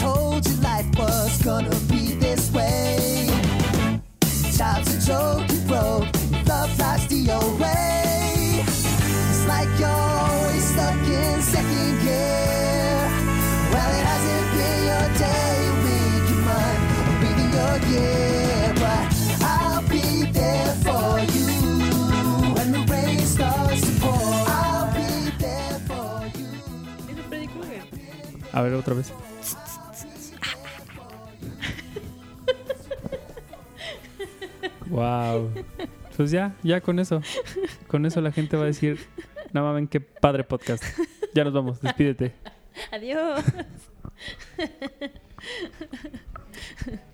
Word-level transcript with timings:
told 0.00 0.46
you 0.46 0.54
life 0.62 0.86
was 0.98 1.42
gonna 1.42 1.74
be 1.88 2.14
this 2.14 2.50
way. 2.52 3.28
Time's 4.56 4.94
a 4.94 4.98
joke 5.06 5.50
you 5.52 5.60
broke, 5.68 6.06
love 6.48 6.78
life's 6.78 7.06
the 7.06 7.30
old 7.30 7.60
way. 7.60 8.62
It's 8.64 9.46
like 9.46 9.68
you're 9.78 9.88
always 9.88 10.64
stuck 10.64 10.96
in 11.06 11.42
second 11.42 11.92
gear. 12.02 12.98
Well, 13.72 13.90
it 13.98 14.04
hasn't 14.12 14.48
been 14.56 14.80
your 14.90 15.06
day, 15.24 15.50
your 15.66 15.78
week, 15.86 16.24
your 16.32 16.42
month, 16.50 16.82
or 17.00 17.14
even 17.28 17.48
your 17.58 17.76
year. 17.92 18.72
But 18.82 19.04
I'll 19.44 19.82
be 19.88 20.06
there 20.32 20.72
for 20.86 21.20
you 21.34 21.48
when 22.56 22.68
the 22.72 22.82
rain 22.90 23.20
starts 23.20 23.82
to 23.82 23.92
pour. 24.00 24.34
I'll 24.48 24.88
be 24.94 25.30
there 25.38 25.78
for 25.88 26.08
you. 26.38 26.48
Es 27.10 27.26
Freddy 27.28 27.48
Krueger. 27.48 27.82
A 28.52 28.62
ver, 28.62 28.74
otra 28.74 28.94
vez. 28.94 29.12
Wow. 34.96 35.50
Pues 36.16 36.30
ya, 36.30 36.54
ya 36.62 36.80
con 36.80 36.98
eso. 36.98 37.20
Con 37.88 38.06
eso 38.06 38.20
la 38.20 38.32
gente 38.32 38.56
va 38.56 38.62
a 38.64 38.66
decir, 38.66 38.98
no 39.52 39.62
mames, 39.62 39.88
qué 39.90 40.00
padre 40.00 40.44
podcast. 40.44 40.82
Ya 41.34 41.44
nos 41.44 41.52
vamos, 41.52 41.80
despídete. 41.80 42.32
Adiós. 42.90 43.44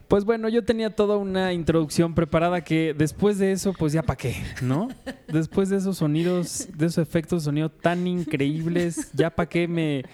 Pues 0.09 0.25
bueno, 0.25 0.49
yo 0.51 0.63
tenía 0.63 0.95
toda 0.95 1.17
una 1.17 1.53
introducción 1.55 2.15
preparada 2.15 2.61
que 2.63 2.95
después 2.97 3.39
de 3.39 3.53
eso, 3.53 3.73
pues 3.73 3.95
ya 3.95 4.03
para 4.03 4.17
qué, 4.19 4.37
¿no? 4.61 4.89
Después 5.29 5.71
de 5.71 5.79
esos 5.79 5.97
sonidos, 5.97 6.69
de 6.77 6.87
esos 6.87 6.99
efectos 7.07 7.43
de 7.43 7.45
sonido 7.47 7.71
tan 7.71 8.07
increíbles, 8.07 9.11
ya 9.15 9.31
para 9.31 9.49
qué 9.49 9.67
me 9.67 10.05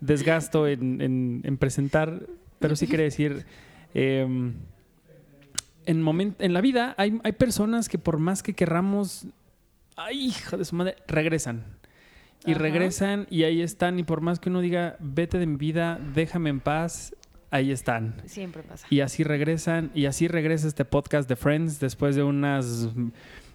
desgasto 0.00 0.66
en, 0.66 1.00
en- 1.00 1.40
en 1.44 1.56
presentar. 1.58 2.22
Pero 2.58 2.74
sí 2.74 2.86
quería 2.88 3.04
decir, 3.04 3.46
em, 3.94 4.54
en, 5.86 6.02
momen- 6.04 6.34
en 6.38 6.52
la 6.52 6.60
vida 6.60 6.94
hay, 6.98 7.18
hay 7.24 7.32
personas 7.32 7.88
que 7.88 7.98
por 7.98 8.18
más 8.18 8.42
que 8.42 8.54
querramos, 8.54 9.26
ay, 9.96 10.26
hija 10.26 10.56
de 10.56 10.64
su 10.64 10.76
madre, 10.76 10.96
regresan. 11.08 11.64
Y 12.44 12.52
Ajá. 12.52 12.60
regresan 12.60 13.26
y 13.30 13.42
ahí 13.44 13.62
están. 13.62 13.98
Y 13.98 14.02
por 14.04 14.20
más 14.20 14.38
que 14.38 14.50
uno 14.50 14.60
diga, 14.60 14.96
vete 15.00 15.38
de 15.38 15.46
mi 15.46 15.56
vida, 15.56 15.98
déjame 16.14 16.50
en 16.50 16.60
paz, 16.60 17.14
ahí 17.50 17.72
están. 17.72 18.14
Siempre 18.26 18.62
pasa. 18.62 18.86
Y 18.90 19.00
así 19.00 19.24
regresan, 19.24 19.90
y 19.94 20.04
así 20.06 20.28
regresa 20.28 20.68
este 20.68 20.84
podcast 20.84 21.28
de 21.28 21.34
Friends 21.36 21.80
después 21.80 22.14
de 22.14 22.22
unas 22.22 22.88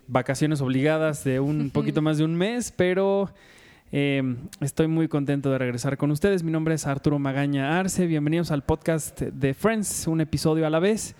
vacaciones 0.07 0.59
obligadas 0.61 1.23
de 1.23 1.39
un 1.39 1.69
poquito 1.73 2.01
más 2.01 2.17
de 2.17 2.25
un 2.25 2.35
mes, 2.35 2.73
pero 2.75 3.29
eh, 3.93 4.35
estoy 4.59 4.87
muy 4.87 5.07
contento 5.07 5.51
de 5.51 5.57
regresar 5.57 5.97
con 5.97 6.11
ustedes. 6.11 6.43
Mi 6.43 6.51
nombre 6.51 6.73
es 6.75 6.85
Arturo 6.87 7.17
Magaña 7.19 7.79
Arce, 7.79 8.07
bienvenidos 8.07 8.51
al 8.51 8.63
podcast 8.63 9.21
de 9.21 9.53
Friends, 9.53 10.07
un 10.07 10.19
episodio 10.21 10.65
a 10.67 10.69
la 10.69 10.79
vez. 10.79 11.15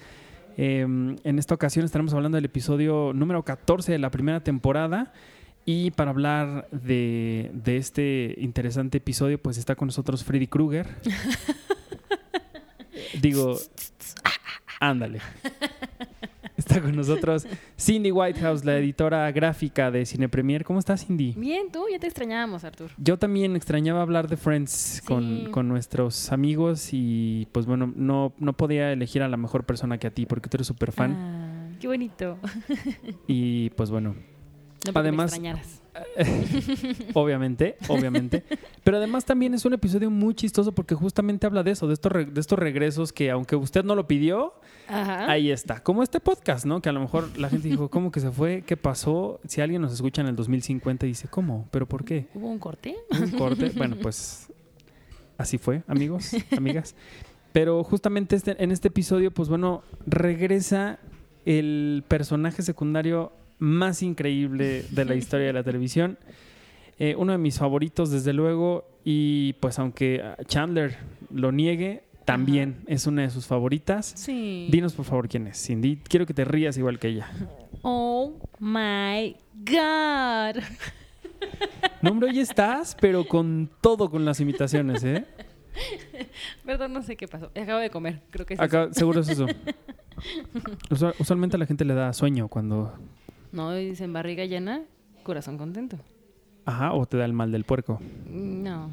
Eh, 0.63 0.81
en 0.81 1.39
esta 1.39 1.55
ocasión 1.55 1.85
estaremos 1.85 2.13
hablando 2.13 2.35
del 2.35 2.45
episodio 2.45 3.13
número 3.15 3.43
14 3.43 3.93
de 3.93 3.97
la 3.97 4.11
primera 4.11 4.43
temporada. 4.43 5.11
Y 5.65 5.89
para 5.89 6.11
hablar 6.11 6.67
de, 6.71 7.49
de 7.51 7.77
este 7.77 8.35
interesante 8.37 8.99
episodio, 8.99 9.41
pues 9.41 9.57
está 9.57 9.75
con 9.75 9.87
nosotros 9.87 10.23
Freddy 10.23 10.45
Krueger. 10.45 10.87
Digo, 13.21 13.57
ándale. 14.79 15.19
Está 16.61 16.79
con 16.79 16.95
nosotros 16.95 17.47
Cindy 17.79 18.11
Whitehouse, 18.11 18.63
la 18.63 18.77
editora 18.77 19.31
gráfica 19.31 19.89
de 19.89 20.05
Cine 20.05 20.29
Premier. 20.29 20.63
¿Cómo 20.63 20.77
estás, 20.77 21.05
Cindy? 21.05 21.33
Bien, 21.35 21.71
tú 21.71 21.85
ya 21.91 21.97
te 21.97 22.05
extrañábamos, 22.05 22.63
Artur. 22.63 22.91
Yo 22.97 23.17
también 23.17 23.55
extrañaba 23.55 24.01
hablar 24.03 24.27
de 24.27 24.37
Friends 24.37 25.01
con, 25.05 25.21
Sí. 25.45 25.47
con 25.51 25.67
nuestros 25.67 26.31
amigos 26.31 26.89
y 26.91 27.47
pues 27.51 27.65
bueno, 27.65 27.91
no, 27.95 28.33
no 28.37 28.53
podía 28.53 28.91
elegir 28.91 29.23
a 29.23 29.27
la 29.27 29.37
mejor 29.37 29.63
persona 29.65 29.97
que 29.97 30.05
a 30.07 30.11
ti 30.11 30.25
porque 30.27 30.49
tú 30.49 30.57
eres 30.57 30.67
súper 30.67 30.91
fan. 30.91 31.13
Ah, 31.13 31.77
qué 31.79 31.87
bonito. 31.87 32.37
Y 33.27 33.71
pues 33.71 33.89
bueno, 33.89 34.15
No 34.85 34.91
Además- 34.99 35.31
me 35.31 35.37
extrañaras. 35.49 35.80
obviamente, 37.13 37.75
obviamente. 37.87 38.43
Pero 38.83 38.97
además 38.97 39.25
también 39.25 39.53
es 39.53 39.65
un 39.65 39.73
episodio 39.73 40.09
muy 40.09 40.33
chistoso 40.35 40.71
porque 40.71 40.95
justamente 40.95 41.45
habla 41.45 41.63
de 41.63 41.71
eso, 41.71 41.87
de 41.87 41.93
estos, 41.93 42.11
re- 42.11 42.25
de 42.25 42.39
estos 42.39 42.57
regresos 42.57 43.11
que 43.13 43.29
aunque 43.31 43.55
usted 43.55 43.83
no 43.83 43.95
lo 43.95 44.07
pidió, 44.07 44.53
Ajá. 44.87 45.29
ahí 45.29 45.51
está. 45.51 45.81
Como 45.83 46.03
este 46.03 46.19
podcast, 46.19 46.65
¿no? 46.65 46.81
Que 46.81 46.89
a 46.89 46.91
lo 46.91 46.99
mejor 46.99 47.37
la 47.37 47.49
gente 47.49 47.67
dijo, 47.67 47.89
¿cómo 47.89 48.11
que 48.11 48.19
se 48.19 48.31
fue? 48.31 48.63
¿Qué 48.65 48.77
pasó? 48.77 49.39
Si 49.47 49.61
alguien 49.61 49.81
nos 49.81 49.93
escucha 49.93 50.21
en 50.21 50.27
el 50.27 50.35
2050 50.35 51.05
y 51.05 51.09
dice, 51.09 51.27
¿cómo? 51.27 51.67
¿Pero 51.71 51.87
por 51.87 52.03
qué? 52.05 52.27
¿Hubo 52.33 52.49
un 52.49 52.59
corte? 52.59 52.95
Un 53.21 53.31
corte. 53.31 53.71
Bueno, 53.75 53.95
pues 54.01 54.47
así 55.37 55.57
fue, 55.57 55.83
amigos, 55.87 56.31
amigas. 56.55 56.95
Pero 57.53 57.83
justamente 57.83 58.35
este, 58.37 58.61
en 58.63 58.71
este 58.71 58.87
episodio, 58.87 59.31
pues 59.31 59.49
bueno, 59.49 59.83
regresa 60.07 60.99
el 61.45 62.03
personaje 62.07 62.61
secundario 62.61 63.33
más 63.61 64.01
increíble 64.01 64.83
de 64.89 65.05
la 65.05 65.15
historia 65.15 65.47
de 65.47 65.53
la 65.53 65.63
televisión. 65.63 66.17
Eh, 66.99 67.15
uno 67.17 67.31
de 67.31 67.37
mis 67.37 67.57
favoritos, 67.57 68.09
desde 68.11 68.33
luego, 68.33 68.85
y 69.05 69.53
pues 69.53 69.79
aunque 69.79 70.21
Chandler 70.47 70.97
lo 71.33 71.51
niegue, 71.51 72.03
también 72.25 72.81
es 72.87 73.07
una 73.07 73.21
de 73.21 73.29
sus 73.29 73.45
favoritas. 73.47 74.13
Sí. 74.15 74.67
Dinos 74.71 74.93
por 74.93 75.05
favor 75.05 75.27
quién 75.29 75.47
es, 75.47 75.63
Cindy. 75.63 75.97
Quiero 76.07 76.25
que 76.25 76.33
te 76.33 76.43
rías 76.45 76.77
igual 76.77 76.99
que 76.99 77.07
ella. 77.09 77.31
Oh 77.83 78.33
my 78.59 79.35
God. 79.55 80.61
No, 82.01 82.11
hombre, 82.11 82.29
hoy 82.29 82.39
estás, 82.39 82.95
pero 82.99 83.25
con 83.27 83.69
todo 83.81 84.09
con 84.09 84.25
las 84.25 84.39
imitaciones, 84.39 85.03
¿eh? 85.03 85.25
Perdón, 86.65 86.93
no 86.93 87.01
sé 87.01 87.15
qué 87.15 87.27
pasó. 87.27 87.51
Acabo 87.55 87.79
de 87.79 87.89
comer. 87.89 88.21
Creo 88.29 88.45
que 88.45 88.53
es 88.55 88.59
Acá, 88.59 88.89
seguro 88.91 89.21
es 89.21 89.29
eso. 89.29 89.45
Usual- 90.91 91.15
usualmente 91.19 91.55
a 91.55 91.59
la 91.59 91.65
gente 91.65 91.85
le 91.85 91.93
da 91.95 92.13
sueño 92.13 92.47
cuando. 92.47 92.93
No, 93.51 93.73
dicen 93.73 94.13
barriga 94.13 94.45
llena, 94.45 94.83
corazón 95.23 95.57
contento. 95.57 95.97
Ajá, 96.65 96.93
o 96.93 97.05
te 97.05 97.17
da 97.17 97.25
el 97.25 97.33
mal 97.33 97.51
del 97.51 97.63
puerco. 97.65 97.99
No, 98.29 98.89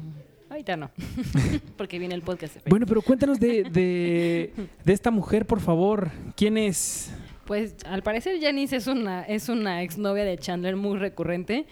ahorita 0.49 0.75
no. 0.75 0.89
Porque 1.77 1.99
viene 1.99 2.15
el 2.15 2.21
podcast. 2.21 2.57
Bueno, 2.67 2.85
pero 2.85 3.01
cuéntanos 3.01 3.39
de, 3.39 3.63
de, 3.63 4.53
de 4.83 4.93
esta 4.93 5.11
mujer, 5.11 5.45
por 5.45 5.59
favor. 5.59 6.09
¿Quién 6.35 6.57
es? 6.57 7.13
Pues 7.45 7.75
al 7.85 8.03
parecer 8.03 8.39
Janice 8.41 8.75
es 8.77 8.87
una, 8.87 9.23
es 9.23 9.49
una 9.49 9.81
exnovia 9.83 10.23
de 10.25 10.37
Chandler 10.37 10.75
muy 10.75 10.97
recurrente. 10.99 11.65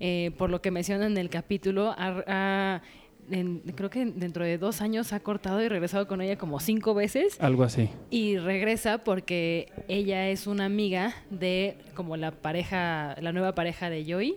eh, 0.00 0.32
por 0.36 0.50
lo 0.50 0.60
que 0.60 0.70
menciona 0.72 1.06
en 1.06 1.16
el 1.16 1.30
capítulo, 1.30 1.94
ha- 1.96 2.24
ha- 2.26 2.82
en- 3.30 3.60
creo 3.74 3.88
que 3.90 4.04
dentro 4.06 4.44
de 4.44 4.58
dos 4.58 4.80
años 4.80 5.12
ha 5.12 5.20
cortado 5.20 5.62
y 5.62 5.68
regresado 5.68 6.06
con 6.08 6.20
ella 6.20 6.36
como 6.36 6.60
cinco 6.60 6.94
veces. 6.94 7.40
Algo 7.40 7.62
así. 7.64 7.88
Y 8.10 8.36
regresa 8.38 8.98
porque 9.04 9.70
ella 9.88 10.28
es 10.28 10.46
una 10.46 10.64
amiga 10.64 11.14
de 11.30 11.76
como 11.94 12.16
la 12.16 12.30
pareja, 12.32 13.16
la 13.20 13.32
nueva 13.32 13.54
pareja 13.54 13.90
de 13.90 14.04
Joey. 14.10 14.36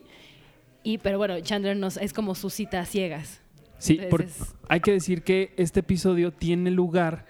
Y 0.84 1.00
pero 1.00 1.18
bueno, 1.18 1.40
Chandler 1.40 1.76
nos, 1.78 1.98
es 1.98 2.14
como 2.14 2.36
su 2.36 2.50
cita 2.50 2.80
a 2.82 2.86
ciegas. 2.86 3.42
Sí, 3.78 4.00
porque 4.10 4.26
Entonces- 4.28 4.56
hay 4.70 4.80
que 4.80 4.92
decir 4.92 5.24
que 5.24 5.54
este 5.58 5.82
episodio 5.82 6.32
tiene 6.32 6.72
lugar 6.72 7.26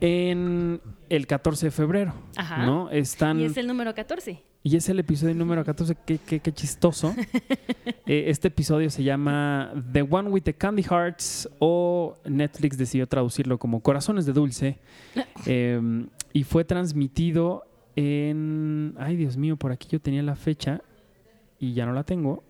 en 0.00 0.80
el 1.08 1.26
14 1.26 1.66
de 1.66 1.70
febrero. 1.70 2.14
Ajá. 2.36 2.64
¿No? 2.66 2.90
Están. 2.90 3.40
Y 3.40 3.44
es 3.44 3.56
el 3.56 3.66
número 3.66 3.94
14. 3.94 4.42
Y 4.62 4.76
es 4.76 4.88
el 4.88 4.98
episodio 4.98 5.34
número 5.34 5.64
14, 5.64 5.96
qué, 6.04 6.18
qué- 6.18 6.40
qué 6.40 6.52
chistoso. 6.52 7.14
Eh, 8.10 8.30
este 8.30 8.48
episodio 8.48 8.88
se 8.88 9.02
llama 9.04 9.70
The 9.92 10.00
One 10.00 10.30
with 10.30 10.40
the 10.44 10.54
Candy 10.54 10.82
Hearts 10.82 11.46
o 11.58 12.14
Netflix 12.24 12.78
decidió 12.78 13.06
traducirlo 13.06 13.58
como 13.58 13.80
Corazones 13.80 14.24
de 14.24 14.32
Dulce. 14.32 14.78
Eh, 15.46 16.06
y 16.32 16.44
fue 16.44 16.64
transmitido 16.64 17.64
en... 17.96 18.94
Ay, 18.98 19.16
Dios 19.16 19.36
mío, 19.36 19.56
por 19.58 19.72
aquí 19.72 19.88
yo 19.90 20.00
tenía 20.00 20.22
la 20.22 20.36
fecha 20.36 20.80
y 21.58 21.74
ya 21.74 21.84
no 21.84 21.92
la 21.92 22.02
tengo. 22.04 22.44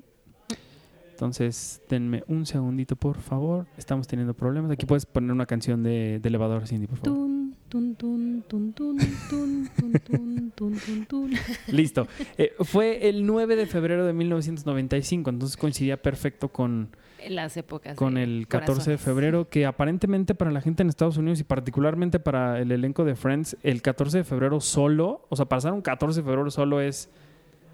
Entonces, 1.11 1.83
denme 1.89 2.23
un 2.29 2.47
segundito, 2.47 2.95
por 2.95 3.19
favor. 3.19 3.67
Estamos 3.77 4.07
teniendo 4.07 4.33
problemas. 4.35 4.71
Aquí 4.71 4.87
puedes 4.87 5.07
poner 5.07 5.33
una 5.33 5.47
canción 5.47 5.83
de, 5.83 6.21
de 6.23 6.29
elevador, 6.29 6.69
Cindy, 6.69 6.87
por 6.87 6.99
favor. 6.99 7.29
Tun, 7.69 7.95
tun, 7.97 8.43
tun, 8.49 8.73
tun, 8.73 8.97
tun, 9.29 9.69
tun, 9.77 10.51
tun, 10.55 11.05
tun. 11.07 11.31
Listo. 11.69 12.09
Eh, 12.39 12.55
fue 12.61 13.09
el 13.11 13.27
9 13.27 13.57
de 13.57 13.67
febrero 13.67 14.07
de 14.07 14.15
1995, 14.15 15.29
entonces 15.29 15.57
coincidía 15.59 16.01
perfecto 16.01 16.49
con, 16.49 16.89
Las 17.29 17.59
épocas. 17.59 17.95
con 17.95 18.17
el 18.17 18.47
14 18.49 18.93
de 18.93 18.97
febrero, 18.99 19.51
que 19.51 19.67
aparentemente 19.67 20.35
para 20.35 20.51
la 20.51 20.63
gente 20.63 20.83
en 20.83 20.89
Estados 20.89 21.19
Unidos 21.19 21.41
y 21.41 21.45
particularmente 21.45 22.19
para 22.19 22.59
el 22.59 22.73
elenco 22.73 23.05
de 23.05 23.15
Friends, 23.17 23.57
el 23.63 23.83
14 23.83 24.19
de 24.19 24.25
febrero 24.25 24.61
solo, 24.61 25.27
o 25.29 25.37
sea, 25.37 25.45
pasar 25.45 25.75
un 25.75 25.83
14 25.83 26.21
de 26.21 26.25
febrero 26.25 26.51
solo 26.51 26.81
es 26.81 27.11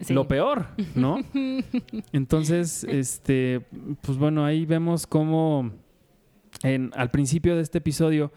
Sí. 0.01 0.13
lo 0.13 0.27
peor, 0.27 0.67
¿no? 0.97 1.19
Entonces, 2.13 2.83
este, 2.83 3.61
pues 4.01 4.19
bueno, 4.19 4.45
ahí 4.45 4.67
vemos 4.67 5.07
cómo 5.07 5.71
en, 6.65 6.91
al 6.97 7.13
principio 7.13 7.55
de 7.55 7.63
este 7.63 7.79
episodio 7.79 8.33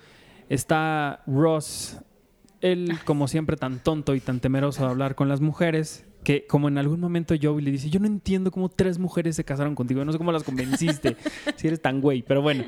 está 0.50 1.24
Ross, 1.28 1.98
él 2.62 2.94
como 3.06 3.28
siempre 3.28 3.56
tan 3.58 3.80
tonto 3.80 4.16
y 4.16 4.20
tan 4.20 4.40
temeroso 4.40 4.84
de 4.84 4.90
hablar 4.90 5.16
con 5.16 5.30
las 5.30 5.42
mujeres, 5.42 6.04
Que 6.24 6.46
como 6.46 6.68
en 6.68 6.78
algún 6.78 7.00
momento 7.00 7.36
Joey 7.42 7.64
le 7.64 7.72
dice, 7.72 7.90
yo 7.90 8.02
no 8.02 8.08
entiendo 8.08 8.52
cómo 8.52 8.68
tres 8.68 8.98
mujeres 9.00 9.38
se 9.38 9.46
casaron 9.46 9.76
contigo, 9.76 10.04
no 10.04 10.12
sé 10.12 10.18
cómo 10.18 10.34
las 10.34 10.44
convenciste, 10.44 11.16
si 11.56 11.68
eres 11.68 11.82
tan 11.82 12.02
güey. 12.02 12.22
Pero 12.24 12.42
bueno, 12.42 12.66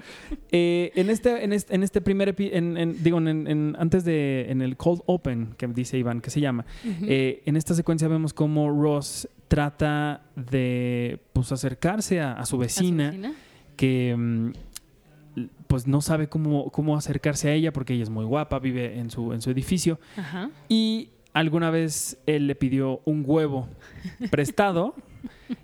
eh, 0.52 0.92
en, 0.96 1.10
este, 1.10 1.44
en, 1.44 1.52
este, 1.52 1.76
en 1.76 1.84
este 1.84 2.00
primer, 2.00 2.36
en, 2.40 2.78
en- 2.78 3.04
digo, 3.04 3.18
en, 3.18 3.76
antes 3.78 4.06
de, 4.06 4.46
en 4.50 4.62
el 4.62 4.78
Cold 4.78 5.02
Open, 5.08 5.56
que 5.58 5.68
dice 5.68 5.98
Iván, 5.98 6.22
que 6.22 6.30
se 6.30 6.40
llama, 6.40 6.66
eh, 7.02 7.42
en 7.46 7.58
esta 7.58 7.74
secuencia 7.74 8.08
vemos 8.08 8.34
cómo 8.34 8.70
Ross 8.70 9.28
trata 9.50 10.22
de 10.38 11.20
pues 11.34 11.52
acercarse 11.52 12.22
a, 12.22 12.34
a 12.34 12.36
su 12.36 12.42
¿A 12.42 12.46
su 12.46 12.58
vecina, 12.60 13.08
vecina? 13.08 13.34
que 13.76 14.16
mm, 14.18 14.52
pues 15.68 15.88
no 15.88 16.02
sabe 16.02 16.28
cómo, 16.28 16.70
cómo 16.72 16.96
acercarse 16.98 17.50
a 17.50 17.54
ella 17.54 17.72
porque 17.74 17.94
ella 17.94 18.04
es 18.04 18.10
muy 18.10 18.26
guapa, 18.26 18.60
vive 18.60 18.98
en 19.00 19.10
su, 19.12 19.34
en 19.34 19.42
su 19.42 19.50
edificio. 19.52 20.00
Ajá. 20.18 20.50
Y 20.68 21.10
alguna 21.34 21.70
vez 21.70 22.18
él 22.26 22.48
le 22.48 22.56
pidió 22.56 23.02
un 23.06 23.24
huevo 23.26 23.68
prestado. 24.32 24.96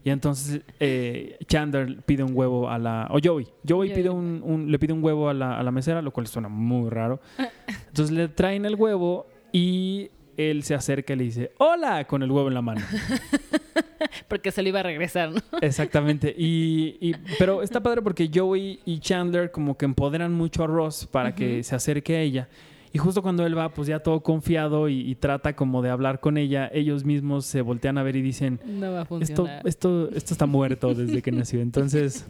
Y 0.03 0.09
entonces 0.09 0.61
eh, 0.79 1.37
Chandler 1.47 2.01
pide 2.03 2.23
un 2.23 2.31
huevo 2.35 2.69
a 2.69 2.77
la. 2.77 3.07
O 3.11 3.19
Joey. 3.23 3.45
Joey 3.67 3.89
Joey. 3.89 3.93
pide 3.93 4.09
un, 4.09 4.41
un- 4.43 4.71
le 4.71 4.79
pide 4.79 4.93
un 4.93 5.03
huevo 5.03 5.29
a 5.29 5.33
la, 5.33 5.57
a 5.57 5.63
la 5.63 5.71
mesera, 5.71 6.01
lo 6.01 6.11
cual 6.11 6.27
suena 6.27 6.49
muy 6.49 6.89
raro. 6.89 7.19
Entonces 7.87 8.11
le 8.15 8.27
traen 8.27 8.65
el 8.65 8.75
huevo 8.75 9.27
y 9.51 10.09
él 10.37 10.63
se 10.63 10.75
acerca 10.75 11.13
y 11.13 11.15
le 11.17 11.23
dice: 11.25 11.51
¡Hola! 11.57 12.05
con 12.05 12.23
el 12.23 12.31
huevo 12.31 12.47
en 12.47 12.53
la 12.53 12.61
mano. 12.61 12.81
Porque 14.27 14.51
se 14.51 14.61
lo 14.61 14.69
iba 14.69 14.79
a 14.79 14.83
regresar, 14.83 15.31
¿no? 15.31 15.39
Exactamente. 15.61 16.33
Y, 16.37 16.97
y- 17.01 17.15
pero 17.39 17.61
está 17.63 17.81
padre 17.81 18.01
porque 18.01 18.29
Joey 18.33 18.79
y 18.85 18.99
Chandler 18.99 19.51
como 19.51 19.77
que 19.77 19.85
empoderan 19.85 20.33
mucho 20.33 20.63
a 20.63 20.67
Ross 20.67 21.05
para 21.05 21.33
que 21.35 21.63
se 21.63 21.75
acerque 21.75 22.15
a 22.17 22.21
ella. 22.21 22.47
Y 22.93 22.97
justo 22.97 23.21
cuando 23.21 23.45
él 23.45 23.57
va, 23.57 23.69
pues 23.73 23.87
ya 23.89 23.99
todo 23.99 24.21
confiado 24.21 24.87
y, 24.89 24.99
y 25.01 25.15
trata 25.15 25.53
como 25.55 25.81
de 25.81 25.89
hablar 25.89 26.19
con 26.21 26.37
ella, 26.37 26.69
ellos 26.73 27.03
mismos 27.03 27.45
se 27.45 27.61
voltean 27.61 27.97
a 27.97 28.03
ver 28.03 28.15
y 28.15 28.21
dicen, 28.21 28.59
No 28.65 28.91
va 28.93 28.99
a 28.99 29.01
esto, 29.01 29.07
funcionar. 29.07 29.61
esto, 29.67 30.09
esto 30.13 30.33
está 30.33 30.45
muerto 30.45 30.93
desde 30.93 31.21
que 31.21 31.31
nació. 31.31 31.59
Entonces, 31.61 32.25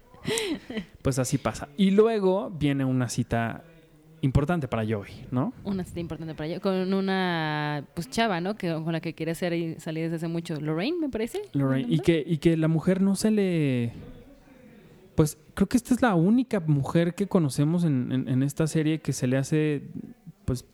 pues 1.02 1.18
así 1.18 1.38
pasa. 1.38 1.68
Y 1.76 1.90
luego 1.90 2.50
viene 2.50 2.84
una 2.84 3.08
cita 3.08 3.64
importante 4.22 4.68
para 4.68 4.82
Joey, 4.84 5.26
¿no? 5.30 5.52
Una 5.64 5.84
cita 5.84 6.00
importante 6.00 6.34
para 6.34 6.46
ella. 6.48 6.60
Con 6.60 6.92
una 6.92 7.84
pues 7.94 8.10
chava, 8.10 8.40
¿no? 8.40 8.54
Que, 8.56 8.70
con 8.72 8.92
la 8.92 9.00
que 9.00 9.14
quiere 9.14 9.32
hacer 9.32 9.52
y 9.54 9.80
salir 9.80 10.04
desde 10.04 10.16
hace 10.16 10.28
mucho. 10.28 10.60
Lorraine, 10.60 10.98
me 11.00 11.08
parece. 11.08 11.40
Lorraine. 11.52 11.86
Y 11.92 12.00
que, 12.00 12.22
y 12.26 12.38
que 12.38 12.56
la 12.56 12.68
mujer 12.68 13.00
no 13.00 13.14
se 13.16 13.30
le. 13.30 13.92
Pues 15.14 15.36
creo 15.54 15.68
que 15.68 15.76
esta 15.76 15.92
es 15.94 16.02
la 16.02 16.14
única 16.14 16.60
mujer 16.60 17.14
que 17.14 17.26
conocemos 17.26 17.84
en, 17.84 18.10
en- 18.12 18.28
en 18.28 18.42
esta 18.42 18.66
serie 18.66 19.00
que 19.00 19.12
se 19.12 19.26
le 19.26 19.36
hace, 19.36 19.82
pues, 20.44 20.64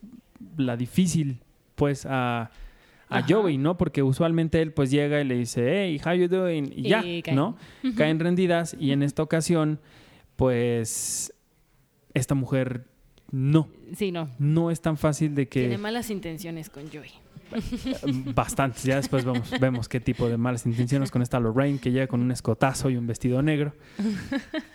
la 0.56 0.76
difícil, 0.76 1.40
pues, 1.74 2.06
a, 2.06 2.42
a 3.08 3.18
Ajá. 3.18 3.26
Joey, 3.28 3.58
¿no? 3.58 3.76
Porque 3.76 4.02
usualmente 4.02 4.62
él, 4.62 4.72
pues, 4.72 4.90
llega 4.90 5.20
y 5.20 5.24
le 5.24 5.36
dice, 5.36 5.66
hey, 5.68 6.00
how 6.04 6.12
you 6.12 6.28
doing? 6.28 6.66
Y, 6.76 6.86
Y 6.86 6.88
ya, 6.90 7.00
caen. 7.24 7.36
¿no? 7.36 7.56
Caen 7.96 8.20
rendidas 8.20 8.76
y 8.78 8.92
en 8.92 9.02
esta 9.02 9.22
ocasión, 9.22 9.80
pues, 10.36 11.32
esta 12.14 12.34
mujer 12.34 12.86
no, 13.32 13.68
Sí, 13.96 14.12
no. 14.12 14.28
no 14.38 14.70
es 14.70 14.80
tan 14.80 14.96
fácil 14.96 15.34
de 15.34 15.48
que... 15.48 15.60
Tiene 15.60 15.78
malas 15.78 16.10
intenciones 16.10 16.70
con 16.70 16.84
Joey. 16.88 17.10
Bastantes. 18.34 18.82
Ya 18.84 18.96
después 18.96 19.24
vemos, 19.24 19.50
vemos 19.60 19.88
qué 19.88 20.00
tipo 20.00 20.28
de 20.28 20.36
malas 20.36 20.66
intenciones 20.66 21.10
con 21.10 21.22
esta 21.22 21.38
Lorraine 21.38 21.78
que 21.78 21.92
llega 21.92 22.06
con 22.08 22.20
un 22.20 22.30
escotazo 22.32 22.90
y 22.90 22.96
un 22.96 23.06
vestido 23.06 23.40
negro. 23.42 23.72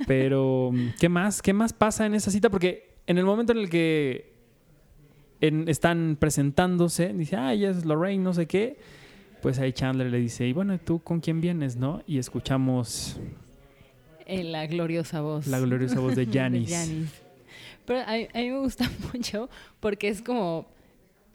Pero, 0.07 0.71
¿qué 0.99 1.09
más? 1.09 1.41
¿Qué 1.41 1.53
más 1.53 1.73
pasa 1.73 2.05
en 2.05 2.13
esa 2.15 2.31
cita? 2.31 2.49
Porque 2.49 2.95
en 3.07 3.17
el 3.17 3.25
momento 3.25 3.51
en 3.51 3.57
el 3.59 3.69
que 3.69 4.33
en- 5.41 5.67
están 5.67 6.17
presentándose, 6.19 7.13
dice, 7.13 7.35
ah, 7.35 7.53
ella 7.53 7.71
es 7.71 7.85
Lorraine, 7.85 8.23
no 8.23 8.33
sé 8.33 8.45
qué. 8.47 8.79
Pues 9.41 9.57
ahí 9.59 9.73
Chandler 9.73 10.11
le 10.11 10.19
dice, 10.19 10.47
y 10.47 10.53
bueno, 10.53 10.73
¿y 10.73 10.77
¿tú 10.77 10.99
con 10.99 11.19
quién 11.19 11.41
vienes, 11.41 11.75
no? 11.75 12.03
Y 12.05 12.19
escuchamos 12.19 13.19
En 14.27 14.51
la 14.51 14.67
gloriosa 14.67 15.21
voz. 15.21 15.47
la 15.47 15.59
gloriosa 15.59 15.99
voz 15.99 16.15
de 16.15 16.25
Janice. 16.31 17.05
Pero 17.85 17.99
a, 17.99 18.13
a 18.13 18.15
mí 18.15 18.49
me 18.49 18.59
gusta 18.59 18.89
mucho 19.13 19.49
porque 19.79 20.07
es 20.07 20.21
como. 20.21 20.67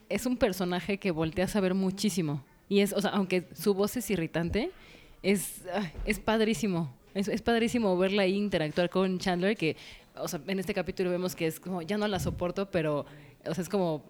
Es 0.09 0.25
un 0.25 0.37
personaje 0.37 0.99
que 0.99 1.11
volteas 1.11 1.55
a 1.55 1.59
ver 1.59 1.73
muchísimo. 1.73 2.43
Y 2.69 2.79
es, 2.79 2.93
o 2.93 3.01
sea, 3.01 3.11
aunque 3.11 3.47
su 3.53 3.73
voz 3.73 3.97
es 3.97 4.09
irritante, 4.09 4.71
es, 5.23 5.63
es 6.05 6.19
padrísimo. 6.19 6.93
Es, 7.13 7.27
es 7.27 7.41
padrísimo 7.41 7.97
verla 7.97 8.27
interactuar 8.27 8.89
con 8.89 9.19
Chandler, 9.19 9.57
que, 9.57 9.75
o 10.15 10.27
sea, 10.27 10.39
en 10.47 10.59
este 10.59 10.73
capítulo 10.73 11.09
vemos 11.09 11.35
que 11.35 11.47
es 11.47 11.59
como, 11.59 11.81
ya 11.81 11.97
no 11.97 12.07
la 12.07 12.19
soporto, 12.19 12.69
pero, 12.69 13.05
o 13.45 13.53
sea, 13.53 13.61
es 13.61 13.69
como, 13.69 14.03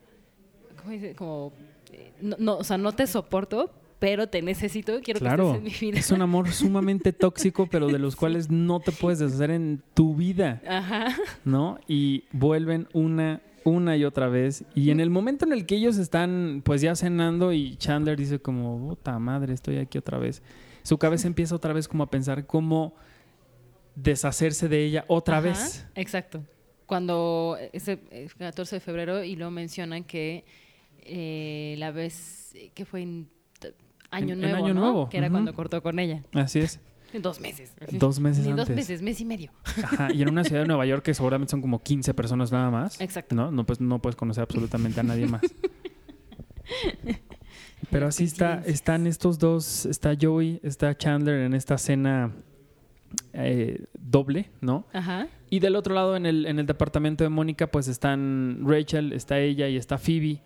¿cómo 0.77 0.91
dice? 0.91 1.15
Como, 1.15 1.53
eh, 1.93 2.11
no, 2.19 2.57
o 2.57 2.63
sea, 2.63 2.77
no 2.77 2.91
te 2.91 3.07
soporto, 3.07 3.71
pero 3.99 4.27
te 4.27 4.41
necesito, 4.41 4.99
quiero 5.01 5.19
que 5.19 5.25
Claro, 5.25 5.55
estés 5.55 5.57
en 5.57 5.63
mi 5.63 5.91
vida. 5.91 5.99
es 5.99 6.11
un 6.11 6.21
amor 6.21 6.47
sumamente 6.51 7.13
tóxico, 7.13 7.67
pero 7.67 7.87
de 7.87 7.99
los 7.99 8.15
cuales 8.15 8.49
no 8.49 8.79
te 8.79 8.91
puedes 8.91 9.19
deshacer 9.19 9.51
en 9.51 9.81
tu 9.93 10.15
vida. 10.15 10.61
Ajá. 10.67 11.15
¿no? 11.45 11.79
Y 11.87 12.25
vuelven 12.31 12.87
una, 12.93 13.41
una 13.63 13.97
y 13.97 14.05
otra 14.05 14.27
vez. 14.27 14.63
Y 14.75 14.91
en 14.91 14.99
el 14.99 15.09
momento 15.09 15.45
en 15.45 15.53
el 15.53 15.65
que 15.65 15.75
ellos 15.75 15.97
están, 15.97 16.61
pues 16.63 16.81
ya 16.81 16.95
cenando 16.95 17.51
y 17.53 17.75
Chandler 17.77 18.17
dice 18.17 18.39
como, 18.39 18.77
puta 18.89 19.17
madre, 19.19 19.53
estoy 19.53 19.77
aquí 19.77 19.97
otra 19.97 20.17
vez. 20.19 20.43
Su 20.83 20.97
cabeza 20.97 21.27
empieza 21.27 21.55
otra 21.55 21.73
vez 21.73 21.87
como 21.87 22.03
a 22.03 22.09
pensar 22.09 22.45
cómo 22.45 22.93
deshacerse 23.95 24.67
de 24.69 24.85
ella 24.85 25.05
otra 25.07 25.37
Ajá, 25.39 25.47
vez. 25.49 25.87
Exacto. 25.95 26.43
Cuando 26.85 27.57
ese 27.73 27.99
eh, 28.11 28.27
14 28.37 28.75
de 28.77 28.79
febrero 28.79 29.23
y 29.23 29.35
lo 29.35 29.51
mencionan 29.51 30.03
que 30.03 30.45
eh, 31.01 31.75
la 31.79 31.91
vez 31.91 32.55
que 32.73 32.85
fue 32.85 33.01
en 33.01 33.27
Año 34.11 34.33
En- 34.33 34.43
en 34.43 34.51
Nuevo, 34.51 34.65
Año 34.65 34.73
¿no? 34.73 34.81
Nuevo, 34.81 35.09
Que 35.09 35.17
era 35.17 35.29
cuando 35.29 35.53
cortó 35.53 35.81
con 35.83 35.99
ella. 35.99 36.23
Así 36.33 36.59
es. 36.59 36.79
Dos 37.13 37.39
meses. 37.39 37.73
Dos 37.93 38.19
meses 38.19 38.45
Ni 38.45 38.51
dos 38.51 38.69
meses, 38.69 39.01
mes 39.01 39.19
y 39.21 39.25
medio. 39.25 39.51
Ajá, 39.83 40.13
Y 40.13 40.21
en 40.21 40.29
una 40.29 40.43
ciudad 40.43 40.61
de 40.63 40.67
Nueva 40.67 40.85
York 40.85 41.03
que 41.03 41.13
seguramente 41.13 41.51
son 41.51 41.61
como 41.61 41.81
15 41.81 42.13
personas 42.13 42.51
nada 42.51 42.69
más. 42.69 42.99
Exacto. 42.99 43.33
¿No? 43.33 43.49
No, 43.49 43.65
pues, 43.65 43.79
no 43.79 43.99
puedes 44.01 44.15
conocer 44.17 44.43
absolutamente 44.43 44.99
a 44.99 45.03
nadie 45.03 45.25
más. 45.25 45.41
Pero 47.89 48.07
así 48.07 48.23
está, 48.25 48.61
están 48.65 49.07
estos 49.07 49.39
dos, 49.39 49.85
está 49.85 50.15
Joey, 50.19 50.59
está 50.63 50.97
Chandler 50.97 51.41
en 51.41 51.53
esta 51.53 51.77
cena 51.77 52.33
eh, 53.33 53.85
doble, 53.97 54.49
¿no? 54.61 54.85
Ajá. 54.91 55.27
Y 55.49 55.59
del 55.59 55.75
otro 55.75 55.93
lado, 55.95 56.17
en 56.17 56.25
el, 56.25 56.45
en 56.45 56.59
el 56.59 56.65
departamento 56.65 57.23
de 57.23 57.29
Mónica, 57.29 57.67
pues 57.67 57.87
están 57.87 58.59
Rachel, 58.65 59.13
está 59.13 59.39
ella 59.39 59.69
y 59.69 59.77
está 59.77 59.97
Phoebe. 59.97 60.41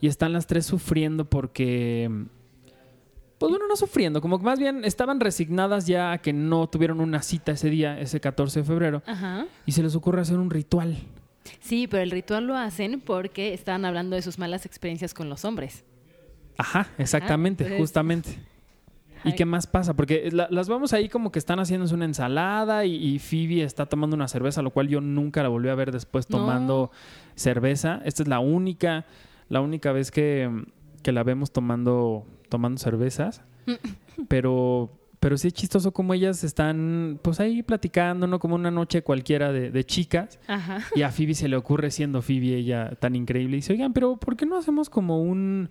Y 0.00 0.06
están 0.06 0.32
las 0.32 0.46
tres 0.46 0.66
sufriendo 0.66 1.24
porque... 1.28 2.26
Pues 3.44 3.50
bueno, 3.58 3.66
no 3.68 3.76
sufriendo, 3.76 4.20
como 4.22 4.38
que 4.38 4.44
más 4.44 4.58
bien 4.58 4.84
estaban 4.84 5.20
resignadas 5.20 5.86
ya 5.86 6.12
a 6.12 6.18
que 6.18 6.32
no 6.32 6.66
tuvieron 6.68 7.00
una 7.00 7.20
cita 7.22 7.52
ese 7.52 7.68
día, 7.68 8.00
ese 8.00 8.18
14 8.20 8.60
de 8.60 8.64
febrero. 8.64 9.02
Ajá. 9.06 9.46
Y 9.66 9.72
se 9.72 9.82
les 9.82 9.94
ocurre 9.94 10.22
hacer 10.22 10.38
un 10.38 10.48
ritual. 10.50 10.96
Sí, 11.60 11.86
pero 11.86 12.02
el 12.02 12.10
ritual 12.10 12.46
lo 12.46 12.56
hacen 12.56 13.00
porque 13.02 13.52
estaban 13.52 13.84
hablando 13.84 14.16
de 14.16 14.22
sus 14.22 14.38
malas 14.38 14.64
experiencias 14.64 15.12
con 15.12 15.28
los 15.28 15.44
hombres. 15.44 15.84
Ajá, 16.56 16.88
exactamente, 16.96 17.64
entonces- 17.64 17.80
justamente. 17.82 18.38
¿Y 19.26 19.34
qué 19.34 19.44
más 19.46 19.66
pasa? 19.66 19.94
Porque 19.94 20.30
la- 20.32 20.48
las 20.50 20.68
vemos 20.68 20.92
ahí 20.92 21.08
como 21.08 21.32
que 21.32 21.38
están 21.38 21.58
haciéndose 21.58 21.94
una 21.94 22.04
ensalada 22.04 22.84
y, 22.84 22.94
y 22.94 23.18
Phoebe 23.18 23.62
está 23.62 23.86
tomando 23.86 24.16
una 24.16 24.28
cerveza, 24.28 24.60
lo 24.62 24.70
cual 24.70 24.88
yo 24.88 25.00
nunca 25.00 25.42
la 25.42 25.48
volví 25.48 25.68
a 25.70 25.74
ver 25.74 25.92
después 25.92 26.28
No. 26.28 26.38
tomando 26.38 26.90
cerveza. 27.34 28.00
Esta 28.04 28.22
es 28.22 28.28
la 28.28 28.38
única, 28.40 29.06
la 29.48 29.60
única 29.62 29.92
vez 29.92 30.10
que, 30.10 30.50
que 31.02 31.12
la 31.12 31.22
vemos 31.22 31.52
tomando, 31.52 32.26
tomando 32.54 32.78
cervezas. 32.78 33.42
pero, 34.28 34.88
pero 35.18 35.36
sí 35.36 35.48
es 35.48 35.54
chistoso 35.54 35.92
como 35.92 36.14
ellas 36.14 36.44
están 36.44 37.18
pues 37.20 37.40
ahí 37.40 37.64
platicando, 37.64 38.28
¿no? 38.28 38.38
Como 38.38 38.54
una 38.54 38.70
noche 38.70 39.02
cualquiera 39.02 39.50
de, 39.50 39.72
de 39.72 39.84
chicas. 39.84 40.38
Ajá. 40.46 40.78
Y 40.94 41.02
a 41.02 41.10
Phoebe 41.10 41.34
se 41.34 41.48
le 41.48 41.56
ocurre 41.56 41.90
siendo 41.90 42.22
Phoebe 42.22 42.54
ella 42.54 42.94
tan 43.00 43.16
increíble. 43.16 43.56
Y 43.56 43.58
dice, 43.58 43.72
oigan, 43.72 43.92
pero 43.92 44.18
¿por 44.18 44.36
qué 44.36 44.46
no 44.46 44.56
hacemos 44.56 44.88
como 44.88 45.20
un 45.20 45.68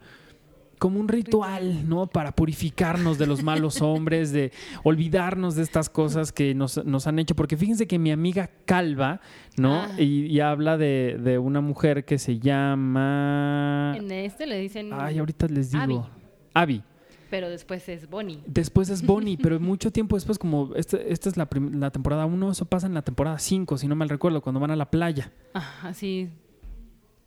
como 0.78 1.00
un 1.00 1.08
ritual, 1.08 1.88
¿no? 1.88 2.08
Para 2.08 2.34
purificarnos 2.34 3.18
de 3.18 3.26
los 3.26 3.42
malos 3.42 3.82
hombres, 3.82 4.34
de 4.34 4.52
olvidarnos 4.84 5.56
de 5.56 5.64
estas 5.64 5.90
cosas 5.90 6.34
que 6.34 6.54
nos, 6.54 6.84
nos 6.84 7.08
han 7.08 7.20
hecho. 7.20 7.36
Porque 7.36 7.56
fíjense 7.56 7.88
que 7.88 7.98
mi 7.98 8.12
amiga 8.12 8.50
Calva, 8.66 9.22
¿no? 9.56 9.84
Ah. 9.84 9.96
Y, 9.98 10.26
y 10.26 10.42
habla 10.42 10.76
de, 10.78 11.18
de 11.24 11.38
una 11.38 11.62
mujer 11.62 12.04
que 12.04 12.18
se 12.18 12.40
llama... 12.40 13.94
En 13.96 14.12
este 14.12 14.46
le 14.46 14.60
dicen. 14.60 14.90
Ay, 14.92 15.20
ahorita 15.20 15.48
les 15.48 15.72
digo. 15.72 15.84
Abby. 15.84 16.23
Abby. 16.54 16.84
Pero 17.30 17.50
después 17.50 17.90
es 17.90 18.10
Bonnie. 18.10 18.42
Después 18.46 18.90
es 18.90 19.04
Bonnie, 19.06 19.38
pero 19.42 19.60
mucho 19.60 19.92
tiempo 19.92 20.16
después, 20.16 20.38
como 20.38 20.72
este- 20.76 21.12
esta 21.12 21.30
es 21.30 21.38
la, 21.38 21.48
la 21.72 21.90
temporada 21.92 22.26
1, 22.26 22.52
eso 22.52 22.66
pasa 22.66 22.86
en 22.88 22.94
la 22.94 23.02
temporada 23.02 23.40
5, 23.40 23.78
si 23.78 23.88
no 23.88 23.96
mal 23.96 24.10
recuerdo, 24.10 24.42
cuando 24.42 24.60
van 24.60 24.72
a 24.72 24.76
la 24.76 24.92
playa. 24.92 25.32
Ajá, 25.54 25.94
sí. 25.94 26.30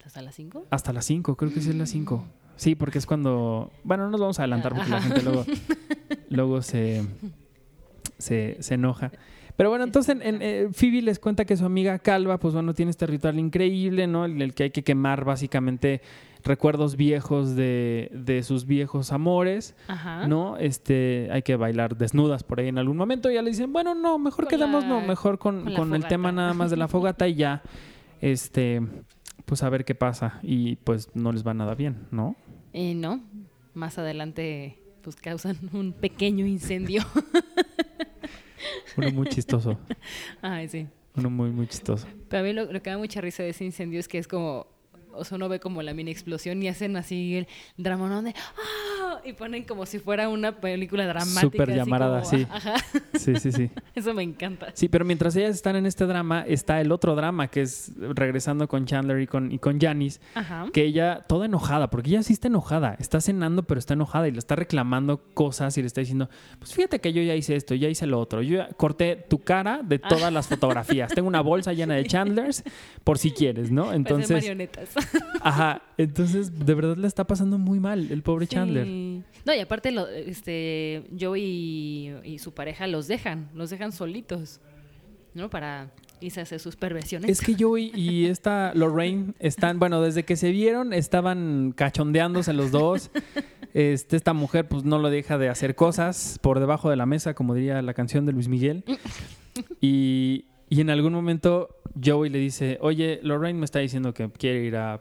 ¿Hasta 0.04 0.22
las 0.22 0.36
5? 0.36 0.66
Hasta 0.70 0.92
las 0.92 1.04
5, 1.06 1.36
creo 1.36 1.52
que 1.52 1.60
sí 1.60 1.70
es 1.70 1.74
las 1.74 1.90
5. 1.90 2.24
Sí, 2.54 2.74
porque 2.76 2.98
es 2.98 3.06
cuando. 3.06 3.72
Bueno, 3.82 4.04
no 4.04 4.10
nos 4.10 4.20
vamos 4.20 4.38
a 4.38 4.42
adelantar 4.42 4.74
porque 4.74 4.88
la 4.90 4.98
Ajá. 4.98 5.08
gente 5.08 5.22
luego, 5.24 5.44
luego 6.30 6.62
se, 6.62 7.04
se, 8.18 8.56
se 8.60 8.74
enoja. 8.74 9.10
Pero 9.56 9.70
bueno, 9.70 9.84
entonces 9.84 10.16
en- 10.20 10.42
eh, 10.42 10.68
Phoebe 10.72 11.00
les 11.02 11.18
cuenta 11.18 11.44
que 11.44 11.56
su 11.56 11.64
amiga 11.64 11.98
Calva, 11.98 12.38
pues 12.38 12.52
bueno, 12.54 12.74
tiene 12.74 12.90
este 12.90 13.06
ritual 13.06 13.38
increíble, 13.38 14.06
¿no? 14.06 14.24
En 14.26 14.42
el 14.42 14.52
que 14.54 14.64
hay 14.64 14.70
que 14.70 14.82
quemar 14.84 15.24
básicamente 15.24 16.02
recuerdos 16.44 16.96
viejos 16.96 17.56
de, 17.56 18.10
de 18.12 18.42
sus 18.44 18.66
viejos 18.66 19.10
amores, 19.12 19.74
Ajá. 19.88 20.28
¿no? 20.28 20.56
Este, 20.58 21.28
hay 21.32 21.42
que 21.42 21.56
bailar 21.56 21.96
desnudas 21.96 22.44
por 22.44 22.60
ahí 22.60 22.68
en 22.68 22.78
algún 22.78 22.96
momento. 22.96 23.30
Y 23.30 23.34
ya 23.34 23.42
le 23.42 23.50
dicen, 23.50 23.72
bueno, 23.72 23.94
no, 23.94 24.18
mejor 24.18 24.46
Con 24.48 24.60
la- 24.60 24.66
no, 24.66 25.00
mejor 25.00 25.38
con, 25.38 25.74
con 25.74 25.94
el 25.94 26.06
tema 26.06 26.30
nada 26.32 26.52
más 26.54 26.70
de 26.70 26.76
la 26.76 26.86
fogata 26.86 27.26
y 27.26 27.34
ya, 27.36 27.62
este, 28.20 28.80
pues 29.44 29.62
a 29.62 29.70
ver 29.70 29.84
qué 29.84 29.94
pasa. 29.94 30.38
Y 30.42 30.76
pues 30.76 31.08
no 31.14 31.32
les 31.32 31.44
va 31.46 31.54
nada 31.54 31.74
bien, 31.74 32.06
¿no? 32.10 32.36
Eh, 32.72 32.94
no, 32.94 33.22
más 33.74 33.98
adelante 33.98 34.78
pues 35.02 35.16
causan 35.16 35.56
un 35.72 35.92
pequeño 35.94 36.46
incendio. 36.46 37.02
Uno 38.96 39.10
muy 39.12 39.26
chistoso, 39.28 39.78
Ay, 40.42 40.68
sí. 40.68 40.86
uno 41.16 41.30
muy, 41.30 41.50
muy 41.50 41.66
chistoso. 41.66 42.06
Pero 42.28 42.40
a 42.42 42.44
mí 42.44 42.52
lo, 42.52 42.70
lo 42.72 42.82
que 42.82 42.90
da 42.90 42.98
mucha 42.98 43.20
risa 43.20 43.42
de 43.42 43.50
ese 43.50 43.64
incendio 43.64 44.00
es 44.00 44.08
que 44.08 44.18
es 44.18 44.28
como, 44.28 44.66
o 45.16 45.24
sea, 45.24 45.36
uno 45.36 45.48
ve 45.48 45.60
como 45.60 45.82
la 45.82 45.94
mini 45.94 46.10
explosión 46.10 46.62
y 46.62 46.68
hacen 46.68 46.96
así 46.96 47.36
el 47.36 47.48
dramonón 47.76 48.24
de 48.26 48.34
¡ah! 48.36 49.20
y 49.24 49.32
ponen 49.32 49.64
como 49.64 49.86
si 49.86 49.98
fuera 49.98 50.28
una 50.28 50.60
película 50.60 51.06
dramática. 51.06 51.40
Súper 51.40 51.70
así 51.70 51.78
llamarada, 51.78 52.22
como- 52.22 52.30
sí. 52.38 52.46
Ajá, 52.50 52.74
Sí, 53.14 53.36
sí, 53.36 53.52
sí. 53.52 53.70
eso 53.94 54.14
me 54.14 54.22
encanta. 54.22 54.68
Sí, 54.74 54.88
pero 54.88 55.04
mientras 55.04 55.34
ellas 55.36 55.54
están 55.54 55.76
en 55.76 55.86
este 55.86 56.06
drama, 56.06 56.44
está 56.46 56.80
el 56.80 56.92
otro 56.92 57.14
drama 57.14 57.48
que 57.48 57.62
es 57.62 57.92
regresando 57.96 58.68
con 58.68 58.86
Chandler 58.86 59.20
y 59.20 59.26
con, 59.26 59.50
y 59.52 59.58
con 59.58 59.80
Janice, 59.80 60.20
Ajá. 60.34 60.66
que 60.72 60.84
ella 60.84 61.24
toda 61.28 61.46
enojada, 61.46 61.90
porque 61.90 62.10
ella 62.10 62.22
sí 62.22 62.32
está 62.32 62.48
enojada, 62.48 62.96
está 62.98 63.20
cenando 63.20 63.62
pero 63.64 63.78
está 63.78 63.94
enojada 63.94 64.28
y 64.28 64.32
le 64.32 64.38
está 64.38 64.54
reclamando 64.56 65.22
cosas 65.34 65.76
y 65.78 65.80
le 65.80 65.86
está 65.86 66.00
diciendo, 66.00 66.28
pues 66.58 66.74
fíjate 66.74 67.00
que 67.00 67.12
yo 67.12 67.22
ya 67.22 67.34
hice 67.34 67.56
esto, 67.56 67.74
ya 67.74 67.88
hice 67.88 68.06
lo 68.06 68.20
otro, 68.20 68.42
yo 68.42 68.58
ya 68.58 68.68
corté 68.76 69.16
tu 69.16 69.38
cara 69.42 69.80
de 69.82 69.98
todas 69.98 70.32
las 70.32 70.46
fotografías, 70.48 71.12
tengo 71.12 71.28
una 71.28 71.40
bolsa 71.40 71.72
llena 71.72 71.94
de 71.94 72.04
Chandlers 72.04 72.62
por 73.04 73.18
si 73.18 73.30
quieres, 73.32 73.70
¿no? 73.70 73.92
Entonces, 73.92 74.30
marionetas. 74.36 74.90
ajá, 75.40 75.82
entonces 75.96 76.58
de 76.58 76.74
verdad 76.74 76.96
le 76.96 77.06
está 77.06 77.26
pasando 77.26 77.58
muy 77.58 77.80
mal 77.80 78.10
el 78.10 78.22
pobre 78.22 78.46
Chandler. 78.46 78.86
No, 78.86 79.54
y 79.54 79.60
aparte 79.60 79.92
lo, 79.92 80.08
este, 80.08 81.04
Joey 81.18 81.42
y, 81.42 82.14
y 82.24 82.38
su 82.38 82.52
pareja 82.52 82.86
los 82.86 83.06
dejan, 83.06 83.48
los 83.54 83.70
dejan 83.70 83.92
solitos, 83.92 84.60
¿no? 85.34 85.50
Para 85.50 85.90
irse 86.20 86.40
a 86.40 86.42
hacer 86.44 86.60
sus 86.60 86.76
perversiones. 86.76 87.30
Es 87.30 87.40
que 87.40 87.54
Joey 87.58 87.92
y 87.94 88.26
esta 88.26 88.72
Lorraine 88.74 89.34
están, 89.38 89.78
bueno, 89.78 90.00
desde 90.00 90.24
que 90.24 90.36
se 90.36 90.50
vieron 90.50 90.92
estaban 90.92 91.72
cachondeándose 91.76 92.52
los 92.52 92.70
dos. 92.70 93.10
Este, 93.74 94.16
esta 94.16 94.32
mujer 94.32 94.66
pues 94.66 94.84
no 94.84 94.98
lo 94.98 95.10
deja 95.10 95.36
de 95.36 95.50
hacer 95.50 95.74
cosas 95.74 96.38
por 96.40 96.60
debajo 96.60 96.88
de 96.88 96.96
la 96.96 97.04
mesa, 97.04 97.34
como 97.34 97.54
diría 97.54 97.82
la 97.82 97.92
canción 97.92 98.24
de 98.24 98.32
Luis 98.32 98.48
Miguel. 98.48 98.84
Y, 99.80 100.46
y 100.70 100.80
en 100.80 100.90
algún 100.90 101.12
momento 101.12 101.68
Joey 102.02 102.30
le 102.30 102.38
dice, 102.38 102.78
oye, 102.80 103.20
Lorraine 103.22 103.58
me 103.58 103.64
está 103.64 103.78
diciendo 103.78 104.12
que 104.12 104.30
quiere 104.30 104.64
ir 104.64 104.76
a, 104.76 105.00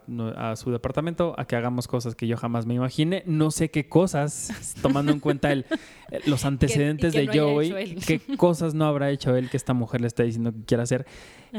su 0.56 0.72
departamento 0.72 1.36
a 1.38 1.46
que 1.46 1.56
hagamos 1.56 1.88
cosas 1.88 2.16
que 2.16 2.28
yo 2.28 2.38
jamás 2.38 2.66
me 2.66 2.74
imaginé. 2.74 3.24
No 3.26 3.52
sé 3.52 3.70
qué 3.70 3.88
cosas, 3.90 4.76
tomando 4.82 5.12
en 5.12 5.20
cuenta 5.20 5.52
el, 5.52 5.66
eh, 6.12 6.22
los 6.26 6.46
antecedentes 6.46 7.14
que 7.14 7.20
de 7.22 7.26
no 7.26 7.34
Joey, 7.34 7.96
qué 8.06 8.22
cosas 8.38 8.74
no 8.74 8.86
habrá 8.86 9.12
hecho 9.12 9.36
él 9.36 9.50
que 9.50 9.58
esta 9.58 9.74
mujer 9.74 10.02
le 10.02 10.08
está 10.08 10.24
diciendo 10.24 10.54
que 10.54 10.64
quiere 10.66 10.84
hacer. 10.84 11.06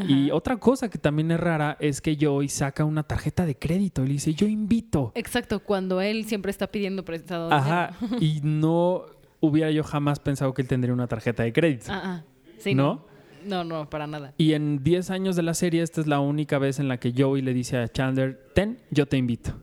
Y 0.09 0.26
Ajá. 0.26 0.35
otra 0.37 0.57
cosa 0.57 0.88
que 0.88 0.99
también 0.99 1.31
es 1.31 1.40
rara 1.40 1.76
es 1.81 2.00
que 2.00 2.16
Joey 2.21 2.49
saca 2.49 2.85
una 2.85 3.02
tarjeta 3.02 3.47
de 3.47 3.57
crédito 3.57 4.05
y 4.05 4.09
le 4.09 4.12
dice, 4.14 4.35
yo 4.35 4.47
invito. 4.47 5.12
Exacto, 5.14 5.61
cuando 5.61 6.00
él 6.00 6.25
siempre 6.25 6.50
está 6.50 6.66
pidiendo 6.66 7.05
prestado. 7.05 7.52
Ajá. 7.52 7.97
Y 8.21 8.40
no 8.43 9.05
hubiera 9.40 9.71
yo 9.71 9.85
jamás 9.85 10.19
pensado 10.19 10.55
que 10.55 10.62
él 10.62 10.69
tendría 10.69 10.93
una 10.93 11.07
tarjeta 11.07 11.43
de 11.43 11.52
crédito. 11.52 11.87
Ah, 11.88 12.00
ah. 12.05 12.25
Sí, 12.59 12.75
¿No? 12.75 12.83
no. 12.83 13.16
No, 13.47 13.65
no, 13.65 13.88
para 13.88 14.07
nada. 14.07 14.35
Y 14.38 14.53
en 14.53 14.83
10 14.83 15.11
años 15.11 15.37
de 15.37 15.43
la 15.43 15.55
serie, 15.55 15.83
esta 15.83 16.00
es 16.00 16.07
la 16.07 16.21
única 16.21 16.59
vez 16.59 16.79
en 16.79 16.88
la 16.88 16.99
que 16.99 17.12
Joey 17.17 17.43
le 17.43 17.55
dice 17.55 17.79
a 17.79 17.88
Chandler, 17.88 18.50
ten, 18.55 18.79
yo 18.91 19.07
te 19.07 19.17
invito. 19.17 19.55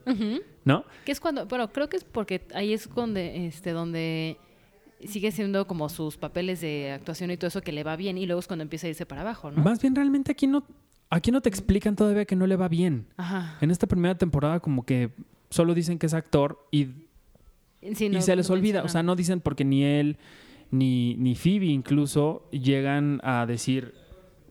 ¿No? 0.64 0.84
Que 1.04 1.12
es 1.12 1.20
cuando, 1.20 1.46
bueno, 1.46 1.70
creo 1.72 1.88
que 1.88 1.96
es 1.98 2.04
porque 2.04 2.46
ahí 2.54 2.72
es 2.72 2.88
donde, 2.94 3.46
este, 3.46 3.72
donde 3.72 4.38
sigue 5.06 5.30
siendo 5.30 5.66
como 5.66 5.88
sus 5.90 6.16
papeles 6.16 6.62
de 6.62 6.92
actuación 6.92 7.30
y 7.30 7.36
todo 7.36 7.48
eso 7.48 7.60
que 7.60 7.72
le 7.72 7.84
va 7.84 7.96
bien 7.96 8.16
y 8.16 8.24
luego 8.24 8.40
es 8.40 8.46
cuando 8.46 8.62
empieza 8.62 8.86
a 8.86 8.90
irse 8.90 9.04
para 9.04 9.20
abajo, 9.20 9.50
¿no? 9.50 9.62
Más 9.62 9.82
bien, 9.82 9.94
realmente 9.94 10.32
aquí 10.32 10.46
no, 10.46 10.64
aquí 11.10 11.30
no 11.30 11.42
te 11.42 11.50
explican 11.50 11.96
todavía 11.96 12.24
que 12.24 12.36
no 12.36 12.46
le 12.46 12.56
va 12.56 12.68
bien. 12.68 13.06
Ajá. 13.18 13.58
En 13.60 13.70
esta 13.70 13.86
primera 13.86 14.16
temporada 14.16 14.60
como 14.60 14.86
que 14.86 15.10
solo 15.50 15.74
dicen 15.74 15.98
que 15.98 16.06
es 16.06 16.14
actor 16.14 16.66
y 16.70 16.88
Sí, 17.94 18.06
y 18.06 18.22
se 18.22 18.34
les 18.34 18.48
no 18.48 18.54
olvida. 18.54 18.82
O 18.82 18.88
sea, 18.88 19.02
no 19.02 19.14
dicen 19.14 19.40
porque 19.40 19.64
ni 19.64 19.84
él 19.84 20.16
ni, 20.74 21.14
ni 21.16 21.34
Phoebe 21.34 21.66
incluso 21.66 22.48
llegan 22.50 23.20
a 23.22 23.46
decir 23.46 23.94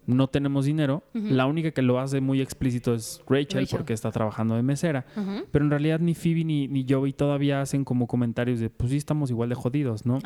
no 0.05 0.27
tenemos 0.27 0.65
dinero. 0.65 1.01
La 1.13 1.45
única 1.45 1.71
que 1.71 1.81
lo 1.81 1.97
hace 1.97 2.19
muy 2.19 2.41
explícito 2.41 2.93
es 2.93 3.21
Rachel, 3.27 3.61
Rachel. 3.61 3.77
porque 3.77 3.93
está 3.93 4.11
trabajando 4.11 4.55
de 4.55 4.61
mesera. 4.61 5.05
Pero 5.51 5.63
en 5.63 5.71
realidad 5.71 5.99
ni 6.01 6.13
Phoebe 6.13 6.43
ni, 6.43 6.67
ni 6.67 6.85
Joey 6.87 7.13
todavía 7.13 7.61
hacen 7.61 7.85
como 7.85 8.05
comentarios 8.05 8.59
de 8.59 8.69
pues 8.69 8.91
sí 8.91 8.97
estamos 8.97 9.29
igual 9.31 9.47
de 9.47 9.55
jodidos, 9.55 10.05
¿no? 10.05 10.19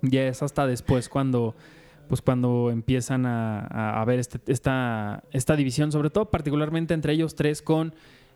Ya 0.00 0.22
es 0.26 0.42
hasta 0.42 0.66
después 0.66 1.08
cuando 1.10 1.54
pues 2.08 2.20
cuando 2.22 2.70
empiezan 2.70 3.26
a, 3.26 3.60
a- 3.66 4.00
a 4.00 4.04
ver 4.06 4.18
este- 4.18 4.40
esta, 4.50 5.22
esta 5.30 5.56
división, 5.56 5.92
sobre 5.92 6.08
todo 6.10 6.30
particularmente 6.30 6.94
entre 6.94 7.12
ellos 7.12 7.34
tres 7.34 7.60
con, 7.62 7.94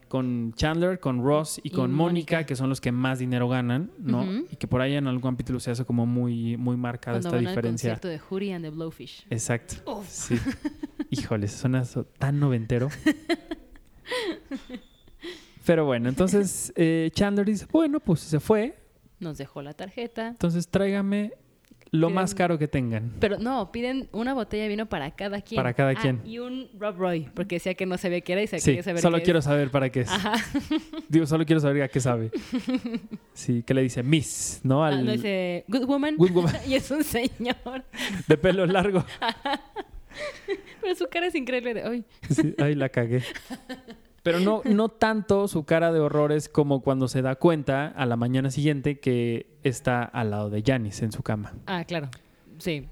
con 0.08 0.52
Chandler, 0.54 1.00
con 1.00 1.22
Ross 1.22 1.60
y 1.62 1.70
con 1.70 1.92
Mónica, 1.92 2.36
Mónica. 2.36 2.46
que 2.46 2.56
son 2.56 2.68
los 2.68 2.80
que 2.80 2.92
más 2.92 3.18
dinero 3.18 3.48
ganan, 3.48 3.90
¿no? 3.98 4.25
Y 4.50 4.56
que 4.56 4.66
por 4.68 4.80
ahí 4.80 4.94
en 4.94 5.06
algún 5.06 5.32
capítulo 5.32 5.60
se 5.60 5.70
hace 5.70 5.84
como 5.84 6.06
muy, 6.06 6.56
muy 6.56 6.76
marcada 6.76 7.16
Cuando 7.20 7.28
esta 7.28 7.36
van 7.36 7.46
diferencia. 7.46 7.90
concierto 7.98 8.08
de 8.38 8.54
and 8.54 8.64
the 8.64 8.70
Blowfish. 8.70 9.26
Exacto. 9.30 9.75
Uf. 9.90 10.08
Sí. 10.08 10.36
Híjole, 11.10 11.48
suena 11.48 11.84
tan 12.18 12.38
noventero. 12.40 12.88
Pero 15.64 15.84
bueno, 15.84 16.08
entonces 16.08 16.72
eh, 16.76 17.10
Chandler 17.12 17.44
dice, 17.46 17.66
bueno, 17.72 17.98
pues 18.00 18.20
se 18.20 18.38
fue, 18.38 18.78
Nos 19.18 19.36
dejó 19.38 19.62
la 19.62 19.72
tarjeta. 19.75 20.28
entonces 20.28 20.68
tráigame 20.68 21.32
lo 22.00 22.08
Piden- 22.08 22.14
más 22.14 22.34
caro 22.34 22.58
que 22.58 22.68
tengan. 22.68 23.12
Pero 23.20 23.38
no, 23.38 23.72
piden 23.72 24.08
una 24.12 24.34
botella 24.34 24.62
de 24.64 24.68
vino 24.68 24.86
para 24.86 25.10
cada 25.12 25.40
quien. 25.40 25.56
Para 25.56 25.74
cada 25.74 25.90
Ah, 25.90 25.94
quien. 26.00 26.20
Y 26.24 26.38
un 26.38 26.68
Rob 26.78 26.96
Roy, 26.96 27.28
porque 27.34 27.56
decía 27.56 27.74
que 27.74 27.86
no 27.86 27.98
sabía 27.98 28.20
qué 28.20 28.32
era 28.34 28.42
y 28.42 28.46
se 28.46 28.58
Sí, 28.60 28.66
quería 28.70 28.82
saber 28.82 29.02
solo 29.02 29.18
qué 29.18 29.24
quiero 29.24 29.38
es. 29.40 29.44
saber 29.44 29.70
para 29.70 29.90
qué 29.90 30.00
es. 30.00 30.10
Ajá. 30.10 30.34
Digo, 31.08 31.26
solo 31.26 31.44
quiero 31.44 31.60
saber 31.60 31.82
a 31.82 31.88
qué 31.88 32.00
sabe. 32.00 32.30
Sí, 33.34 33.62
que 33.62 33.74
le 33.74 33.82
dice 33.82 34.02
Miss, 34.02 34.60
¿no? 34.62 34.82
Ah, 34.82 34.88
Al, 34.88 35.04
no 35.04 35.12
dice 35.12 35.64
Good 35.68 35.84
Woman. 35.84 36.16
Good 36.16 36.30
Woman. 36.32 36.54
y 36.66 36.74
es 36.74 36.90
un 36.90 37.04
señor. 37.04 37.84
De 38.26 38.38
pelo 38.38 38.64
largo. 38.64 39.04
Pero 40.80 40.94
su 40.94 41.06
cara 41.08 41.26
es 41.26 41.34
increíble 41.34 41.74
de 41.74 41.84
hoy. 41.86 42.04
Sí, 42.30 42.54
ay, 42.58 42.74
la 42.74 42.88
cagué. 42.88 43.22
Pero 44.26 44.40
no, 44.40 44.61
no 44.64 44.88
tanto 44.88 45.47
su 45.47 45.64
cara 45.64 45.92
de 45.92 46.00
horrores 46.00 46.49
como 46.49 46.83
cuando 46.83 47.06
se 47.06 47.23
da 47.23 47.37
cuenta 47.37 47.87
a 47.87 48.06
la 48.06 48.16
mañana 48.16 48.50
siguiente 48.50 48.99
que 48.99 49.47
está 49.62 50.02
al 50.02 50.30
lado 50.30 50.50
de 50.50 50.64
Janice 50.66 51.04
en 51.04 51.12
su 51.12 51.23
cama. 51.23 51.54
Ah, 51.66 51.85
claro. 51.85 52.09
Sí. 52.59 52.88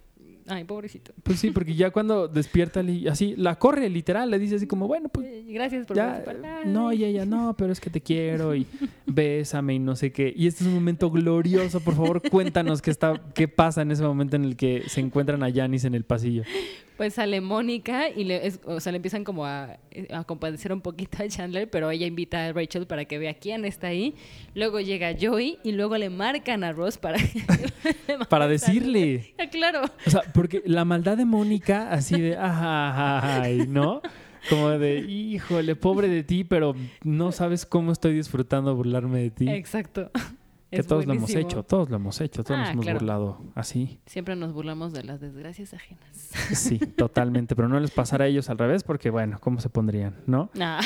Ay, 0.47 0.63
pobrecito. 0.63 1.13
Pues 1.25 1.41
sí, 1.41 1.51
porque 1.51 1.75
ya 1.75 1.91
cuando 1.91 2.29
despierta, 2.29 2.85
así, 3.11 3.35
la 3.37 3.59
corre 3.59 3.91
literal, 3.91 4.31
le 4.31 4.39
dice 4.39 4.55
así 4.55 4.69
como, 4.69 4.87
bueno, 4.87 5.09
pues 5.09 5.27
Gracias 5.49 5.87
por 5.87 5.97
ya, 5.97 6.23
no, 6.67 6.93
y 6.93 7.05
ella, 7.05 7.27
no, 7.27 7.57
pero 7.59 7.73
es 7.73 7.81
que 7.81 7.91
te 7.91 8.01
quiero 8.01 8.55
y 8.55 8.69
bésame 9.15 9.75
y 9.75 9.79
no 9.79 9.97
sé 9.97 10.13
qué. 10.13 10.33
Y 10.37 10.47
este 10.47 10.65
es 10.65 10.69
un 10.69 10.75
momento 10.75 11.11
glorioso, 11.11 11.81
por 11.81 11.95
favor, 11.95 12.23
cuéntanos 12.31 12.83
qué, 12.83 12.91
está, 12.91 13.21
qué 13.35 13.49
pasa 13.49 13.83
en 13.83 13.91
ese 13.91 14.03
momento 14.03 14.37
en 14.37 14.45
el 14.45 14.57
que 14.57 14.83
se 14.89 15.01
encuentran 15.01 15.43
a 15.43 15.53
Janice 15.53 15.87
en 15.87 15.95
el 15.95 16.05
pasillo. 16.05 16.43
Pues 16.97 17.15
sale 17.15 17.41
Mónica 17.41 18.09
y 18.09 18.23
le, 18.23 18.47
es- 18.47 18.61
o 18.65 18.79
sea, 18.79 18.93
le 18.93 18.97
empiezan 18.97 19.25
como 19.25 19.45
a, 19.47 19.79
a 20.13 20.25
compadecer 20.25 20.73
un 20.73 20.81
poquito 20.81 21.23
a 21.25 21.29
Chandler, 21.29 21.69
pero 21.69 21.91
ella 21.91 22.07
invita 22.07 22.47
a 22.47 22.53
Rachel 22.53 22.87
para 22.87 23.05
que 23.05 23.19
vea 23.19 23.35
quién 23.35 23.65
está 23.65 23.89
ahí. 23.89 24.15
Luego 24.55 24.79
llega 24.81 25.13
Joey 25.21 25.59
y 25.65 25.73
luego 25.73 25.97
le 25.99 26.09
marcan 26.11 26.63
a 26.63 26.71
Ross 26.73 26.97
para, 26.99 27.19
Para 28.29 28.47
decirle. 28.47 29.35
Ah, 29.39 29.49
claro. 29.51 29.83
O 30.07 30.11
sea, 30.11 30.23
porque 30.33 30.63
la 30.67 30.85
maldad 30.85 31.17
de 31.17 31.25
Mónica, 31.25 31.91
así 31.91 32.21
de, 32.21 32.37
ay, 32.39 33.67
¿no? 33.69 34.01
Como 34.51 34.69
de, 34.71 34.99
híjole, 35.01 35.77
pobre 35.77 36.09
de 36.09 36.23
ti, 36.23 36.45
pero 36.45 36.75
no 37.03 37.33
sabes 37.33 37.65
cómo 37.67 37.93
estoy 37.93 38.15
disfrutando 38.15 38.75
burlarme 38.77 39.21
de 39.21 39.31
ti. 39.31 39.49
Exacto. 39.49 40.11
Que 40.71 40.81
Es 40.81 40.87
todos 40.89 41.07
lo 41.07 41.15
hemos 41.15 41.33
hecho, 41.35 41.63
todos 41.63 41.89
lo 41.89 41.97
hemos 41.97 42.21
hecho, 42.21 42.43
todos 42.43 42.59
Ah, 42.59 42.63
nos 42.65 42.71
hemos 42.73 42.85
claro. 42.85 42.99
burlado 42.99 43.41
así. 43.55 44.01
Siempre 44.07 44.35
nos 44.35 44.53
burlamos 44.53 44.93
de 44.93 45.05
las 45.05 45.21
desgracias 45.21 45.73
ajenas. 45.73 46.11
Sí, 46.53 46.79
totalmente, 46.79 47.55
pero 47.55 47.69
no 47.69 47.79
les 47.79 47.93
pasará 47.93 48.25
a 48.25 48.29
ellos 48.29 48.51
al 48.51 48.59
revés 48.59 48.83
porque, 48.83 49.09
bueno, 49.11 49.39
¿cómo 49.41 49.61
se 49.61 49.69
pondrían, 49.69 50.17
no? 50.27 50.51
Nah. 50.55 50.81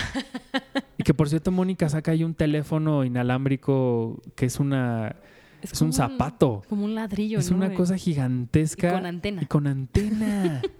Y 0.98 1.04
que 1.04 1.14
por 1.14 1.28
cierto, 1.30 1.50
Mónica 1.52 1.88
saca 1.88 2.10
ahí 2.10 2.22
un 2.22 2.34
teléfono 2.34 3.02
inalámbrico 3.04 4.20
que 4.34 4.44
es 4.46 4.60
una, 4.60 5.16
es, 5.62 5.80
un 5.80 5.94
zapato. 5.94 6.62
Como 6.68 6.84
un 6.84 6.94
ladrillo, 6.94 7.38
Es 7.38 7.50
¿no? 7.50 7.56
una 7.56 7.72
cosa 7.72 7.96
gigantesca. 7.96 8.88
y 8.88 8.92
con 8.92 9.06
antena. 9.06 9.42
Y 9.42 9.46
con 9.46 9.66
antena. 9.66 10.60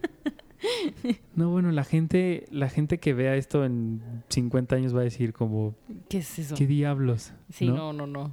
No, 1.35 1.51
bueno, 1.51 1.71
la 1.71 1.85
gente, 1.85 2.47
la 2.51 2.69
gente 2.69 2.99
que 2.99 3.15
vea 3.15 3.37
esto 3.37 3.65
en 3.65 4.03
50 4.29 4.75
años 4.77 4.95
va 4.95 5.01
a 5.01 5.05
decir 5.05 5.33
como, 5.33 5.75
¿Qué 6.09 6.19
es 6.19 6.39
eso? 6.39 6.55
¿qué 6.57 6.67
diablos? 6.67 7.33
Sí, 7.53 7.69
no, 7.69 7.93
no, 7.93 8.07
no. 8.07 8.33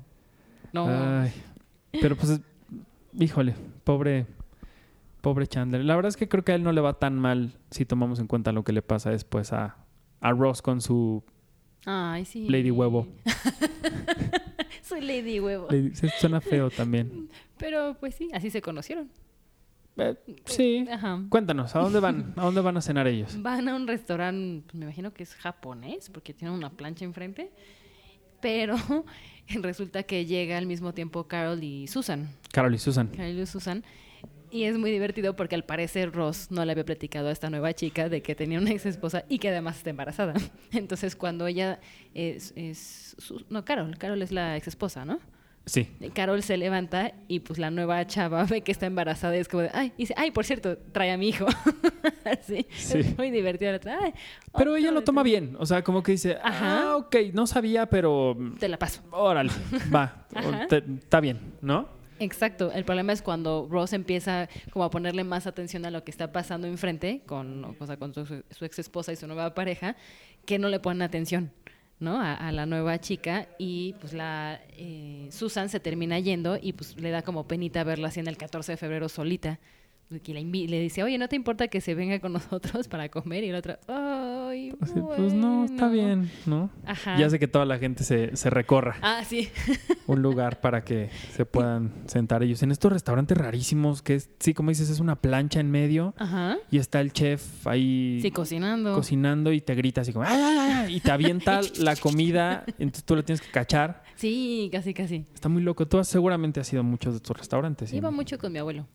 No. 0.74 0.88
Ay, 0.89 1.32
pero 2.01 2.15
pues, 2.15 2.41
híjole, 3.17 3.53
pobre, 3.84 4.25
pobre 5.22 5.48
Chandler. 5.48 5.86
La 5.86 5.96
verdad 5.96 6.10
es 6.10 6.17
que 6.17 6.27
creo 6.27 6.44
que 6.44 6.51
a 6.51 6.55
él 6.55 6.63
no 6.63 6.72
le 6.72 6.82
va 6.82 6.94
tan 7.00 7.17
mal 7.20 7.53
si 7.72 7.86
tomamos 7.86 8.20
en 8.20 8.27
cuenta 8.27 8.51
lo 8.51 8.63
que 8.63 8.74
le 8.74 8.82
pasa 8.82 9.12
después 9.12 9.53
a, 9.53 9.77
a 10.20 10.32
Ross 10.32 10.62
con 10.62 10.82
su 10.82 11.24
Ay, 11.86 12.25
sí. 12.25 12.50
Lady 12.50 12.72
Huevo. 12.72 13.08
Soy 14.82 15.01
Lady 15.01 15.39
Huevo. 15.39 15.67
Lady- 15.70 15.94
Suena 16.20 16.41
feo 16.41 16.70
también. 16.70 17.29
Pero 17.58 17.96
pues 18.00 18.15
sí, 18.15 18.29
así 18.34 18.50
se 18.50 18.62
conocieron. 18.62 19.10
Eh, 19.97 20.15
sí. 20.45 20.85
Ajá. 20.91 21.21
Cuéntanos, 21.29 21.75
¿a 21.75 21.79
dónde 21.79 21.99
van? 21.99 22.33
¿A 22.35 22.43
dónde 22.45 22.61
van 22.61 22.75
a 22.77 22.81
cenar 22.81 23.07
ellos? 23.07 23.41
Van 23.41 23.67
a 23.69 23.75
un 23.75 23.87
restaurante, 23.87 24.63
pues, 24.67 24.75
me 24.75 24.85
imagino 24.85 25.13
que 25.13 25.23
es 25.23 25.33
japonés, 25.35 26.09
porque 26.09 26.33
tiene 26.33 26.53
una 26.53 26.69
plancha 26.69 27.05
enfrente. 27.05 27.51
Pero 28.41 28.75
resulta 29.61 30.03
que 30.03 30.25
llega 30.25 30.57
al 30.57 30.65
mismo 30.65 30.93
tiempo 30.93 31.27
Carol 31.27 31.63
y 31.63 31.87
Susan. 31.87 32.29
Carol 32.51 32.75
y 32.75 32.77
Susan. 32.77 33.07
Carol 33.07 33.39
y 33.39 33.45
Susan. 33.45 33.83
Y 34.51 34.63
es 34.65 34.77
muy 34.77 34.91
divertido 34.91 35.35
porque 35.35 35.55
al 35.55 35.63
parecer 35.65 36.11
Ross 36.13 36.47
no 36.51 36.63
le 36.63 36.71
había 36.71 36.85
platicado 36.85 37.27
a 37.29 37.31
esta 37.31 37.49
nueva 37.49 37.73
chica 37.73 38.07
de 38.07 38.21
que 38.21 38.35
tenía 38.35 38.59
una 38.59 38.71
ex 38.71 38.85
esposa 38.85 39.25
y 39.27 39.39
que 39.39 39.49
además 39.49 39.77
está 39.77 39.89
embarazada. 39.89 40.33
Entonces 40.71 41.15
cuando 41.15 41.47
ella 41.47 41.79
es... 42.13 42.53
es 42.55 43.15
su- 43.17 43.43
no, 43.49 43.65
Carol. 43.65 43.97
Carol 43.97 44.21
es 44.21 44.31
la 44.31 44.55
ex 44.57 44.67
esposa, 44.67 45.03
¿no? 45.05 45.19
Sí. 45.65 45.88
Carol 46.13 46.43
se 46.43 46.57
levanta 46.57 47.13
y 47.27 47.39
pues 47.39 47.57
la 47.57 47.72
nueva 47.72 48.05
chava 48.05 48.43
ve 48.45 48.62
que 48.62 48.72
está 48.72 48.86
embarazada 48.86 49.36
y 49.36 49.39
es 49.39 49.48
como 49.48 49.63
de, 49.63 49.72
ay, 49.74 49.91
y 49.98 50.03
dice, 50.03 50.13
ay, 50.15 50.29
por 50.31 50.45
cierto, 50.45 50.77
trae 50.91 51.12
a 51.12 51.17
mi 51.17 51.29
hijo. 51.29 51.45
Sí. 52.41 52.65
es 52.77 53.17
muy 53.17 53.29
divertido. 53.31 53.72
La 53.72 53.77
otra, 53.77 53.98
"Ay, 54.01 54.13
Pero 54.57 54.75
ella 54.75 54.91
lo 54.91 55.03
toma 55.03 55.22
estos". 55.22 55.31
bien. 55.31 55.55
O 55.60 55.65
sea, 55.65 55.84
como 55.84 56.01
que 56.03 56.13
dice, 56.13 56.38
Ajá. 56.43 56.91
ah, 56.91 56.98
ok, 56.98 57.15
no 57.34 57.45
sabía, 57.48 57.88
pero 57.88 58.36
Te 58.60 58.67
la 58.67 58.77
paso. 58.79 59.01
órale, 59.12 59.51
va, 59.93 60.25
Ajá. 60.36 60.67
está 60.69 61.19
bien, 61.19 61.39
¿no? 61.62 61.88
Exacto. 62.19 62.72
El 62.72 62.84
problema 62.86 63.12
es 63.13 63.22
cuando 63.22 63.67
Ross 63.69 63.93
empieza 63.93 64.48
como 64.72 64.86
a 64.86 64.89
ponerle 64.89 65.24
más 65.24 65.45
atención 65.48 65.86
a 65.86 65.91
lo 65.91 66.03
que 66.03 66.12
está 66.12 66.31
pasando 66.31 66.67
enfrente 66.67 67.22
con, 67.25 67.75
o 67.79 67.86
sea, 67.86 67.98
con 67.98 68.13
su, 68.13 68.25
su 68.25 68.65
ex 68.65 68.79
esposa 68.79 69.12
y 69.12 69.15
su 69.17 69.27
nueva 69.27 69.53
pareja, 69.53 69.95
que 70.45 70.57
no 70.57 70.69
le 70.69 70.79
ponen 70.79 71.01
atención. 71.01 71.51
¿No? 71.99 72.19
A, 72.21 72.51
la 72.51 72.65
nueva 72.65 72.99
chica 72.99 73.47
y 73.57 73.95
pues 74.01 74.13
la 74.13 74.59
eh, 74.77 75.27
Susan 75.31 75.69
se 75.69 75.79
termina 75.79 76.19
yendo 76.19 76.57
y 76.61 76.73
pues 76.73 76.99
le 76.99 77.09
da 77.09 77.21
como 77.21 77.47
penita 77.47 77.83
verla 77.83 78.09
así 78.09 78.19
en 78.19 78.27
el 78.27 78.37
14 78.37 78.73
de 78.73 78.77
febrero 78.77 79.07
solita 79.09 79.59
la 80.09 80.19
invi- 80.19 80.67
le 80.67 80.79
dice 80.79 81.01
oye 81.03 81.17
no 81.17 81.27
te 81.27 81.35
importa 81.35 81.67
que 81.67 81.81
se 81.81 81.95
venga 81.95 82.19
con 82.19 82.33
nosotros 82.33 82.87
para 82.87 83.09
comer 83.09 83.43
y 83.43 83.51
la 83.51 83.59
otra 83.59 83.79
ay 84.72 84.77
Así, 84.81 85.00
Pues 85.17 85.34
no, 85.34 85.65
está 85.65 85.88
bueno". 85.88 85.91
bien, 85.93 86.31
¿no? 86.45 86.69
Ajá. 86.86 87.17
Ya 87.17 87.29
sé 87.29 87.39
que 87.39 87.48
toda 87.48 87.65
la 87.65 87.77
gente 87.79 88.03
se, 88.03 88.36
se 88.36 88.50
recorra 88.50 88.98
ah 89.01 89.24
sí 89.25 89.50
un 90.07 90.22
lugar 90.22 90.62
para 90.62 90.84
que 90.84 91.10
se 91.34 91.45
puedan 91.45 91.91
sentar 92.07 92.43
ellos. 92.43 92.62
En 92.63 92.72
estos 92.72 92.91
restaurantes 92.91 93.38
rarísimos, 93.38 94.01
que 94.01 94.15
es, 94.15 94.29
sí, 94.39 94.53
como 94.53 94.69
dices, 94.69 94.89
es 94.89 95.00
una 95.00 95.15
plancha 95.22 95.60
en 95.60 95.72
medio 95.72 96.13
ajá 96.17 96.57
y 96.72 96.77
está 96.77 97.01
el 97.01 97.12
chef 97.13 97.65
ahí 97.67 98.19
sí 98.22 98.31
cocinando 98.31 98.93
cocinando 98.93 99.51
y 99.51 99.62
te 99.62 99.75
grita 99.75 100.01
así 100.01 100.13
como, 100.13 100.25
¡ay, 100.25 100.39
ay, 100.41 100.57
ay! 100.60 100.72
ay", 100.86 100.95
Y 100.95 101.00
te 101.00 101.12
avienta 101.12 101.62
la 101.79 101.95
comida, 101.95 102.63
entonces 102.79 103.03
tú 103.03 103.15
la 103.15 103.24
tienes 103.24 103.41
que 103.41 103.51
cachar. 103.51 104.03
sí 104.15 104.69
casi 104.72 104.93
casi 104.93 105.25
Está 105.34 105.50
muy 105.50 105.62
loco. 105.63 105.88
Tú 105.88 105.98
has- 106.00 106.07
seguramente 106.07 106.60
has 106.60 106.72
ido 106.72 106.79
a 106.81 106.84
muchos 106.84 107.13
de 107.13 107.17
estos 107.17 107.38
restaurantes. 107.38 107.89
¿sí? 107.89 107.98
Iba 107.98 108.12
mucho 108.12 108.38
con 108.38 108.51
mi 108.51 108.60
abuelo. 108.60 108.88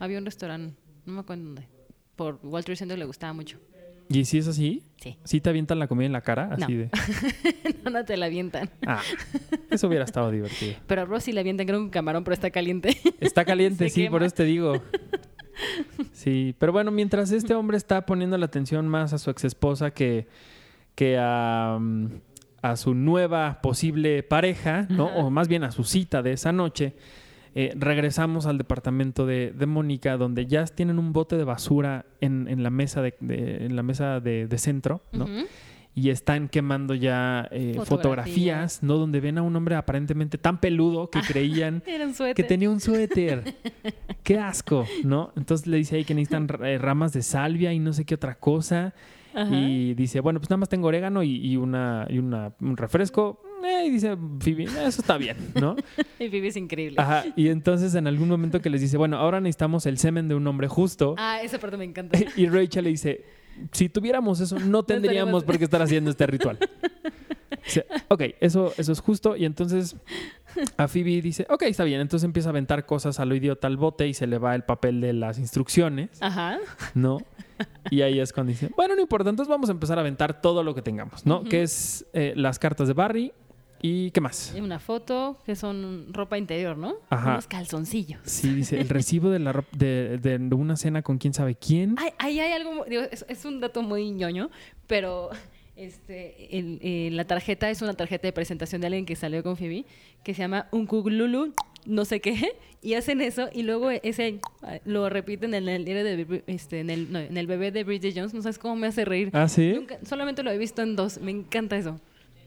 Había 0.00 0.18
un 0.18 0.24
restaurante, 0.24 0.74
no 1.06 1.12
me 1.14 1.20
acuerdo 1.20 1.44
dónde. 1.44 1.68
Por 2.16 2.38
Walt 2.42 2.64
Trade 2.66 2.76
Center 2.76 2.98
le 2.98 3.04
gustaba 3.04 3.32
mucho. 3.32 3.58
¿Y 4.08 4.24
si 4.26 4.38
es 4.38 4.48
así? 4.48 4.82
Sí. 4.96 5.16
¿Sí 5.24 5.40
te 5.40 5.50
avientan 5.50 5.78
la 5.78 5.86
comida 5.86 6.06
en 6.06 6.12
la 6.12 6.20
cara? 6.20 6.50
Así 6.52 6.72
No. 6.72 6.78
de... 6.78 6.90
no, 7.84 7.90
no 7.90 8.04
te 8.04 8.16
la 8.16 8.26
avientan. 8.26 8.70
Ah, 8.86 9.00
eso 9.70 9.88
hubiera 9.88 10.04
estado 10.04 10.30
divertido. 10.30 10.74
Pero 10.86 11.02
a 11.02 11.04
Rosy 11.04 11.32
le 11.32 11.40
avientan 11.40 11.66
creo 11.66 11.78
un 11.80 11.90
camarón, 11.90 12.24
pero 12.24 12.34
está 12.34 12.50
caliente. 12.50 12.96
Está 13.20 13.44
caliente, 13.44 13.88
sí, 13.90 14.08
por 14.08 14.22
eso 14.22 14.34
te 14.34 14.44
digo. 14.44 14.82
Sí, 16.12 16.54
pero 16.58 16.72
bueno, 16.72 16.90
mientras 16.90 17.30
este 17.32 17.54
hombre 17.54 17.76
está 17.76 18.06
poniendo 18.06 18.36
la 18.38 18.46
atención 18.46 18.88
más 18.88 19.12
a 19.12 19.18
su 19.18 19.30
ex 19.30 19.44
esposa 19.44 19.92
que, 19.92 20.26
que 20.94 21.16
a, 21.20 21.78
mm, 21.80 22.06
a 22.62 22.76
su 22.76 22.94
nueva 22.94 23.60
posible 23.62 24.22
pareja, 24.22 24.86
¿no? 24.90 25.06
Ajá. 25.08 25.16
O 25.16 25.30
más 25.30 25.48
bien 25.48 25.64
a 25.64 25.70
su 25.70 25.84
cita 25.84 26.22
de 26.22 26.32
esa 26.32 26.50
noche, 26.52 26.94
eh, 27.54 27.72
regresamos 27.76 28.46
al 28.46 28.58
departamento 28.58 29.26
de, 29.26 29.52
de 29.52 29.66
Mónica, 29.66 30.16
donde 30.16 30.46
ya 30.46 30.64
tienen 30.66 30.98
un 30.98 31.12
bote 31.12 31.36
de 31.36 31.44
basura 31.44 32.04
en, 32.20 32.48
en 32.48 32.62
la 32.62 32.70
mesa 32.70 33.00
de, 33.02 33.14
de- 33.20 33.64
en 33.66 33.76
la 33.76 33.82
mesa 33.82 34.20
de, 34.20 34.46
de 34.46 34.58
centro, 34.58 35.02
¿no? 35.12 35.26
Y 35.96 36.10
están 36.10 36.48
quemando 36.48 36.94
ya 36.96 37.46
eh, 37.52 37.74
Fotografías. 37.76 37.88
fotografías, 37.88 38.82
¿no? 38.82 38.96
Donde 38.98 39.20
ven 39.20 39.38
a 39.38 39.42
un 39.42 39.54
hombre 39.54 39.76
aparentemente 39.76 40.38
tan 40.38 40.58
peludo 40.58 41.08
que 41.08 41.20
creían 41.28 41.84
Era 41.86 42.04
un 42.04 42.14
suéter. 42.14 42.34
que 42.34 42.42
tenía 42.42 42.68
un 42.68 42.80
suéter. 42.80 43.54
Qué 44.24 44.38
asco, 44.40 44.86
¿no? 45.04 45.32
Entonces 45.36 45.68
le 45.68 45.76
dice 45.76 45.94
ahí 45.94 46.04
que 46.04 46.14
necesitan 46.14 46.48
eh, 46.64 46.78
ramas 46.78 47.12
de 47.12 47.22
salvia 47.22 47.72
y 47.72 47.78
no 47.78 47.92
sé 47.92 48.04
qué 48.04 48.16
otra 48.16 48.34
cosa. 48.34 48.92
Ajá. 49.34 49.54
Y 49.54 49.94
dice, 49.94 50.18
bueno, 50.20 50.40
pues 50.40 50.50
nada 50.50 50.58
más 50.58 50.68
tengo 50.68 50.88
orégano 50.88 51.22
y, 51.22 51.36
y 51.36 51.56
una, 51.56 52.06
y 52.10 52.18
una, 52.18 52.52
un 52.60 52.76
refresco. 52.76 53.40
Eh, 53.64 53.86
y 53.86 53.90
dice, 53.90 54.16
Phoebe, 54.40 54.64
eso 54.64 55.00
está 55.00 55.16
bien, 55.16 55.36
¿no? 55.54 55.76
Y 56.18 56.28
Phoebe 56.28 56.48
es 56.48 56.56
increíble. 56.56 56.96
Ajá. 57.00 57.24
Y 57.36 57.48
entonces 57.48 57.94
en 57.94 58.06
algún 58.06 58.28
momento 58.28 58.60
que 58.60 58.70
les 58.70 58.80
dice, 58.80 58.96
bueno, 58.96 59.16
ahora 59.16 59.40
necesitamos 59.40 59.86
el 59.86 59.98
semen 59.98 60.28
de 60.28 60.34
un 60.34 60.46
hombre 60.46 60.68
justo. 60.68 61.14
Ah, 61.18 61.40
esa 61.42 61.58
parte 61.58 61.76
me 61.76 61.84
encanta. 61.84 62.18
Y 62.36 62.46
Rachel 62.48 62.84
le 62.84 62.90
dice, 62.90 63.24
si 63.72 63.88
tuviéramos 63.88 64.40
eso, 64.40 64.58
no 64.58 64.82
tendríamos 64.84 65.44
por 65.44 65.58
qué 65.58 65.64
estar 65.64 65.82
haciendo 65.82 66.10
este 66.10 66.26
ritual. 66.26 66.58
Dice, 67.64 67.86
ok, 68.08 68.22
eso, 68.40 68.72
eso 68.76 68.92
es 68.92 69.00
justo. 69.00 69.36
Y 69.36 69.46
entonces 69.46 69.96
a 70.76 70.88
Phoebe 70.88 71.22
dice, 71.22 71.46
ok, 71.48 71.62
está 71.62 71.84
bien. 71.84 72.00
Entonces 72.00 72.24
empieza 72.24 72.48
a 72.48 72.50
aventar 72.50 72.84
cosas 72.84 73.20
a 73.20 73.24
lo 73.24 73.34
idiota 73.34 73.66
al 73.66 73.76
bote 73.76 74.06
y 74.06 74.14
se 74.14 74.26
le 74.26 74.38
va 74.38 74.54
el 74.54 74.64
papel 74.64 75.00
de 75.00 75.12
las 75.12 75.38
instrucciones, 75.38 76.10
Ajá. 76.20 76.58
¿no? 76.94 77.18
Y 77.90 78.02
ahí 78.02 78.20
es 78.20 78.32
cuando 78.32 78.50
dice, 78.50 78.70
bueno, 78.76 78.94
no 78.96 79.00
importa, 79.00 79.30
entonces 79.30 79.48
vamos 79.48 79.68
a 79.68 79.72
empezar 79.72 79.98
a 79.98 80.00
aventar 80.00 80.40
todo 80.40 80.62
lo 80.62 80.74
que 80.74 80.82
tengamos, 80.82 81.24
¿no? 81.24 81.44
Que 81.44 81.62
es 81.62 82.04
eh, 82.12 82.32
las 82.36 82.58
cartas 82.58 82.88
de 82.88 82.94
Barry 82.94 83.32
y 83.86 84.10
¿qué 84.12 84.20
más? 84.22 84.54
Una 84.58 84.78
foto 84.78 85.38
que 85.44 85.54
son 85.56 86.06
ropa 86.14 86.38
interior, 86.38 86.74
¿no? 86.78 86.94
Ajá. 87.10 87.32
Unos 87.32 87.46
calzoncillos. 87.46 88.18
Sí, 88.24 88.48
dice, 88.54 88.80
el 88.80 88.88
recibo 88.88 89.28
de, 89.28 89.38
la 89.40 89.52
rop- 89.52 89.70
de, 89.76 90.16
de 90.16 90.54
una 90.54 90.76
cena 90.76 91.02
con 91.02 91.18
quién 91.18 91.34
sabe 91.34 91.54
quién. 91.54 91.94
Ay, 91.98 92.10
ahí 92.16 92.40
hay 92.40 92.52
algo, 92.52 92.86
digo, 92.88 93.02
es, 93.10 93.26
es 93.28 93.44
un 93.44 93.60
dato 93.60 93.82
muy 93.82 94.10
ñoño, 94.10 94.48
pero 94.86 95.28
este, 95.76 96.56
el- 96.58 96.78
eh, 96.82 97.10
la 97.12 97.26
tarjeta 97.26 97.68
es 97.68 97.82
una 97.82 97.92
tarjeta 97.92 98.26
de 98.26 98.32
presentación 98.32 98.80
de 98.80 98.86
alguien 98.86 99.04
que 99.04 99.16
salió 99.16 99.42
con 99.42 99.56
Phoebe, 99.58 99.84
que 100.22 100.32
se 100.32 100.40
llama 100.40 100.66
un 100.72 100.86
Lulu, 100.90 101.52
no 101.84 102.06
sé 102.06 102.20
qué, 102.20 102.52
y 102.80 102.94
hacen 102.94 103.20
eso, 103.20 103.50
y 103.52 103.64
luego 103.64 103.90
ese 103.90 104.40
lo 104.86 105.10
repiten 105.10 105.52
en 105.52 105.68
el 105.68 105.84
diario 105.84 106.04
de 106.04 106.42
este, 106.46 106.80
en 106.80 106.88
el, 106.88 107.12
no, 107.12 107.18
en 107.18 107.36
el 107.36 107.46
bebé 107.46 107.70
de 107.70 107.84
Bridget 107.84 108.14
Jones, 108.16 108.32
no 108.32 108.40
sabes 108.40 108.58
cómo 108.58 108.76
me 108.76 108.86
hace 108.86 109.04
reír. 109.04 109.28
Ah, 109.34 109.46
sí. 109.46 109.72
Nunca- 109.74 109.98
solamente 110.06 110.42
lo 110.42 110.50
he 110.50 110.56
visto 110.56 110.80
en 110.80 110.96
dos, 110.96 111.18
me 111.20 111.32
encanta 111.32 111.76
eso. 111.76 112.00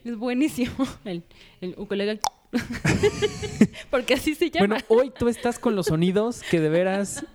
Es 0.08 0.16
buenísimo. 0.16 0.72
El, 1.04 1.22
el 1.60 1.74
ukulele. 1.76 2.18
Porque 3.90 4.14
así 4.14 4.34
se 4.34 4.50
llama. 4.50 4.66
Bueno, 4.66 4.84
hoy 4.88 5.12
tú 5.16 5.28
estás 5.28 5.58
con 5.58 5.76
los 5.76 5.86
sonidos 5.86 6.40
que 6.50 6.60
de 6.60 6.70
veras 6.70 7.26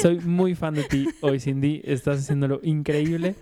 soy 0.00 0.20
muy 0.20 0.54
fan 0.54 0.74
de 0.74 0.84
ti 0.84 1.08
hoy, 1.22 1.40
Cindy. 1.40 1.80
Estás 1.84 2.20
haciéndolo 2.20 2.60
increíble. 2.62 3.34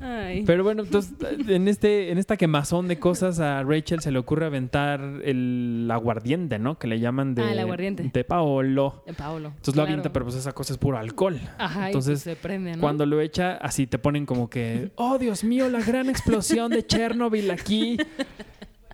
Ay. 0.00 0.42
Pero 0.46 0.64
bueno, 0.64 0.82
entonces 0.82 1.12
en 1.48 1.68
este 1.68 2.10
en 2.10 2.18
esta 2.18 2.36
quemazón 2.36 2.88
de 2.88 2.98
cosas 2.98 3.40
a 3.40 3.62
Rachel 3.62 4.00
se 4.00 4.10
le 4.10 4.18
ocurre 4.18 4.46
aventar 4.46 5.00
el 5.24 5.88
aguardiente, 5.92 6.58
¿no? 6.58 6.78
Que 6.78 6.86
le 6.86 7.00
llaman 7.00 7.34
de, 7.34 7.42
Ah, 7.42 7.52
el 7.52 7.58
aguardiente. 7.60 8.10
de 8.12 8.24
Paolo. 8.24 9.02
Eh, 9.06 9.12
Paolo. 9.12 9.48
Entonces 9.48 9.76
lo 9.76 9.82
avienta, 9.82 10.12
pero 10.12 10.24
pues 10.24 10.36
esa 10.36 10.52
cosa 10.52 10.72
es 10.72 10.78
puro 10.78 10.98
alcohol. 10.98 11.38
Ajá, 11.58 11.86
Entonces, 11.86 12.22
pues 12.24 12.36
se 12.36 12.36
prende, 12.36 12.74
¿no? 12.74 12.80
Cuando 12.80 13.06
lo 13.06 13.20
echa, 13.20 13.52
así 13.56 13.86
te 13.86 13.98
ponen 13.98 14.26
como 14.26 14.48
que, 14.50 14.90
oh 14.96 15.18
Dios 15.18 15.44
mío, 15.44 15.68
la 15.68 15.80
gran 15.80 16.08
explosión 16.10 16.70
de 16.70 16.84
Chernobyl 16.86 17.50
aquí. 17.50 17.96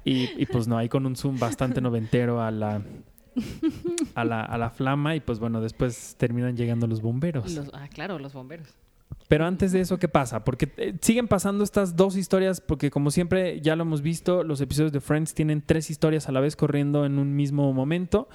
Y, 0.05 0.31
y, 0.43 0.47
pues 0.47 0.67
no, 0.67 0.79
ahí 0.79 0.89
con 0.89 1.05
un 1.05 1.15
zoom 1.15 1.39
bastante 1.39 1.81
noventero 1.83 2.41
a 2.43 2.51
la, 2.51 2.81
a 4.15 4.25
la, 4.25 4.43
a 4.43 4.57
la 4.59 4.71
flama 4.71 5.15
y 5.15 5.21
pues 5.21 5.39
bueno, 5.39 5.61
después 5.61 6.15
terminan 6.19 6.57
llegando 6.57 6.87
los 6.87 7.03
bomberos. 7.03 7.53
Los- 7.55 7.71
ah, 7.75 7.87
claro, 7.93 8.19
los 8.19 8.33
bomberos. 8.33 8.69
Pero 9.31 9.47
antes 9.47 9.71
de 9.71 9.81
eso, 9.81 9.97
¿qué 10.01 10.09
pasa? 10.09 10.43
Porque 10.43 10.73
eh, 10.77 10.93
siguen 11.01 11.29
pasando 11.29 11.63
estas 11.63 11.95
dos 11.95 12.17
historias, 12.17 12.61
porque 12.61 12.91
como 12.91 13.13
siempre 13.13 13.61
ya 13.61 13.77
lo 13.77 13.83
hemos 13.83 14.03
visto, 14.03 14.43
los 14.43 14.61
episodios 14.61 14.91
de 14.91 15.01
Friends 15.01 15.35
tienen 15.35 15.63
tres 15.65 15.89
historias 15.89 16.29
a 16.29 16.33
la 16.33 16.41
vez 16.41 16.57
corriendo 16.57 17.07
en 17.07 17.17
un 17.17 17.37
mismo 17.37 17.73
momento. 17.73 18.29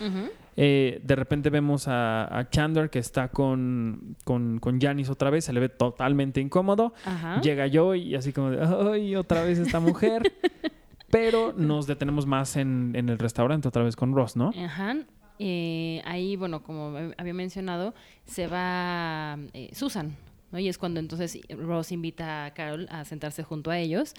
Eh, 0.56 1.02
de 1.04 1.16
repente 1.18 1.50
vemos 1.50 1.90
a, 1.90 2.40
a 2.40 2.50
Chandler 2.50 2.90
que 2.90 3.00
está 3.00 3.28
con, 3.28 4.16
con, 4.24 4.60
con 4.60 4.80
Janice 4.80 5.12
otra 5.12 5.30
vez, 5.30 5.44
se 5.44 5.52
le 5.52 5.60
ve 5.60 5.68
totalmente 5.68 6.40
incómodo. 6.40 6.94
Ajá. 7.04 7.42
Llega 7.42 7.68
yo 7.68 7.94
y 7.94 8.16
así 8.16 8.32
como 8.32 8.52
de, 8.52 8.64
ay, 8.64 9.18
otra 9.18 9.44
vez 9.44 9.60
esta 9.60 9.82
mujer. 9.82 10.32
Pero 11.12 11.52
nos 11.52 11.88
detenemos 11.88 12.26
más 12.26 12.56
en, 12.56 12.94
en 12.96 13.10
el 13.10 13.20
restaurante 13.20 13.68
otra 13.68 13.84
vez 13.84 13.98
con 13.98 14.16
Ross, 14.16 14.38
¿no? 14.38 14.54
Ajá. 14.58 14.96
Eh, 15.40 16.02
ahí, 16.06 16.38
bueno, 16.38 16.64
como 16.64 16.98
había 17.18 17.34
mencionado, 17.34 17.94
se 18.24 18.48
va 18.48 19.38
eh, 19.52 19.72
Susan, 19.74 20.16
¿no? 20.56 20.60
Y 20.62 20.70
es 20.70 20.78
cuando 20.78 21.02
entonces 21.02 21.38
Ross 21.50 21.92
invita 21.92 22.46
a 22.46 22.54
Carol 22.54 22.88
a 22.90 23.04
sentarse 23.04 23.44
junto 23.44 23.72
a 23.72 23.78
ellos 23.78 24.14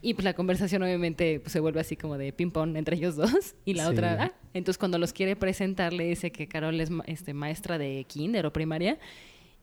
y 0.00 0.14
pues 0.14 0.24
la 0.24 0.32
conversación 0.32 0.82
obviamente 0.82 1.38
pues, 1.40 1.52
se 1.52 1.60
vuelve 1.60 1.80
así 1.80 1.96
como 1.96 2.16
de 2.16 2.32
ping-pong 2.32 2.76
entre 2.76 2.96
ellos 2.96 3.14
dos 3.16 3.54
y 3.66 3.74
la 3.74 3.84
Sí. 3.84 3.92
otra, 3.92 4.16
ah, 4.24 4.32
entonces 4.54 4.78
cuando 4.78 4.96
los 4.96 5.12
quiere 5.12 5.36
presentar 5.36 5.92
le 5.92 6.04
dice 6.06 6.32
que 6.32 6.48
Carol 6.48 6.80
es 6.80 6.90
este, 7.06 7.34
maestra 7.34 7.76
de 7.76 8.04
kinder 8.08 8.46
o 8.46 8.52
primaria 8.54 8.98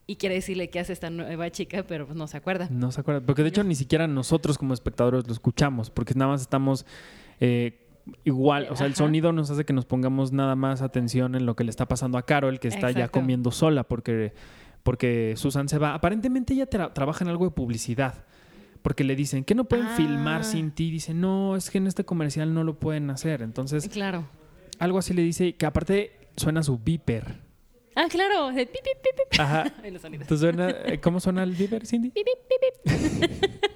y 0.06 0.16
quiere 0.16 0.36
decirle 0.36 0.70
qué 0.70 0.78
hace 0.80 0.92
esta 0.92 1.10
nueva 1.10 1.50
chica, 1.50 1.84
pero 1.86 2.06
pues 2.06 2.16
no 2.16 2.26
se 2.26 2.36
acuerda. 2.36 2.68
No 2.70 2.90
se 2.92 3.00
acuerda. 3.00 3.20
Porque 3.20 3.42
de 3.42 3.48
hecho 3.48 3.62
ni 3.64 3.74
siquiera 3.74 4.06
nosotros 4.06 4.56
como 4.58 4.72
espectadores 4.74 5.26
lo 5.26 5.32
escuchamos, 5.32 5.90
porque 5.90 6.14
nada 6.14 6.32
más 6.32 6.40
estamos 6.40 6.84
eh, 7.40 7.86
igual, 8.24 8.66
o 8.70 8.76
sea, 8.76 8.86
el 8.86 8.92
Ajá. 8.92 9.04
sonido 9.04 9.32
nos 9.32 9.50
hace 9.50 9.64
que 9.64 9.72
nos 9.72 9.84
pongamos 9.84 10.32
nada 10.32 10.56
más 10.56 10.82
atención 10.82 11.34
en 11.36 11.46
lo 11.46 11.54
que 11.54 11.62
le 11.64 11.70
está 11.70 11.86
pasando 11.86 12.18
a 12.18 12.22
Carol, 12.26 12.58
que 12.58 12.68
está 12.68 12.90
ya 12.90 13.08
comiendo 13.08 13.50
sola, 13.52 13.84
porque, 13.84 14.32
porque 14.82 15.34
Susan 15.36 15.68
se 15.68 15.78
va. 15.78 15.94
Aparentemente 15.94 16.54
ella 16.54 16.68
tra- 16.68 16.92
trabaja 16.92 17.24
en 17.24 17.30
algo 17.30 17.44
de 17.44 17.50
publicidad. 17.52 18.24
Porque 18.82 19.04
le 19.04 19.14
dicen 19.14 19.44
que 19.44 19.54
no 19.54 19.64
pueden 19.64 19.86
Ah. 19.86 19.94
filmar 19.96 20.42
sin 20.44 20.70
ti. 20.70 20.90
Dice, 20.90 21.12
no, 21.12 21.54
es 21.56 21.70
que 21.70 21.78
en 21.78 21.86
este 21.86 22.04
comercial 22.04 22.54
no 22.54 22.64
lo 22.64 22.78
pueden 22.78 23.10
hacer. 23.10 23.42
Entonces, 23.42 23.86
Claro. 23.88 24.24
algo 24.78 24.98
así 24.98 25.12
le 25.12 25.22
dice 25.22 25.54
que 25.54 25.66
aparte 25.66 26.12
suena 26.36 26.62
su 26.62 26.78
beeper. 26.78 27.40
Ah, 27.94 28.06
claro. 28.08 28.48
pip, 28.54 28.70
pip, 28.70 28.82
pip, 28.82 29.30
pip. 29.30 29.40
Ajá. 29.40 29.64
Suena, 30.38 30.70
eh, 30.70 30.98
¿Cómo 31.00 31.20
suena 31.20 31.42
el 31.42 31.52
beeper, 31.52 31.84
Cindy? 31.86 32.10
Pip, 32.10 32.24
pip, 32.24 32.38
pip, 32.48 32.94
pip. 33.42 33.60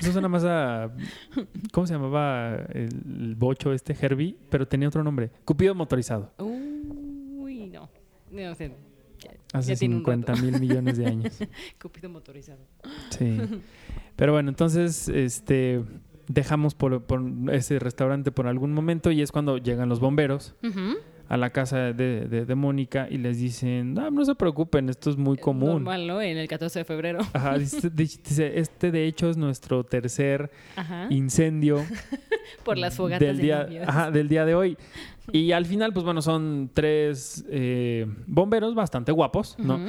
Eso 0.00 0.12
suena 0.12 0.28
más 0.28 0.44
a. 0.44 0.90
¿Cómo 1.72 1.86
se 1.86 1.94
llamaba 1.94 2.56
el, 2.74 2.90
el 3.20 3.34
bocho 3.36 3.72
este 3.72 3.96
Herbie? 3.98 4.36
Pero 4.50 4.68
tenía 4.68 4.88
otro 4.88 5.02
nombre. 5.02 5.30
Cupido 5.46 5.74
motorizado. 5.74 6.30
Uy, 6.38 7.70
no. 7.72 7.88
No 8.30 8.54
sé. 8.54 8.72
Hace 9.52 9.74
ya 9.74 9.78
tiene 9.78 9.94
un 9.96 10.00
50 10.00 10.32
rato. 10.34 10.44
mil 10.44 10.60
millones 10.60 10.98
de 10.98 11.06
años. 11.06 11.38
Cupido 11.80 12.08
motorizado. 12.10 12.60
Sí. 13.10 13.38
Pero 14.16 14.32
bueno, 14.32 14.48
entonces 14.50 15.08
este 15.08 15.82
dejamos 16.26 16.74
por, 16.74 17.02
por 17.04 17.22
ese 17.52 17.78
restaurante 17.78 18.30
por 18.32 18.46
algún 18.46 18.72
momento 18.72 19.10
y 19.10 19.22
es 19.22 19.32
cuando 19.32 19.56
llegan 19.56 19.88
los 19.88 20.00
bomberos 20.00 20.54
a 21.30 21.36
la 21.38 21.50
casa 21.50 21.92
de, 21.92 22.26
de- 22.26 22.44
de 22.46 22.54
Mónica 22.54 23.06
y 23.10 23.16
les 23.18 23.38
dicen, 23.38 23.98
"Ah, 23.98 24.10
no 24.10 24.24
se 24.24 24.34
preocupen, 24.34 24.88
esto 24.90 25.08
es 25.10 25.16
muy 25.16 25.36
común. 25.38 25.68
Normal, 25.84 26.06
¿no? 26.06 26.20
En 26.20 26.36
el 26.38 26.48
14 26.48 26.80
de 26.80 26.84
febrero. 26.84 27.20
Ajá, 27.32 27.56
dice, 27.58 27.90
dice, 27.90 28.58
este 28.58 28.90
de 28.90 29.06
hecho 29.06 29.30
es 29.30 29.36
nuestro 29.38 29.84
tercer 29.84 30.50
Ajá. 30.76 31.06
incendio 31.10 31.82
Por 32.64 32.76
las 32.78 32.96
fogatas 32.96 33.20
del 33.26 33.36
de 33.38 33.42
día, 33.42 33.64
novios. 33.64 33.88
ajá, 33.88 34.10
del 34.10 34.28
día 34.28 34.44
de 34.44 34.54
hoy. 34.54 34.76
Y 35.32 35.52
al 35.52 35.66
final, 35.66 35.92
pues 35.92 36.04
bueno, 36.04 36.22
son 36.22 36.70
tres 36.72 37.44
eh, 37.50 38.06
bomberos 38.26 38.74
bastante 38.74 39.12
guapos, 39.12 39.56
¿no? 39.58 39.80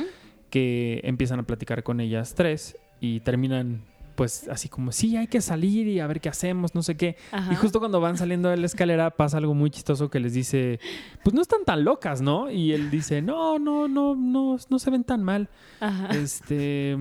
Que 0.50 1.02
empiezan 1.04 1.40
a 1.40 1.44
platicar 1.44 1.84
con 1.84 2.00
ellas 2.00 2.34
tres 2.36 2.76
y 3.00 3.20
terminan, 3.22 3.84
pues 4.16 4.48
así 4.50 4.68
como, 4.68 4.92
sí, 4.92 5.16
hay 5.16 5.28
que 5.28 5.42
salir 5.42 5.88
y 5.88 6.00
a 6.00 6.08
ver 6.08 6.20
qué 6.20 6.30
hacemos, 6.30 6.76
no 6.76 6.84
sé 6.84 6.98
qué. 6.98 7.16
Ajá. 7.32 7.54
Y 7.54 7.56
justo 7.56 7.80
cuando 7.80 8.02
van 8.02 8.18
saliendo 8.18 8.50
de 8.50 8.58
la 8.58 8.66
escalera 8.66 9.12
pasa 9.12 9.38
algo 9.38 9.54
muy 9.54 9.70
chistoso 9.70 10.10
que 10.10 10.20
les 10.20 10.34
dice, 10.34 10.80
pues 11.24 11.34
no 11.34 11.42
están 11.42 11.64
tan 11.66 11.84
locas, 11.86 12.22
¿no? 12.22 12.52
Y 12.52 12.74
él 12.74 12.90
dice, 12.90 13.22
no, 13.22 13.60
no, 13.60 13.88
no, 13.88 14.16
no, 14.16 14.58
no 14.70 14.80
se 14.80 14.90
ven 14.90 15.04
tan 15.04 15.24
mal. 15.24 15.50
Ajá. 15.80 16.08
Este. 16.16 16.98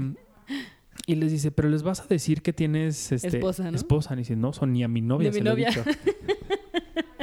Y 1.06 1.14
les 1.14 1.32
dice, 1.32 1.50
pero 1.50 1.70
les 1.70 1.82
vas 1.82 2.00
a 2.00 2.06
decir 2.06 2.42
que 2.42 2.52
tienes 2.52 3.12
este, 3.12 3.28
Esposa, 3.28 3.70
¿no? 3.70 3.76
esposa. 3.76 4.12
Y 4.14 4.18
dice, 4.18 4.36
no, 4.36 4.52
son 4.52 4.74
ni 4.74 4.84
a 4.84 4.88
mi 4.88 5.00
novia. 5.00 5.30
De 5.30 5.32
mi 5.32 5.38
se 5.38 5.44
lo 5.44 5.52
he 5.52 5.56
dicho". 5.56 5.82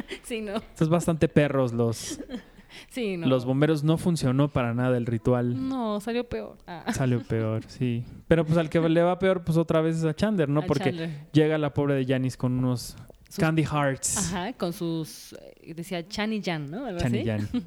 Sí, 0.24 0.42
no. 0.42 0.54
Bastante 0.90 1.28
perros 1.28 1.74
los, 1.74 2.20
Sí, 2.90 3.18
no. 3.18 3.28
los 3.28 3.46
bomberos. 3.46 3.84
No 3.84 3.98
funcionó 3.98 4.50
para 4.50 4.74
nada 4.74 4.98
el 4.98 5.06
ritual. 5.06 5.70
No, 5.70 6.00
salió 6.02 6.28
peor. 6.28 6.58
Ah. 6.68 6.84
Salió 6.94 7.22
peor, 7.24 7.64
sí. 7.68 8.04
Pero 8.28 8.46
pues 8.46 8.58
al 8.58 8.70
que 8.70 8.80
le 8.90 9.02
va 9.02 9.18
peor, 9.20 9.44
pues 9.44 9.58
otra 9.58 9.82
vez 9.82 9.98
es 9.98 10.04
a 10.06 10.14
Chandler, 10.16 10.50
¿no? 10.50 10.62
A 10.62 10.66
Porque 10.66 10.86
Chandler. 10.86 11.10
llega 11.32 11.58
la 11.58 11.74
pobre 11.74 11.96
de 11.96 12.06
Janice 12.06 12.38
con 12.38 12.54
unos 12.58 12.98
Sus- 13.30 13.38
candy 13.38 13.64
hearts. 13.64 14.18
Ajá, 14.18 14.54
con 14.54 14.74
sus. 14.74 15.34
eh, 15.62 15.74
Decía 15.74 16.08
Chan 16.08 16.34
y 16.34 16.42
Jan, 16.44 16.70
¿no? 16.70 16.86
Algo 16.86 17.00
Chan 17.00 17.16
y 17.16 17.30
así. 17.30 17.48
Jan. 17.52 17.62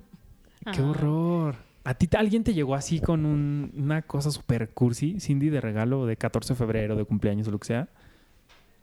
¡Qué 0.75 0.81
Ah. 0.83 0.85
horror! 0.91 1.55
¿A 1.85 1.95
ti 1.95 2.07
alguien 2.17 2.45
te 2.45 2.53
llegó 2.53 2.75
así 2.75 3.01
con 3.01 3.25
un- 3.25 3.73
una 3.75 4.03
cosa 4.03 4.31
super 4.31 4.69
cursi, 4.71 5.19
Cindy, 5.21 5.49
de 5.49 5.61
regalo 5.63 6.05
de 6.05 6.17
14 6.19 6.53
de 6.53 6.59
febrero, 6.59 6.97
de 6.97 7.05
cumpleaños 7.05 7.49
o 7.49 7.51
lo 7.51 7.59
que 7.59 7.67
sea? 7.69 7.89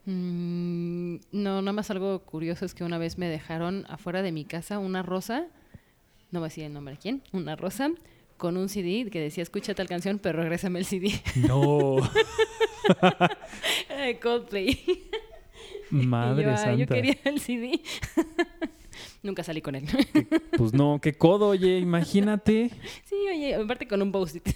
Mm, 0.05 1.15
no, 1.31 1.61
nada 1.61 1.73
más 1.73 1.89
algo 1.91 2.19
curioso 2.19 2.65
es 2.65 2.73
que 2.73 2.83
una 2.83 2.97
vez 2.97 3.17
me 3.17 3.27
dejaron 3.27 3.85
afuera 3.89 4.21
de 4.21 4.31
mi 4.31 4.45
casa 4.45 4.79
una 4.79 5.01
rosa, 5.03 5.47
no 6.31 6.39
voy 6.39 6.45
a 6.47 6.49
decir 6.49 6.63
el 6.65 6.73
nombre 6.73 6.93
de 6.95 6.99
quién, 6.99 7.23
una 7.31 7.55
rosa 7.55 7.91
con 8.37 8.57
un 8.57 8.67
CD 8.69 9.09
que 9.09 9.19
decía 9.19 9.41
escucha 9.43 9.73
tal 9.73 9.87
canción, 9.87 10.19
pero 10.19 10.39
regrésame 10.41 10.79
el 10.79 10.85
CD. 10.85 11.11
No. 11.47 11.97
Eh, 13.89 14.19
Coldplay. 14.21 14.77
Madre 15.89 16.43
yo, 16.43 16.49
"Ay, 16.51 16.57
santa. 16.57 16.75
yo 16.75 16.85
quería 16.87 17.17
el 17.23 17.39
CD. 17.39 17.81
Nunca 19.23 19.43
salí 19.43 19.59
con 19.61 19.73
él. 19.73 19.87
Pues 20.55 20.71
no, 20.71 20.99
qué 21.01 21.13
codo, 21.13 21.47
oye, 21.47 21.79
imagínate. 21.79 22.69
sí, 23.05 23.15
oye, 23.33 23.55
aparte 23.55 23.87
con 23.87 24.03
un 24.03 24.11
post-it. 24.11 24.47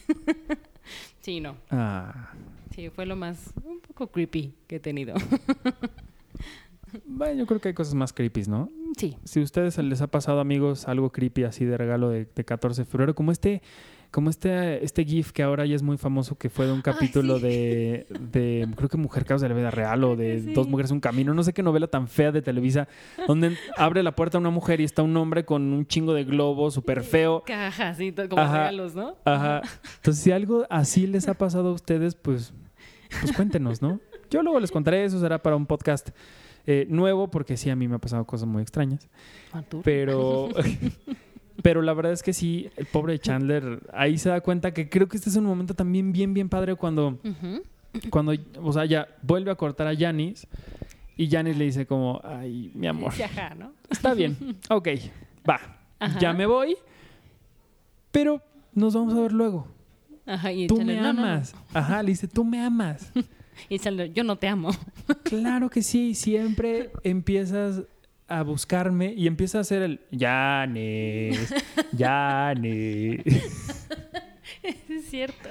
sí, 1.21 1.39
no. 1.39 1.55
Ah, 1.71 2.33
Fue 2.87 3.05
lo 3.05 3.15
más, 3.15 3.51
un 3.63 3.79
poco 3.81 4.07
creepy 4.07 4.53
que 4.67 4.77
he 4.77 4.79
tenido. 4.79 5.15
bueno, 7.05 7.39
yo 7.39 7.45
creo 7.45 7.59
que 7.59 7.69
hay 7.69 7.73
cosas 7.73 7.93
más 7.93 8.13
creepy, 8.13 8.43
¿no? 8.47 8.69
sí. 8.97 9.17
Si 9.23 9.39
a 9.39 9.43
ustedes 9.43 9.77
les 9.77 10.01
ha 10.01 10.07
pasado, 10.07 10.39
amigos, 10.39 10.87
algo 10.87 11.11
creepy 11.11 11.43
así 11.43 11.65
de 11.65 11.77
regalo 11.77 12.09
de, 12.09 12.27
de 12.33 12.45
14 12.45 12.81
de 12.81 12.85
febrero, 12.85 13.13
como 13.15 13.31
este, 13.31 13.61
como 14.11 14.31
este, 14.31 14.83
este 14.83 15.05
GIF 15.05 15.31
que 15.31 15.43
ahora 15.43 15.65
ya 15.65 15.75
es 15.75 15.83
muy 15.83 15.97
famoso, 15.97 16.35
que 16.35 16.49
fue 16.49 16.65
de 16.65 16.71
un 16.73 16.81
capítulo 16.81 17.37
sí. 17.37 17.43
de, 17.43 18.07
de, 18.19 18.67
creo 18.75 18.89
que 18.89 18.97
Mujer 18.97 19.23
Caos 19.25 19.41
de 19.41 19.49
la 19.49 19.55
Vida 19.55 19.69
Real 19.69 20.03
o 20.03 20.15
de 20.15 20.41
Sí. 20.41 20.53
Dos 20.53 20.67
Mujeres 20.67 20.91
Un 20.91 20.99
Camino, 20.99 21.33
no 21.33 21.43
sé 21.43 21.53
qué 21.53 21.61
novela 21.61 21.87
tan 21.87 22.07
fea 22.07 22.31
de 22.31 22.41
Televisa, 22.41 22.87
donde 23.27 23.55
abre 23.77 24.01
la 24.01 24.15
puerta 24.15 24.37
una 24.37 24.49
mujer 24.49 24.81
y 24.81 24.83
está 24.83 25.03
un 25.03 25.15
hombre 25.17 25.45
con 25.45 25.73
un 25.73 25.85
chingo 25.85 26.13
de 26.13 26.23
globos 26.23 26.73
súper 26.73 27.03
feo. 27.03 27.43
Cajas, 27.45 27.97
sí, 27.97 28.13
como 28.29 28.41
Ajá. 28.41 28.57
regalos, 28.57 28.95
¿no? 28.95 29.15
Ajá. 29.25 29.61
Entonces, 29.97 30.23
si 30.23 30.31
algo 30.31 30.65
así 30.69 31.05
les 31.05 31.27
ha 31.27 31.35
pasado 31.35 31.69
a 31.69 31.73
ustedes, 31.73 32.15
pues, 32.15 32.53
pues 33.21 33.33
cuéntenos, 33.35 33.81
¿no? 33.81 33.99
Yo 34.29 34.43
luego 34.43 34.59
les 34.59 34.71
contaré, 34.71 35.05
eso 35.05 35.19
será 35.19 35.41
para 35.41 35.55
un 35.55 35.65
podcast 35.65 36.09
eh, 36.65 36.85
nuevo, 36.89 37.29
porque 37.29 37.57
sí, 37.57 37.69
a 37.69 37.75
mí 37.75 37.87
me 37.87 37.95
ha 37.95 37.99
pasado 37.99 38.25
cosas 38.25 38.47
muy 38.47 38.61
extrañas. 38.61 39.07
Pero, 39.83 40.49
pero 41.63 41.81
la 41.81 41.93
verdad 41.93 42.11
es 42.11 42.21
que 42.21 42.33
sí, 42.33 42.69
el 42.77 42.85
pobre 42.85 43.17
Chandler 43.19 43.81
ahí 43.93 44.17
se 44.17 44.29
da 44.29 44.41
cuenta 44.41 44.71
que 44.73 44.89
creo 44.89 45.07
que 45.07 45.17
este 45.17 45.29
es 45.29 45.35
un 45.35 45.45
momento 45.45 45.73
también 45.73 46.11
bien, 46.11 46.33
bien 46.33 46.47
padre 46.49 46.75
cuando, 46.75 47.17
cuando 48.09 48.33
o 48.61 48.73
sea, 48.73 48.85
ya 48.85 49.07
vuelve 49.23 49.49
a 49.51 49.55
cortar 49.55 49.87
a 49.87 49.95
Janis 49.95 50.47
y 51.17 51.27
Janis 51.29 51.57
le 51.57 51.65
dice 51.65 51.85
como, 51.85 52.21
ay, 52.23 52.71
mi 52.75 52.87
amor, 52.87 53.13
ajá, 53.21 53.55
¿no? 53.55 53.73
está 53.89 54.13
bien, 54.13 54.37
ok, 54.69 54.87
va, 55.49 55.59
Ajá. 55.99 56.19
ya 56.19 56.33
me 56.33 56.45
voy, 56.45 56.77
pero 58.11 58.41
nos 58.73 58.93
vamos 58.93 59.13
a 59.15 59.21
ver 59.21 59.31
luego. 59.31 59.67
Ajá, 60.29 60.51
y 60.51 60.67
Tú 60.67 60.81
me 60.81 60.95
"No, 60.95 61.01
no, 61.01 61.13
no". 61.13 61.23
amas. 61.25 61.55
Ajá, 61.73 62.03
le 62.03 62.09
dice, 62.11 62.27
tú 62.27 62.43
me 62.43 62.61
amas. 62.61 63.11
Y 63.67 63.77
Chandler, 63.77 64.13
yo 64.13 64.23
no 64.23 64.37
te 64.37 64.47
amo. 64.47 64.69
claro 65.23 65.69
que 65.69 65.81
sí, 65.81 66.15
siempre 66.15 66.91
empiezas 67.03 67.81
a 68.29 68.41
buscarme 68.43 69.13
y 69.13 69.27
empieza 69.27 69.57
a 69.57 69.61
hacer 69.61 69.81
el 69.81 69.99
Janis, 70.17 71.53
Janis. 71.97 73.19
es 74.63 75.05
cierto. 75.09 75.49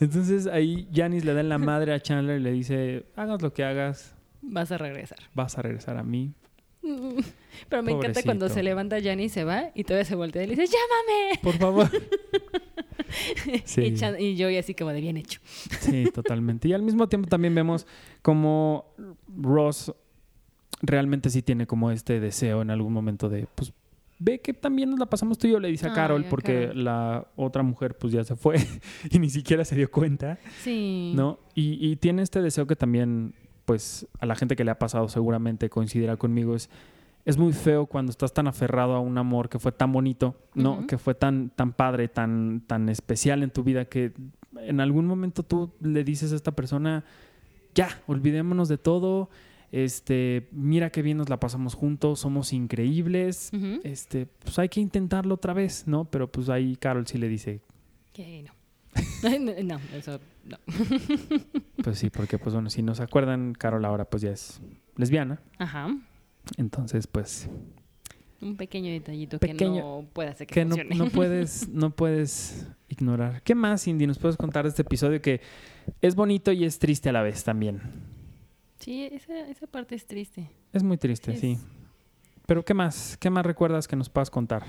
Entonces 0.00 0.46
ahí 0.46 0.88
Janis 0.94 1.26
le 1.26 1.34
da 1.34 1.40
en 1.40 1.50
la 1.50 1.58
madre 1.58 1.92
a 1.92 2.00
Chandler 2.00 2.40
y 2.40 2.42
le 2.42 2.52
dice, 2.52 3.04
hagas 3.16 3.42
lo 3.42 3.52
que 3.52 3.64
hagas, 3.64 4.14
Vas 4.40 4.72
a 4.72 4.78
regresar. 4.78 5.18
vas 5.34 5.58
a 5.58 5.62
regresar 5.62 5.98
a 5.98 6.02
mí. 6.02 6.32
Pero 7.68 7.82
me 7.82 7.92
encanta 7.92 8.22
cuando 8.22 8.48
se 8.48 8.62
levanta 8.62 9.00
Jan 9.02 9.20
y 9.20 9.28
se 9.28 9.44
va 9.44 9.70
y 9.74 9.84
todavía 9.84 10.04
se 10.04 10.14
voltea 10.14 10.42
y 10.44 10.46
le 10.46 10.56
dice, 10.56 10.66
¡llámame! 10.72 11.40
Por 11.42 11.54
favor. 11.58 11.90
Sí. 13.64 13.82
Y, 13.82 13.94
Chan- 13.94 14.20
y 14.20 14.40
así 14.56 14.72
como 14.74 14.90
de 14.92 15.00
bien 15.00 15.16
hecho. 15.16 15.40
Sí, 15.80 16.04
totalmente. 16.14 16.68
Y 16.68 16.72
al 16.72 16.82
mismo 16.82 17.08
tiempo 17.08 17.28
también 17.28 17.54
vemos 17.54 17.84
como 18.22 18.94
Ross 19.36 19.92
realmente 20.82 21.28
sí 21.28 21.42
tiene 21.42 21.66
como 21.66 21.90
este 21.90 22.20
deseo 22.20 22.62
en 22.62 22.70
algún 22.70 22.92
momento 22.92 23.28
de, 23.28 23.46
pues, 23.54 23.72
ve 24.18 24.40
que 24.40 24.54
también 24.54 24.90
nos 24.90 24.98
la 24.98 25.06
pasamos 25.06 25.38
tú 25.38 25.46
y 25.46 25.50
yo, 25.50 25.60
le 25.60 25.68
dice 25.68 25.86
a 25.86 25.90
Ay, 25.90 25.94
Carol, 25.96 26.24
porque 26.30 26.66
Carol. 26.68 26.84
la 26.84 27.26
otra 27.36 27.62
mujer 27.62 27.96
pues 27.98 28.12
ya 28.12 28.22
se 28.24 28.36
fue 28.36 28.56
y 29.10 29.18
ni 29.18 29.28
siquiera 29.28 29.64
se 29.64 29.74
dio 29.74 29.90
cuenta, 29.90 30.38
Sí. 30.62 31.12
¿no? 31.16 31.38
Y, 31.54 31.84
y 31.86 31.96
tiene 31.96 32.22
este 32.22 32.40
deseo 32.40 32.66
que 32.66 32.76
también, 32.76 33.34
pues, 33.70 34.04
a 34.18 34.26
la 34.26 34.34
gente 34.34 34.56
que 34.56 34.64
le 34.64 34.72
ha 34.72 34.80
pasado 34.80 35.08
seguramente 35.08 35.70
coincidirá 35.70 36.16
conmigo, 36.16 36.56
es... 36.56 36.68
Es 37.24 37.36
muy 37.36 37.52
feo 37.52 37.84
cuando 37.84 38.10
estás 38.10 38.32
tan 38.32 38.48
aferrado 38.48 38.94
a 38.94 38.98
un 39.00 39.16
amor 39.18 39.48
que 39.50 39.58
fue 39.58 39.70
tan 39.72 39.92
bonito, 39.92 40.34
¿no? 40.54 40.86
Que 40.86 40.96
fue 40.96 41.14
tan, 41.14 41.50
tan 41.50 41.74
padre, 41.74 42.08
tan, 42.08 42.62
tan 42.66 42.88
especial 42.88 43.42
en 43.42 43.50
tu 43.50 43.62
vida 43.62 43.84
que 43.84 44.12
en 44.56 44.80
algún 44.80 45.06
momento 45.06 45.42
tú 45.42 45.70
le 45.82 46.02
dices 46.02 46.32
a 46.32 46.36
esta 46.36 46.52
persona, 46.52 47.04
ya, 47.74 47.90
olvidémonos 48.06 48.68
de 48.70 48.78
todo, 48.78 49.28
este, 49.70 50.48
mira 50.50 50.90
qué 50.90 51.02
bien 51.02 51.18
nos 51.18 51.28
la 51.28 51.38
pasamos 51.38 51.74
juntos, 51.74 52.20
somos 52.20 52.54
increíbles, 52.54 53.52
este, 53.84 54.26
pues 54.26 54.58
hay 54.58 54.70
que 54.70 54.80
intentarlo 54.80 55.34
otra 55.34 55.52
vez, 55.52 55.86
¿no? 55.86 56.06
Pero 56.06 56.32
pues 56.32 56.48
ahí 56.48 56.74
Carol 56.74 57.06
sí 57.06 57.18
le 57.18 57.28
dice, 57.28 57.60
Que 58.14 58.42
no, 58.42 58.52
no, 59.62 59.80
eso 59.94 60.18
no. 60.44 60.58
Pues 61.82 61.98
sí, 61.98 62.10
porque 62.10 62.38
pues 62.38 62.54
bueno, 62.54 62.68
si 62.70 62.82
no 62.82 62.94
se 62.94 63.02
acuerdan, 63.02 63.54
Carol 63.54 63.84
ahora 63.84 64.04
pues 64.04 64.22
ya 64.22 64.30
es 64.30 64.60
lesbiana. 64.96 65.40
Ajá. 65.58 65.88
Entonces, 66.58 67.06
pues 67.06 67.48
Un 68.42 68.56
pequeño 68.56 68.90
detallito 68.90 69.38
Pequeño- 69.38 69.56
que 69.56 69.80
no 69.80 70.06
puede 70.12 70.28
hacer 70.30 70.46
que, 70.46 70.54
que 70.54 70.64
no, 70.64 71.06
puedes, 71.10 71.68
no 71.72 71.90
puedes 71.90 72.66
ignorar. 72.88 73.42
¿Qué 73.42 73.54
más, 73.54 73.84
Cindy, 73.84 74.06
nos 74.06 74.18
puedes 74.18 74.36
contar 74.36 74.64
de 74.64 74.70
este 74.70 74.82
episodio 74.82 75.22
que 75.22 75.40
es 76.02 76.14
bonito 76.14 76.52
y 76.52 76.64
es 76.64 76.78
triste 76.78 77.08
a 77.08 77.12
la 77.12 77.22
vez 77.22 77.44
también? 77.44 77.80
Sí, 78.78 79.04
esa, 79.12 79.38
esa 79.48 79.66
parte 79.66 79.94
es 79.94 80.06
triste. 80.06 80.50
Es 80.72 80.82
muy 80.82 80.96
triste, 80.96 81.36
Sí, 81.36 81.58
Pero 82.46 82.64
¿qué 82.64 82.74
más? 82.74 83.16
¿Qué 83.18 83.28
más 83.30 83.44
recuerdas 83.46 83.86
que 83.88 83.96
nos 83.96 84.08
puedas 84.08 84.30
contar? 84.30 84.64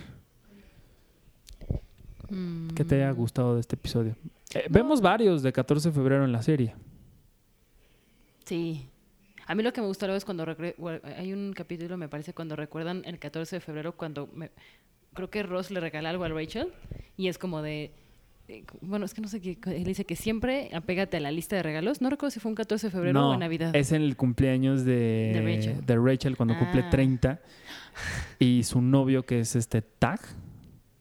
¿Qué 2.76 2.86
te 2.86 2.96
haya 2.96 3.12
Mm, 3.12 3.16
gustado 3.16 3.56
de 3.56 3.62
este 3.62 3.76
episodio? 3.76 4.16
Eh, 4.56 4.66
No. 4.70 4.74
Vemos 4.74 5.02
varios 5.02 5.42
de 5.44 5.52
14 5.54 5.90
de 5.90 5.96
febrero 5.96 6.26
en 6.26 6.32
la 6.32 6.42
serie. 6.42 6.76
Sí. 8.46 8.88
A 9.48 9.56
mí 9.56 9.64
lo 9.64 9.74
que 9.74 9.82
me 9.82 9.88
gustó 9.88 10.06
luego 10.06 10.18
es 10.18 10.26
cuando 10.26 10.46
hay 11.18 11.34
un 11.34 11.54
capítulo, 11.54 11.98
me 11.98 12.08
parece, 12.08 12.34
cuando 12.34 12.56
recuerdan 12.56 13.02
el 13.06 13.20
14 13.20 13.58
de 13.58 13.60
febrero, 13.60 13.94
cuando 13.98 14.30
me- 14.34 14.52
creo 15.14 15.30
que 15.30 15.44
Ross 15.44 15.72
le 15.72 15.80
regala 15.80 16.10
algo 16.10 16.24
a 16.24 16.30
Rachel 16.30 16.70
y 17.18 17.28
es 17.28 17.38
como 17.38 17.62
de... 17.62 17.92
eh, 18.48 18.64
Bueno, 18.82 19.06
es 19.06 19.14
que 19.14 19.22
no 19.22 19.28
sé 19.28 19.42
qué. 19.42 19.58
Él 19.66 19.84
dice 19.84 20.06
que 20.06 20.16
siempre 20.16 20.70
apégate 20.74 21.18
a 21.18 21.20
la 21.20 21.32
lista 21.32 21.56
de 21.58 21.64
regalos. 21.64 22.02
No 22.02 22.10
recuerdo 22.10 22.32
si 22.32 22.40
fue 22.40 22.50
un 22.50 22.56
14 22.56 22.88
de 22.88 22.92
febrero 22.92 23.30
o 23.30 23.34
en 23.34 23.40
Navidad. 23.42 23.76
es 23.76 23.92
en 23.92 24.02
el 24.04 24.16
cumpleaños 24.16 24.86
de, 24.86 25.32
De 25.34 25.42
Rachel. 25.56 25.86
de 25.86 25.96
Rachel 25.98 26.38
cuando 26.38 26.58
cumple 26.58 26.84
Ah. 26.86 26.90
30 26.90 27.40
y 28.40 28.64
su 28.64 28.82
novio 28.82 29.26
que 29.26 29.40
es 29.42 29.56
este 29.56 29.82
Tag. 29.82 30.22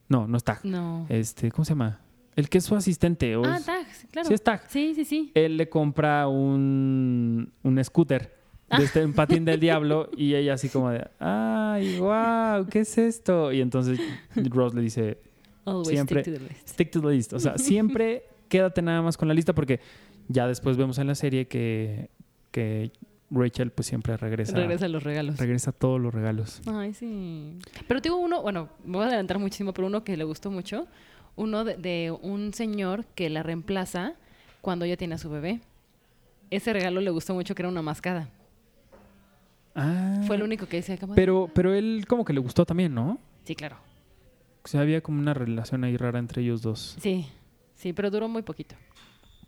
No, 0.08 0.26
no 0.26 0.36
es 0.38 0.44
Tag. 0.44 0.64
No. 0.64 1.06
Este, 1.08 1.52
¿cómo 1.52 1.64
se 1.64 1.70
llama? 1.72 2.00
El 2.36 2.48
que 2.48 2.58
es 2.58 2.64
su 2.64 2.74
asistente. 2.76 3.36
o 3.36 3.44
ah, 3.44 3.56
es- 3.58 3.64
Tag, 3.66 3.86
claro. 4.10 4.28
Sí, 4.28 4.34
es 4.34 4.42
Tag. 4.42 4.62
Sí, 4.68 4.92
sí, 4.94 5.04
sí. 5.04 5.32
Él 5.34 5.56
le 5.56 5.68
compra 5.68 6.28
un, 6.28 7.52
un 7.62 7.84
scooter 7.84 8.34
de 8.76 8.84
este 8.84 9.04
un 9.04 9.12
patín 9.14 9.44
del 9.44 9.58
diablo 9.60 10.08
y 10.16 10.34
ella 10.34 10.54
así 10.54 10.68
como 10.68 10.90
de, 10.90 11.06
ay, 11.18 11.98
wow, 11.98 12.66
¿qué 12.70 12.80
es 12.80 12.96
esto? 12.98 13.52
Y 13.52 13.60
entonces 13.60 13.98
Ross 14.36 14.74
le 14.74 14.82
dice, 14.82 15.18
Always 15.64 15.88
siempre- 15.88 16.22
stick 16.22 16.34
to 16.34 16.38
the 16.40 16.48
list. 16.54 16.68
stick 16.68 16.90
to 16.92 17.00
the 17.00 17.08
list. 17.14 17.32
O 17.32 17.40
sea, 17.40 17.58
siempre 17.58 18.24
quédate 18.48 18.80
nada 18.80 19.02
más 19.02 19.16
con 19.16 19.26
la 19.28 19.34
lista 19.34 19.52
porque 19.54 19.80
ya 20.28 20.46
después 20.46 20.76
vemos 20.76 20.98
en 20.98 21.08
la 21.08 21.16
serie 21.16 21.48
que, 21.48 22.10
que 22.52 22.92
Rachel 23.32 23.70
pues 23.72 23.86
siempre 23.88 24.16
regresa, 24.16 24.56
Regresa 24.56 24.86
los 24.88 25.02
regalos. 25.02 25.36
regresa 25.38 25.72
todos 25.72 26.00
los 26.00 26.14
regalos. 26.14 26.62
Ay, 26.66 26.94
sí. 26.94 27.58
Pero 27.88 28.00
tengo 28.00 28.16
uno, 28.18 28.40
bueno, 28.42 28.68
me 28.84 28.96
voy 28.98 29.04
a 29.04 29.08
adelantar 29.08 29.38
muchísimo, 29.40 29.72
pero 29.74 29.88
uno 29.88 30.04
que 30.04 30.16
le 30.16 30.24
gustó 30.24 30.50
mucho. 30.50 30.86
Uno 31.36 31.64
de, 31.64 31.76
de 31.76 32.10
un 32.22 32.52
señor 32.52 33.04
que 33.14 33.30
la 33.30 33.42
reemplaza 33.42 34.14
cuando 34.60 34.84
ella 34.84 34.96
tiene 34.96 35.14
a 35.14 35.18
su 35.18 35.30
bebé. 35.30 35.60
Ese 36.50 36.72
regalo 36.72 37.00
le 37.00 37.10
gustó 37.10 37.34
mucho, 37.34 37.54
que 37.54 37.62
era 37.62 37.68
una 37.68 37.82
mascada. 37.82 38.28
Ah, 39.74 40.20
Fue 40.26 40.36
el 40.36 40.42
único 40.42 40.66
que 40.66 40.78
decía, 40.78 40.98
pero, 41.14 41.48
pero 41.54 41.72
él 41.72 42.04
como 42.08 42.24
que 42.24 42.32
le 42.32 42.40
gustó 42.40 42.66
también, 42.66 42.94
¿no? 42.94 43.18
Sí, 43.44 43.54
claro. 43.54 43.76
O 44.64 44.68
sea, 44.68 44.80
había 44.80 45.00
como 45.00 45.20
una 45.20 45.32
relación 45.32 45.84
ahí 45.84 45.96
rara 45.96 46.18
entre 46.18 46.42
ellos 46.42 46.60
dos. 46.60 46.96
Sí, 47.00 47.26
sí, 47.76 47.92
pero 47.92 48.10
duró 48.10 48.28
muy 48.28 48.42
poquito. 48.42 48.74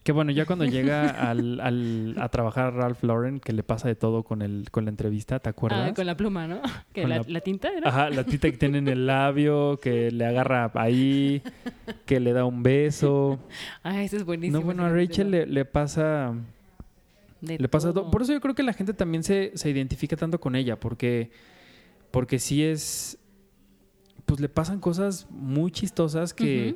Que 0.03 0.11
bueno, 0.11 0.33
ya 0.33 0.47
cuando 0.47 0.65
llega 0.65 1.09
al, 1.11 1.61
al- 1.61 2.17
a 2.19 2.29
trabajar 2.29 2.75
Ralph 2.75 3.05
Lauren, 3.05 3.38
que 3.38 3.53
le 3.53 3.62
pasa 3.62 3.87
de 3.87 3.95
todo 3.95 4.25
con 4.25 4.43
el 4.43 4.69
con 4.73 4.85
la 4.85 4.91
entrevista, 4.91 5.38
¿te 5.38 5.49
acuerdas? 5.49 5.91
Ah, 5.91 5.95
con 5.95 6.07
la 6.07 6.17
pluma, 6.17 6.49
¿no? 6.49 6.61
Que 6.93 7.07
la, 7.07 7.19
la- 7.19 7.25
la 7.29 7.41
tinta 7.41 7.69
era. 7.69 7.88
Ajá, 7.88 8.11
la 8.11 8.25
tita 8.25 8.51
que 8.51 8.57
tiene 8.57 8.79
en 8.79 8.88
el 8.88 9.07
labio, 9.07 9.79
que 9.81 10.11
le 10.11 10.25
agarra 10.27 10.73
ahí, 10.75 11.41
que 12.05 12.19
le 12.19 12.33
da 12.33 12.45
un 12.45 12.62
beso. 12.65 13.38
Ah, 13.85 14.03
ese 14.03 14.17
es 14.17 14.25
buenísimo. 14.25 14.59
No, 14.59 14.65
bueno, 14.65 14.85
a 14.85 14.88
Rachel 14.91 15.31
le, 15.31 15.47
le 15.47 15.65
pasa 15.65 16.35
De 17.41 17.59
le 17.59 17.69
pasa 17.69 17.93
todo. 17.93 18.11
Por 18.11 18.23
eso 18.23 18.33
yo 18.33 18.41
creo 18.41 18.55
que 18.57 18.65
la 18.65 18.73
gente 18.73 18.95
también 18.95 19.23
se, 19.23 19.53
se 19.55 19.71
identifica 19.71 20.17
tanto 20.17 20.41
con 20.41 20.57
ella, 20.57 20.81
porque, 20.81 21.31
porque 22.11 22.41
sí 22.41 22.65
es, 22.65 23.19
pues 24.27 24.41
le 24.41 24.49
pasan 24.49 24.81
cosas 24.81 25.29
muy 25.31 25.71
chistosas 25.71 26.35
que. 26.35 26.75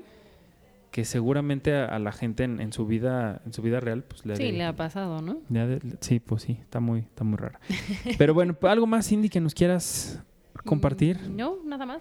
Que 0.96 1.04
seguramente 1.04 1.74
a, 1.74 1.84
a 1.84 1.98
la 1.98 2.10
gente 2.10 2.44
en, 2.44 2.58
en 2.58 2.72
su 2.72 2.86
vida, 2.86 3.42
en 3.44 3.52
su 3.52 3.60
vida 3.60 3.80
real, 3.80 4.02
pues 4.02 4.24
le 4.24 4.34
Sí, 4.34 4.44
de- 4.44 4.52
le 4.52 4.64
ha 4.64 4.74
pasado, 4.74 5.20
¿no? 5.20 5.36
de- 5.50 5.78
sí, 6.00 6.20
pues 6.20 6.44
sí, 6.44 6.56
está 6.62 6.80
muy, 6.80 7.00
está 7.00 7.22
muy 7.22 7.36
rara. 7.36 7.60
Pero 8.16 8.32
bueno, 8.32 8.56
algo 8.62 8.86
más, 8.86 9.06
Cindy, 9.06 9.28
que 9.28 9.38
nos 9.38 9.52
quieras 9.52 10.22
compartir. 10.64 11.18
Mm, 11.20 11.36
No, 11.36 11.56
nada 11.66 11.84
más. 11.84 12.00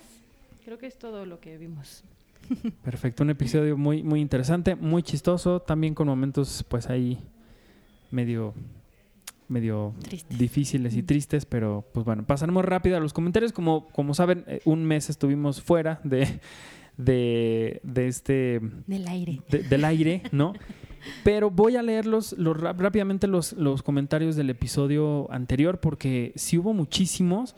Creo 0.64 0.78
que 0.78 0.88
es 0.88 0.98
todo 0.98 1.26
lo 1.26 1.42
que 1.42 1.58
vimos. 1.58 2.06
Perfecto, 2.86 3.24
un 3.24 3.32
episodio 3.32 3.76
muy, 3.76 4.02
muy 4.02 4.22
interesante, 4.22 4.76
muy 4.76 5.04
chistoso, 5.04 5.60
también 5.62 5.94
con 5.94 6.08
momentos, 6.08 6.64
pues 6.70 6.90
ahí 6.90 7.20
medio, 8.12 8.54
medio 9.50 9.94
Triste. 10.08 10.34
difíciles 10.38 10.96
y 10.96 11.04
tristes, 11.04 11.46
pero 11.46 11.84
pues 11.94 12.06
bueno, 12.06 12.24
pasaremos 12.26 12.64
rápido 12.64 12.96
a 12.96 13.02
los 13.02 13.12
comentarios. 13.12 13.52
Como, 13.52 13.88
como 13.90 14.14
saben, 14.14 14.46
eh, 14.48 14.62
un 14.64 14.86
mes 14.86 15.10
estuvimos 15.10 15.62
fuera 15.62 16.00
de, 16.06 16.40
de, 16.98 17.80
de 17.84 18.08
este 18.08 18.60
Del 18.88 19.08
aire. 19.08 19.42
de- 19.50 19.64
del 19.64 19.86
aire, 19.86 20.24
¿no? 20.32 20.54
Pero 21.24 21.52
voy 21.52 21.76
a 21.76 21.84
leer 21.84 22.06
los, 22.08 22.36
rápidamente 22.38 23.28
los, 23.28 23.54
los 23.54 23.84
comentarios 23.84 24.36
del 24.36 24.50
episodio 24.50 25.32
anterior 25.32 25.80
porque 25.80 26.32
sí 26.36 26.58
hubo 26.58 26.74
muchísimos 26.74 27.56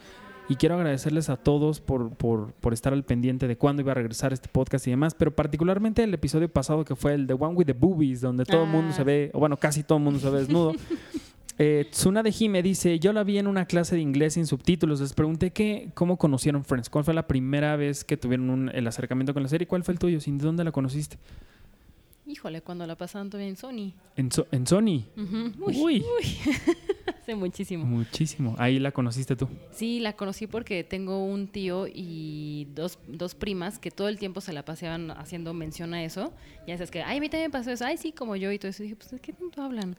y 0.50 0.56
quiero 0.56 0.76
agradecerles 0.76 1.30
a 1.30 1.36
todos 1.38 1.80
por, 1.82 2.12
por, 2.15 2.54
por 2.54 2.73
estar 2.73 2.91
al 2.93 3.04
pendiente 3.04 3.47
de 3.47 3.58
cuándo 3.58 3.82
iba 3.82 3.91
a 3.91 3.95
regresar 3.95 4.32
este 4.34 4.50
podcast 4.50 4.86
y 4.88 4.91
demás, 4.91 5.13
pero 5.13 5.36
particularmente 5.36 6.04
el 6.04 6.13
episodio 6.13 6.50
pasado 6.50 6.84
que 6.86 6.95
fue 6.95 7.13
el 7.13 7.26
de 7.28 7.34
One 7.36 7.54
with 7.56 7.65
the 7.65 7.73
Boobies, 7.73 8.21
donde 8.21 8.43
todo 8.45 8.63
el 8.63 8.69
mundo 8.69 8.89
Ah. 8.91 8.95
se 8.95 9.04
ve, 9.04 9.32
o 9.34 9.39
bueno, 9.39 9.56
casi 9.58 9.84
todo 9.84 9.97
el 9.97 10.04
mundo 10.06 10.19
se 10.19 10.30
ve 10.30 10.39
desnudo. 10.39 10.73
Eh, 11.60 11.88
Tsuna 11.89 12.22
de 12.22 12.32
Jime 12.32 12.62
dice, 12.62 13.00
yo 13.00 13.13
la 13.13 13.24
vi 13.24 13.38
en 13.39 13.48
una 13.48 13.65
clase 13.65 13.96
de 13.96 14.02
inglés 14.02 14.36
sin 14.36 14.46
subtítulos. 14.46 15.02
Les 15.02 15.13
pregunté 15.13 15.52
que, 15.52 15.89
cómo 15.96 16.17
conocieron 16.17 16.63
Friends. 16.63 16.89
¿Cuál 16.89 17.04
fue 17.04 17.13
la 17.13 17.26
primera 17.28 17.76
vez 17.76 18.04
que 18.04 18.15
tuvieron 18.17 18.50
un- 18.52 18.70
el 18.70 18.86
acercamiento 18.86 19.34
con 19.34 19.41
la 19.43 19.50
serie? 19.50 19.65
¿Cuál 19.67 19.84
fue 19.84 19.93
el 19.93 20.00
tuyo? 20.00 20.20
¿Sin 20.20 20.38
dónde 20.38 20.63
la 20.63 20.72
conociste? 20.72 21.17
Híjole, 22.28 22.62
cuando 22.62 22.86
la 22.86 22.96
pasaban 22.98 23.30
todavía 23.30 23.50
en 23.50 23.56
Sony. 23.56 23.93
En, 24.17 24.32
So- 24.32 24.48
en 24.52 24.67
Sony. 24.67 25.06
Ujú. 25.15 25.54
Uy, 25.65 26.04
Uy, 26.04 26.04
hace 27.22 27.36
muchísimo. 27.36 27.86
muchísimo. 27.86 28.54
Ahí 28.60 28.80
la 28.80 28.91
conociste 28.91 29.38
tú. 29.38 29.48
Sí, 29.72 30.02
la 30.02 30.12
conocí 30.13 30.46
porque 30.46 30.84
tengo 30.84 31.24
un 31.26 31.48
tío 31.48 31.88
y 31.88 32.67
dos, 32.76 33.00
dos 33.08 33.34
primas 33.34 33.80
que 33.80 33.91
todo 33.91 34.10
el 34.10 34.20
tiempo 34.20 34.41
se 34.41 34.52
la 34.52 34.65
paseaban 34.65 35.12
haciendo 35.12 35.54
mención 35.54 35.93
a 35.93 36.04
eso. 36.04 36.34
Ya 36.67 36.76
sabes 36.76 36.91
que, 36.91 37.02
ay, 37.02 37.17
a 37.17 37.22
mí 37.22 37.30
también 37.30 37.50
pasó 37.50 37.72
eso, 37.72 37.86
ay, 37.86 37.96
sí, 37.98 38.12
como 38.12 38.36
yo 38.36 38.52
y 38.52 38.60
todo 38.60 38.70
eso. 38.72 38.84
Y 38.84 38.88
dije, 38.88 38.98
pues, 38.98 39.10
¿de 39.10 39.20
qué 39.20 39.32
tanto 39.32 39.62
hablan? 39.62 39.96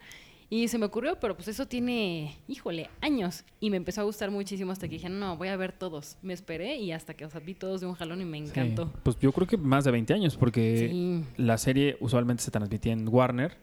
Y 0.51 0.69
se 0.69 0.79
me 0.79 0.87
ocurrió, 0.87 1.21
pero 1.21 1.35
pues 1.37 1.47
eso 1.49 1.67
tiene, 1.67 2.35
híjole, 2.49 2.89
años. 3.03 3.45
Y 3.61 3.69
me 3.69 3.77
empezó 3.77 4.01
a 4.01 4.05
gustar 4.05 4.31
muchísimo 4.31 4.73
hasta 4.73 4.89
que 4.89 4.95
dije, 4.95 5.11
no, 5.11 5.37
voy 5.37 5.49
a 5.49 5.57
ver 5.57 5.73
todos. 5.73 6.17
Me 6.23 6.33
esperé 6.33 6.77
y 6.77 6.91
hasta 6.93 7.13
que, 7.13 7.27
o 7.27 7.31
sea, 7.31 7.41
vi 7.41 7.53
todos 7.53 7.83
de 7.83 7.87
un 7.87 7.93
jalón 7.95 8.23
y 8.23 8.25
me 8.25 8.39
encantó. 8.39 8.87
Sí. 8.87 8.91
Pues 9.03 9.19
yo 9.21 9.31
creo 9.33 9.47
que 9.47 9.59
más 9.59 9.85
de 9.85 9.91
20 9.91 10.15
años, 10.15 10.39
porque 10.39 10.89
Sí. 10.91 11.25
la 11.37 11.59
serie 11.59 11.99
usualmente 12.01 12.43
se 12.43 12.51
transmitía 12.51 12.95
en 12.95 13.07
Warner, 13.09 13.59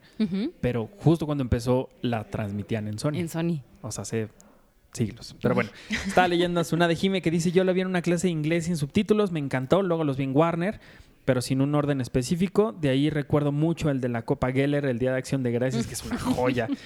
pero 0.61 0.87
justo 0.99 1.25
cuando 1.25 1.41
empezó 1.41 1.89
la 2.01 2.23
transmitían 2.29 2.87
en 2.87 2.99
Sony. 2.99 3.15
En 3.15 3.29
Sony. 3.29 3.61
O 3.81 3.91
sea, 3.91 4.03
hace 4.03 4.29
siglos. 4.93 5.35
Pero 5.41 5.55
bueno, 5.55 5.71
estaba 5.89 6.27
leyendo 6.27 6.61
a 6.61 6.63
una 6.71 6.87
de 6.87 6.95
Jime 6.95 7.21
que 7.23 7.31
dice, 7.31 7.51
yo 7.51 7.63
la 7.63 7.73
vi 7.73 7.81
en 7.81 7.87
una 7.87 8.03
clase 8.03 8.27
de 8.27 8.31
inglés 8.31 8.65
sin 8.65 8.77
subtítulos, 8.77 9.31
me 9.31 9.39
encantó, 9.39 9.81
luego 9.81 10.03
los 10.03 10.17
vi 10.17 10.23
en 10.23 10.35
Warner, 10.35 10.79
pero 11.25 11.41
sin 11.41 11.59
un 11.61 11.75
orden 11.75 11.99
específico. 12.01 12.71
De 12.71 12.89
ahí 12.89 13.09
recuerdo 13.09 13.51
mucho 13.51 13.89
el 13.89 13.99
de 13.99 14.09
la 14.09 14.23
Copa 14.23 14.51
Geller, 14.51 14.85
el 14.85 14.99
Día 14.99 15.11
de 15.11 15.17
Acción 15.17 15.43
de 15.43 15.51
Gracias, 15.51 15.87
que 15.87 15.93
es 15.93 16.03
una 16.05 16.17
joya. 16.17 16.67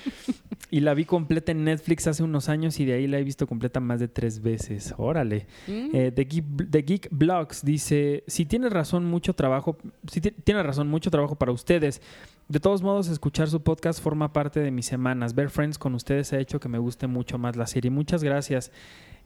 Y 0.71 0.81
la 0.81 0.93
vi 0.93 1.03
completa 1.05 1.51
en 1.51 1.63
Netflix 1.63 2.05
hace 2.05 2.21
unos 2.21 2.47
años 2.47 2.79
y 2.79 2.85
de 2.85 2.93
ahí 2.93 3.07
la 3.07 3.17
he 3.17 3.23
visto 3.23 3.47
completa 3.47 3.79
más 3.79 3.99
de 3.99 4.07
tres 4.07 4.39
veces. 4.43 4.93
Órale. 4.97 5.47
Mm. 5.65 5.89
Eh, 5.95 6.11
The, 6.13 6.25
Geek, 6.25 6.45
The 6.69 6.81
Geek 6.83 7.07
Blogs 7.09 7.65
dice, 7.65 8.23
si 8.27 8.45
tienes 8.45 8.71
razón, 8.71 9.03
mucho 9.05 9.33
trabajo, 9.33 9.77
si 10.11 10.21
ti- 10.21 10.29
tiene 10.43 10.61
razón, 10.61 10.87
mucho 10.87 11.09
trabajo 11.09 11.35
para 11.37 11.51
ustedes. 11.51 12.03
De 12.49 12.59
todos 12.59 12.83
modos, 12.83 13.07
escuchar 13.07 13.49
su 13.49 13.63
podcast 13.63 13.99
forma 13.99 14.31
parte 14.31 14.59
de 14.59 14.69
mis 14.69 14.85
semanas. 14.85 15.33
Ver 15.33 15.49
Friends 15.49 15.79
con 15.79 15.95
ustedes 15.95 16.33
ha 16.33 16.39
hecho 16.39 16.59
que 16.59 16.69
me 16.69 16.77
guste 16.77 17.07
mucho 17.07 17.39
más 17.39 17.55
la 17.55 17.65
serie. 17.65 17.89
Muchas 17.89 18.23
gracias. 18.23 18.71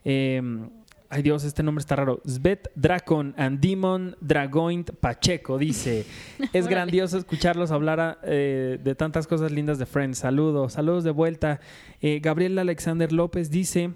Eh, 0.05 0.41
ay 1.13 1.21
Dios, 1.23 1.43
este 1.43 1.63
nombre 1.63 1.81
está 1.81 1.95
raro. 1.95 2.21
Svet 2.25 2.69
Dracon 2.75 3.33
and 3.37 3.59
Demon 3.59 4.15
Dragoint 4.21 4.91
Pacheco 4.99 5.57
dice, 5.57 6.05
es 6.53 6.67
grandioso 6.67 7.17
escucharlos 7.17 7.71
hablar 7.71 7.99
a- 7.99 8.17
eh, 8.23 8.79
de 8.83 8.95
tantas 8.95 9.27
cosas 9.27 9.51
lindas 9.51 9.79
de 9.79 9.85
Friends. 9.85 10.17
Saludos, 10.17 10.73
saludos 10.73 11.03
de 11.03 11.11
vuelta. 11.11 11.59
Eh, 12.01 12.19
Gabriel 12.21 12.57
Alexander 12.59 13.11
López 13.11 13.49
dice... 13.49 13.91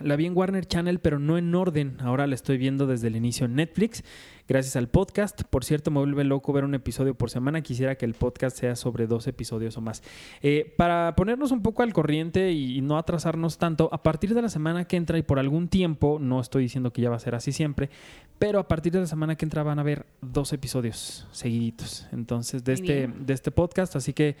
La 0.00 0.16
vi 0.16 0.26
en 0.26 0.36
Warner 0.36 0.66
Channel, 0.66 0.98
pero 0.98 1.20
no 1.20 1.38
en 1.38 1.54
orden. 1.54 1.98
Ahora 2.00 2.26
la 2.26 2.34
estoy 2.34 2.58
viendo 2.58 2.88
desde 2.88 3.06
el 3.06 3.14
inicio 3.14 3.46
en 3.46 3.54
Netflix, 3.54 4.02
gracias 4.48 4.74
al 4.74 4.88
podcast. 4.88 5.44
Por 5.44 5.64
cierto, 5.64 5.92
me 5.92 6.00
vuelve 6.00 6.24
loco 6.24 6.52
ver 6.52 6.64
un 6.64 6.74
episodio 6.74 7.14
por 7.14 7.30
semana. 7.30 7.60
Quisiera 7.60 7.94
que 7.94 8.04
el 8.04 8.14
podcast 8.14 8.58
sea 8.58 8.74
sobre 8.74 9.06
dos 9.06 9.28
episodios 9.28 9.76
o 9.76 9.80
más. 9.80 10.02
Eh, 10.42 10.74
para 10.76 11.14
ponernos 11.14 11.52
un 11.52 11.62
poco 11.62 11.84
al 11.84 11.92
corriente 11.92 12.50
y, 12.50 12.80
no 12.80 12.98
atrasarnos 12.98 13.56
tanto, 13.56 13.88
a 13.92 14.02
partir 14.02 14.34
de 14.34 14.42
la 14.42 14.48
semana 14.48 14.84
que 14.84 14.96
entra 14.96 15.16
y 15.16 15.22
por 15.22 15.38
algún 15.38 15.68
tiempo, 15.68 16.18
no 16.20 16.40
estoy 16.40 16.64
diciendo 16.64 16.92
que 16.92 17.00
ya 17.00 17.10
va 17.10 17.16
a 17.16 17.20
ser 17.20 17.36
así 17.36 17.52
siempre, 17.52 17.88
pero 18.40 18.58
a 18.58 18.66
partir 18.66 18.92
de 18.92 18.98
la 18.98 19.06
semana 19.06 19.36
que 19.36 19.44
entra 19.44 19.62
van 19.62 19.78
a 19.78 19.82
haber 19.82 20.06
dos 20.20 20.52
episodios 20.52 21.28
seguiditos. 21.30 22.08
Entonces, 22.10 22.64
de 22.64 22.72
Muy 22.72 22.80
este, 22.80 23.06
bien. 23.06 23.26
de 23.26 23.32
este 23.32 23.52
podcast. 23.52 23.94
Así 23.94 24.12
que, 24.12 24.36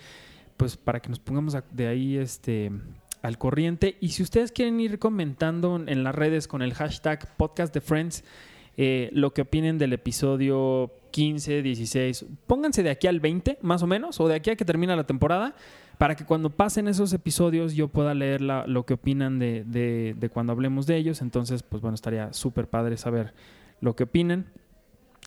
pues, 0.56 0.76
para 0.76 0.98
que 0.98 1.10
nos 1.10 1.20
pongamos 1.20 1.56
de 1.70 1.86
ahí 1.86 2.16
este 2.16 2.72
al 3.24 3.38
corriente. 3.38 3.96
Y 4.00 4.10
si 4.10 4.22
ustedes 4.22 4.52
quieren 4.52 4.78
ir 4.80 4.98
comentando 4.98 5.82
en 5.84 6.04
las 6.04 6.14
redes 6.14 6.46
con 6.46 6.60
el 6.60 6.74
hashtag 6.74 7.36
podcast 7.38 7.72
de 7.72 7.80
Friends, 7.80 8.22
eh, 8.76 9.08
lo 9.12 9.32
que 9.32 9.42
opinen 9.42 9.78
del 9.78 9.94
episodio 9.94 10.92
15, 11.10 11.62
16, 11.62 12.26
pónganse 12.46 12.82
de 12.82 12.90
aquí 12.90 13.06
al 13.06 13.20
20, 13.20 13.58
más 13.62 13.82
o 13.82 13.86
menos, 13.86 14.20
o 14.20 14.28
de 14.28 14.34
aquí 14.34 14.50
a 14.50 14.56
que 14.56 14.66
termina 14.66 14.94
la 14.94 15.04
temporada, 15.04 15.54
para 15.96 16.16
que 16.16 16.26
cuando 16.26 16.50
pasen 16.50 16.86
esos 16.86 17.14
episodios 17.14 17.74
yo 17.74 17.88
pueda 17.88 18.12
leer 18.12 18.42
lo 18.42 18.84
que 18.84 18.92
opinan 18.92 19.38
de 19.38 20.30
cuando 20.30 20.52
hablemos 20.52 20.86
de 20.86 20.98
ellos. 20.98 21.22
Entonces, 21.22 21.62
pues 21.62 21.80
bueno, 21.80 21.94
estaría 21.94 22.30
súper 22.34 22.68
padre 22.68 22.98
saber 22.98 23.32
lo 23.80 23.96
que 23.96 24.04
opinan. 24.04 24.44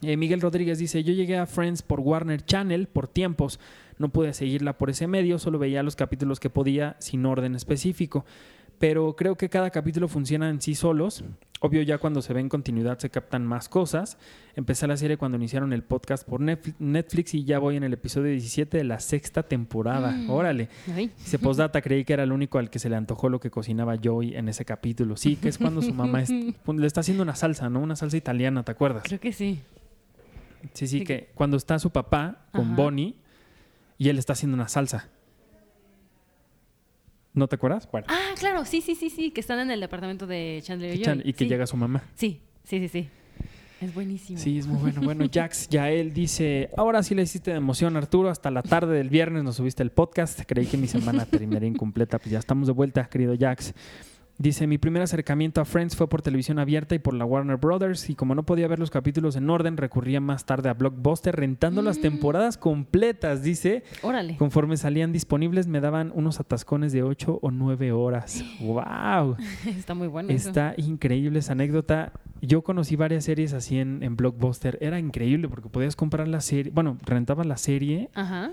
Eh, 0.03 0.15
Miguel 0.15 0.41
Rodríguez 0.41 0.77
dice, 0.77 1.03
yo 1.03 1.13
llegué 1.13 1.37
a 1.37 1.47
Friends 1.47 1.81
por 1.81 1.99
Warner 2.01 2.45
Channel 2.45 2.87
por 2.87 3.07
tiempos, 3.07 3.59
no 3.99 4.09
pude 4.09 4.33
seguirla 4.33 4.77
por 4.77 4.89
ese 4.89 5.07
medio, 5.07 5.39
solo 5.39 5.59
veía 5.59 5.83
los 5.83 5.95
capítulos 5.95 6.39
que 6.39 6.49
podía 6.49 6.95
sin 6.99 7.25
orden 7.25 7.55
específico, 7.55 8.25
pero 8.79 9.15
creo 9.15 9.35
que 9.35 9.49
cada 9.49 9.69
capítulo 9.71 10.07
funciona 10.07 10.49
en 10.49 10.61
sí 10.61 10.75
solos. 10.75 11.23
Obvio 11.59 11.81
ya 11.81 11.97
cuando 11.97 12.21
se 12.21 12.31
ve 12.33 12.39
en 12.41 12.49
continuidad 12.49 12.99
se 12.99 13.09
captan 13.09 13.43
más 13.43 13.67
cosas. 13.67 14.19
Empecé 14.55 14.85
la 14.85 14.95
serie 14.95 15.17
cuando 15.17 15.37
iniciaron 15.37 15.73
el 15.73 15.81
podcast 15.83 16.27
por 16.29 16.39
Netflix- 16.39 17.33
y 17.33 17.45
ya 17.45 17.57
voy 17.57 17.77
en 17.77 17.83
el 17.83 17.93
episodio 17.93 18.29
17 18.29 18.77
de 18.77 18.83
la 18.83 18.99
sexta 18.99 19.41
temporada. 19.41 20.11
Mm. 20.11 20.29
Órale. 20.29 20.69
Ay, 20.93 21.09
Dice 21.17 21.39
postdata, 21.39 21.81
creí 21.81 22.05
que 22.05 22.13
era 22.13 22.21
el 22.21 22.31
único 22.31 22.59
al 22.59 22.69
que 22.69 22.77
se 22.77 22.89
le 22.89 22.95
antojó 22.95 23.29
lo 23.29 23.39
que 23.39 23.49
cocinaba 23.49 23.95
Joey 24.01 24.35
en 24.35 24.49
ese 24.49 24.65
capítulo. 24.65 25.17
Sí, 25.17 25.35
que 25.37 25.49
es 25.49 25.57
cuando 25.57 25.81
su 25.81 25.95
mamá 25.95 26.21
es- 26.21 26.29
le 26.67 26.85
está 26.85 26.99
haciendo 26.99 27.23
una 27.23 27.33
salsa, 27.33 27.71
¿no? 27.71 27.79
Una 27.79 27.95
salsa 27.95 28.17
italiana, 28.17 28.61
¿te 28.61 28.71
acuerdas? 28.73 29.01
creo 29.03 29.19
que 29.19 29.33
sí. 29.33 29.59
Sí, 30.73 30.85
sí, 30.87 30.99
Sí. 30.99 31.03
que 31.05 31.29
cuando 31.33 31.57
está 31.57 31.79
su 31.79 31.89
papá 31.89 32.45
con 32.51 32.65
Ajá. 32.67 32.75
Bonnie 32.75 33.15
y 33.97 34.09
él 34.09 34.17
está 34.19 34.33
haciendo 34.33 34.55
una 34.55 34.67
salsa. 34.67 35.09
¿No 37.33 37.47
te 37.47 37.55
acuerdas? 37.55 37.87
Bueno, 37.91 38.07
Ah, 38.09 38.33
claro, 38.39 38.65
sí, 38.65 38.81
sí, 38.81 38.95
sí, 38.95 39.09
sí, 39.09 39.31
que 39.31 39.41
están 39.41 39.59
en 39.59 39.69
el 39.71 39.79
departamento 39.79 40.25
de 40.25 40.59
Chandler 40.63 40.95
y, 40.95 41.29
y 41.29 41.33
que 41.33 41.45
Sí, 41.45 41.49
llega 41.49 41.67
su 41.67 41.77
mamá. 41.77 42.03
Sí, 42.15 42.41
sí, 42.63 42.79
sí, 42.79 42.87
sí. 42.87 43.09
Es 43.79 43.93
buenísimo. 43.93 44.39
Sí, 44.39 44.57
es 44.57 44.65
muy 44.65 44.79
bueno. 44.81 45.01
Bueno, 45.01 45.25
Jax, 45.31 45.69
ya 45.69 45.91
él 45.91 46.11
dice, 46.11 46.71
ahora 46.75 47.03
sí 47.03 47.13
le 47.13 47.21
hiciste 47.21 47.51
de 47.51 47.57
emoción, 47.57 47.95
Arturo. 47.95 48.29
Hasta 48.31 48.49
la 48.49 48.63
tarde 48.63 48.95
del 48.97 49.09
viernes 49.09 49.43
nos 49.43 49.57
subiste 49.57 49.83
el 49.83 49.91
podcast. 49.91 50.41
Creí 50.47 50.65
que 50.65 50.77
mi 50.77 50.87
semana 50.87 51.25
terminaría 51.27 51.69
incompleta. 51.69 52.17
Pues 52.17 52.31
ya 52.31 52.39
estamos 52.39 52.65
de 52.67 52.73
vuelta, 52.73 53.07
querido 53.07 53.35
Jax. 53.39 53.75
Dice, 54.39 54.67
mi 54.67 54.77
primer 54.77 55.01
acercamiento 55.01 55.61
a 55.61 55.65
Friends 55.65 55.95
fue 55.95 56.07
por 56.07 56.21
televisión 56.21 56.59
abierta 56.59 56.93
y 56.93 56.99
por 56.99 57.15
la 57.15 57.25
Warner 57.25 57.57
Brothers 57.57 58.07
y 58.11 58.13
como 58.15 58.35
no 58.35 58.43
podía 58.43 58.67
ver 58.67 58.77
los 58.77 58.91
capítulos 58.91 59.35
en 59.35 59.49
orden, 59.49 59.77
recurría 59.77 60.21
más 60.21 60.45
tarde 60.45 60.69
a 60.69 60.75
Blockbuster 60.75 61.35
rentando 61.35 61.81
las 61.81 61.97
Mm. 61.97 62.01
temporadas 62.01 62.55
completas, 62.57 63.41
dice. 63.41 63.83
Órale. 64.03 64.37
Conforme 64.37 64.77
salían 64.77 65.11
disponibles 65.11 65.65
me 65.65 65.79
daban 65.81 66.11
unos 66.13 66.39
atascones 66.39 66.91
de 66.93 67.01
8 67.01 67.39
o 67.41 67.49
9 67.49 67.91
horas. 67.93 68.43
¡Wow! 68.61 69.37
Está 69.65 69.95
muy 69.95 70.07
bueno 70.07 70.29
eso. 70.29 70.49
Está 70.49 70.75
increíble 70.77 71.39
esa 71.39 71.53
anécdota. 71.53 72.11
Yo 72.39 72.61
conocí 72.61 72.95
varias 72.95 73.23
series 73.25 73.53
así 73.53 73.79
en, 73.79 74.03
en 74.03 74.15
Blockbuster. 74.17 74.77
Era 74.81 74.99
increíble 74.99 75.49
porque 75.49 75.67
podías 75.69 75.95
comprar 75.95 76.27
la 76.27 76.41
serie, 76.41 76.71
bueno, 76.75 76.99
rentabas 77.03 77.47
la 77.47 77.57
serie 77.57 78.11
Ajá. 78.13 78.51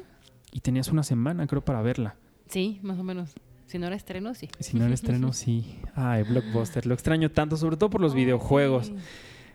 y 0.50 0.60
tenías 0.60 0.88
una 0.88 1.02
semana, 1.02 1.46
creo, 1.46 1.62
para 1.62 1.82
verla. 1.82 2.16
Sí, 2.48 2.80
más 2.82 2.98
o 2.98 3.02
menos. 3.02 3.34
Si 3.74 3.78
no 3.80 3.88
era 3.88 3.96
estreno, 3.96 4.34
sí. 4.36 4.48
Si 4.60 4.76
no 4.76 4.84
era 4.84 4.94
estreno, 4.94 5.32
sí. 5.32 5.80
Ay, 5.96 6.22
Blockbuster. 6.22 6.86
Lo 6.86 6.94
extraño 6.94 7.32
tanto, 7.32 7.56
sobre 7.56 7.76
todo 7.76 7.90
por 7.90 8.00
los 8.00 8.14
videojuegos. 8.14 8.92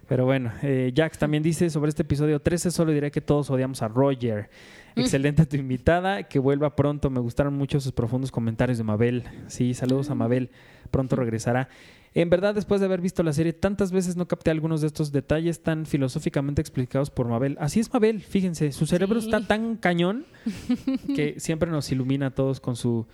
Pero 0.09 0.25
bueno, 0.25 0.51
eh, 0.61 0.91
Jax 0.93 1.17
también 1.19 1.41
dice 1.41 1.69
sobre 1.69 1.87
este 1.87 2.01
episodio 2.01 2.41
13, 2.41 2.69
solo 2.71 2.91
diré 2.91 3.11
que 3.11 3.21
todos 3.21 3.49
odiamos 3.49 3.81
a 3.81 3.87
Roger. 3.87 4.49
Excelente 4.97 5.45
tu 5.45 5.55
invitada, 5.55 6.23
que 6.23 6.37
vuelva 6.37 6.75
pronto. 6.75 7.09
Me 7.09 7.21
gustaron 7.21 7.53
mucho 7.55 7.79
sus 7.79 7.93
profundos 7.93 8.29
comentarios 8.29 8.77
de 8.77 8.83
Mabel. 8.83 9.23
Sí, 9.47 9.73
saludos 9.73 10.09
a 10.09 10.15
Mabel. 10.15 10.49
Pronto 10.91 11.15
regresará. 11.15 11.69
En 12.13 12.29
verdad, 12.29 12.53
después 12.53 12.81
de 12.81 12.87
haber 12.87 12.99
visto 12.99 13.23
la 13.23 13.31
serie 13.31 13.53
tantas 13.53 13.93
veces, 13.93 14.17
no 14.17 14.27
capté 14.27 14.51
algunos 14.51 14.81
de 14.81 14.87
estos 14.87 15.13
detalles 15.13 15.63
tan 15.63 15.85
filosóficamente 15.85 16.59
explicados 16.59 17.09
por 17.09 17.29
Mabel. 17.29 17.55
Así 17.61 17.79
es 17.79 17.93
Mabel, 17.93 18.19
fíjense, 18.19 18.73
su 18.73 18.85
cerebro 18.85 19.21
Sí. 19.21 19.27
está 19.27 19.47
tan 19.47 19.77
cañón 19.77 20.25
que 21.15 21.39
siempre 21.39 21.71
nos 21.71 21.89
ilumina 21.93 22.25
a 22.25 22.31
todos 22.31 22.59
con 22.59 22.75
su, 22.75 23.07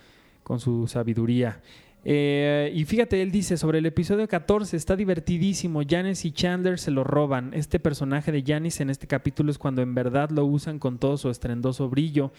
con 0.46 0.60
su 0.60 0.86
sabiduría. 0.86 1.60
Eh, 2.04 2.70
y 2.72 2.84
fíjate, 2.84 3.20
él 3.20 3.32
dice 3.32 3.56
sobre 3.56 3.78
el 3.78 3.86
episodio 3.86 4.28
14, 4.28 4.76
está 4.76 4.94
divertidísimo, 4.94 5.80
Janice 5.84 6.28
y 6.28 6.30
Chandler 6.30 6.78
se 6.78 6.92
lo 6.92 7.02
roban. 7.02 7.52
Este 7.52 7.80
personaje 7.80 8.30
de 8.30 8.44
Janice 8.46 8.84
en 8.84 8.90
este 8.90 9.08
capítulo 9.08 9.50
es 9.50 9.58
cuando 9.58 9.82
en 9.82 9.92
verdad 9.92 10.30
lo 10.30 10.44
usan 10.44 10.78
con 10.78 10.98
todo 10.98 11.16
su 11.16 11.30
estrendoso 11.30 11.88
brillo. 11.88 12.30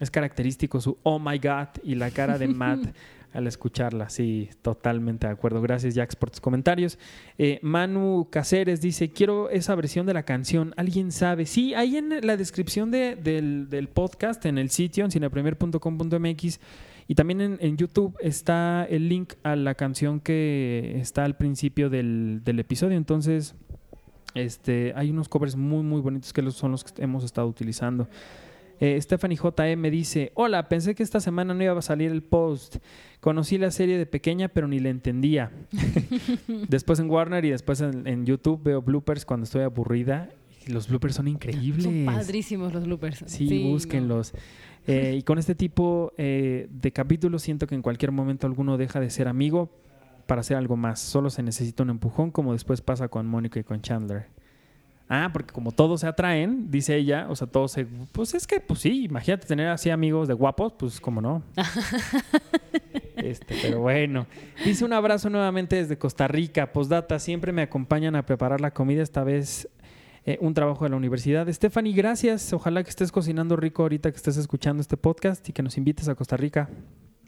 Es 0.00 0.10
característico 0.10 0.80
su 0.80 0.98
oh 1.04 1.20
my 1.20 1.38
god 1.38 1.68
y 1.84 1.94
la 1.94 2.10
cara 2.10 2.36
de 2.36 2.48
Matt 2.62 2.80
al 3.32 3.46
escucharla. 3.46 4.08
Sí, 4.10 4.48
totalmente 4.60 5.28
de 5.28 5.32
acuerdo. 5.34 5.62
Gracias, 5.62 5.94
Jax, 5.94 6.16
por 6.16 6.30
tus 6.30 6.40
comentarios. 6.40 6.98
Eh, 7.38 7.60
Manu 7.62 8.26
Caceres 8.28 8.80
dice: 8.80 9.10
Quiero 9.10 9.50
esa 9.50 9.74
versión 9.76 10.04
de 10.06 10.14
la 10.14 10.24
canción. 10.24 10.74
¿Alguien 10.76 11.12
sabe? 11.12 11.46
Sí, 11.46 11.74
ahí 11.74 11.96
en 11.96 12.26
la 12.26 12.36
descripción 12.36 12.90
de- 12.90 13.14
del, 13.14 13.68
del 13.70 13.88
podcast, 13.88 14.44
en 14.46 14.58
el 14.58 14.70
sitio, 14.70 15.04
en 15.04 15.12
cinepremier.com.mx 15.12 16.60
y 17.08 17.14
también 17.14 17.40
en, 17.40 17.58
en 17.60 17.76
YouTube 17.76 18.16
está 18.20 18.84
el 18.88 19.08
link 19.08 19.34
a 19.42 19.54
la 19.56 19.74
canción 19.74 20.20
que 20.20 20.98
está 21.00 21.24
al 21.24 21.36
principio 21.36 21.88
del, 21.88 22.40
del 22.44 22.58
episodio. 22.58 22.96
Entonces, 22.96 23.54
este, 24.34 24.92
hay 24.96 25.10
unos 25.10 25.28
covers 25.28 25.56
muy, 25.56 25.82
muy 25.82 26.00
bonitos 26.00 26.32
que 26.32 26.48
son 26.50 26.72
los 26.72 26.84
que 26.84 27.02
hemos 27.02 27.24
estado 27.24 27.46
utilizando. 27.46 28.08
Eh, 28.78 29.00
Stephanie 29.00 29.38
JM 29.38 29.82
dice, 29.90 30.32
hola, 30.34 30.68
pensé 30.68 30.94
que 30.94 31.02
esta 31.02 31.20
semana 31.20 31.54
no 31.54 31.62
iba 31.62 31.78
a 31.78 31.82
salir 31.82 32.10
el 32.10 32.22
post. 32.22 32.76
Conocí 33.20 33.56
la 33.56 33.70
serie 33.70 33.96
de 33.96 34.04
pequeña, 34.04 34.48
pero 34.48 34.68
ni 34.68 34.80
la 34.80 34.90
entendía. 34.90 35.50
después 36.68 36.98
en 36.98 37.08
Warner 37.08 37.44
y 37.44 37.50
después 37.50 37.80
en, 37.80 38.06
en 38.06 38.26
YouTube 38.26 38.62
veo 38.62 38.82
bloopers 38.82 39.24
cuando 39.24 39.44
estoy 39.44 39.62
aburrida. 39.62 40.28
Y 40.66 40.72
los 40.72 40.88
bloopers 40.88 41.14
son 41.14 41.28
increíbles. 41.28 41.84
Son 41.84 42.04
padrísimos 42.04 42.74
los 42.74 42.84
bloopers. 42.84 43.24
Sí, 43.26 43.64
no. 43.64 43.70
búsquenlos. 43.70 44.34
Eh, 44.86 45.16
y 45.18 45.22
con 45.22 45.38
este 45.38 45.54
tipo 45.54 46.12
eh, 46.16 46.68
de 46.70 46.92
capítulos 46.92 47.42
siento 47.42 47.66
que 47.66 47.74
en 47.74 47.82
cualquier 47.82 48.12
momento 48.12 48.46
alguno 48.46 48.76
deja 48.76 49.00
de 49.00 49.10
ser 49.10 49.26
amigo 49.26 49.70
para 50.26 50.40
hacer 50.40 50.56
algo 50.56 50.76
más. 50.76 51.00
Solo 51.00 51.30
se 51.30 51.42
necesita 51.42 51.82
un 51.82 51.90
empujón, 51.90 52.30
como 52.30 52.52
después 52.52 52.80
pasa 52.80 53.08
con 53.08 53.26
Mónica 53.26 53.58
y 53.58 53.64
con 53.64 53.80
Chandler. 53.80 54.26
Ah, 55.08 55.30
porque 55.32 55.52
como 55.52 55.70
todos 55.70 56.00
se 56.00 56.08
atraen, 56.08 56.70
dice 56.70 56.96
ella, 56.96 57.26
o 57.28 57.36
sea, 57.36 57.46
todos 57.46 57.72
se... 57.72 57.86
Pues 57.86 58.34
es 58.34 58.46
que, 58.46 58.58
pues 58.58 58.80
sí, 58.80 59.04
imagínate 59.04 59.46
tener 59.46 59.68
así 59.68 59.88
amigos 59.90 60.26
de 60.26 60.34
guapos, 60.34 60.72
pues 60.72 61.00
como 61.00 61.20
no. 61.20 61.42
Este, 63.16 63.56
pero 63.62 63.80
bueno. 63.80 64.26
Dice 64.64 64.84
un 64.84 64.92
abrazo 64.92 65.30
nuevamente 65.30 65.76
desde 65.76 65.96
Costa 65.96 66.28
Rica. 66.28 66.72
Postdata, 66.72 67.18
siempre 67.18 67.50
me 67.50 67.62
acompañan 67.62 68.14
a 68.14 68.24
preparar 68.24 68.60
la 68.60 68.72
comida, 68.72 69.02
esta 69.02 69.24
vez 69.24 69.68
eh, 70.26 70.38
un 70.40 70.54
trabajo 70.54 70.84
de 70.84 70.90
la 70.90 70.96
universidad. 70.96 71.50
Stephanie, 71.52 71.92
gracias. 71.92 72.52
Ojalá 72.52 72.82
que 72.82 72.90
estés 72.90 73.12
cocinando 73.12 73.56
rico 73.56 73.82
ahorita 73.82 74.10
que 74.10 74.16
estés 74.16 74.36
escuchando 74.36 74.80
este 74.80 74.96
podcast 74.96 75.48
y 75.48 75.52
que 75.52 75.62
nos 75.62 75.78
invites 75.78 76.08
a 76.08 76.16
Costa 76.16 76.36
Rica. 76.36 76.68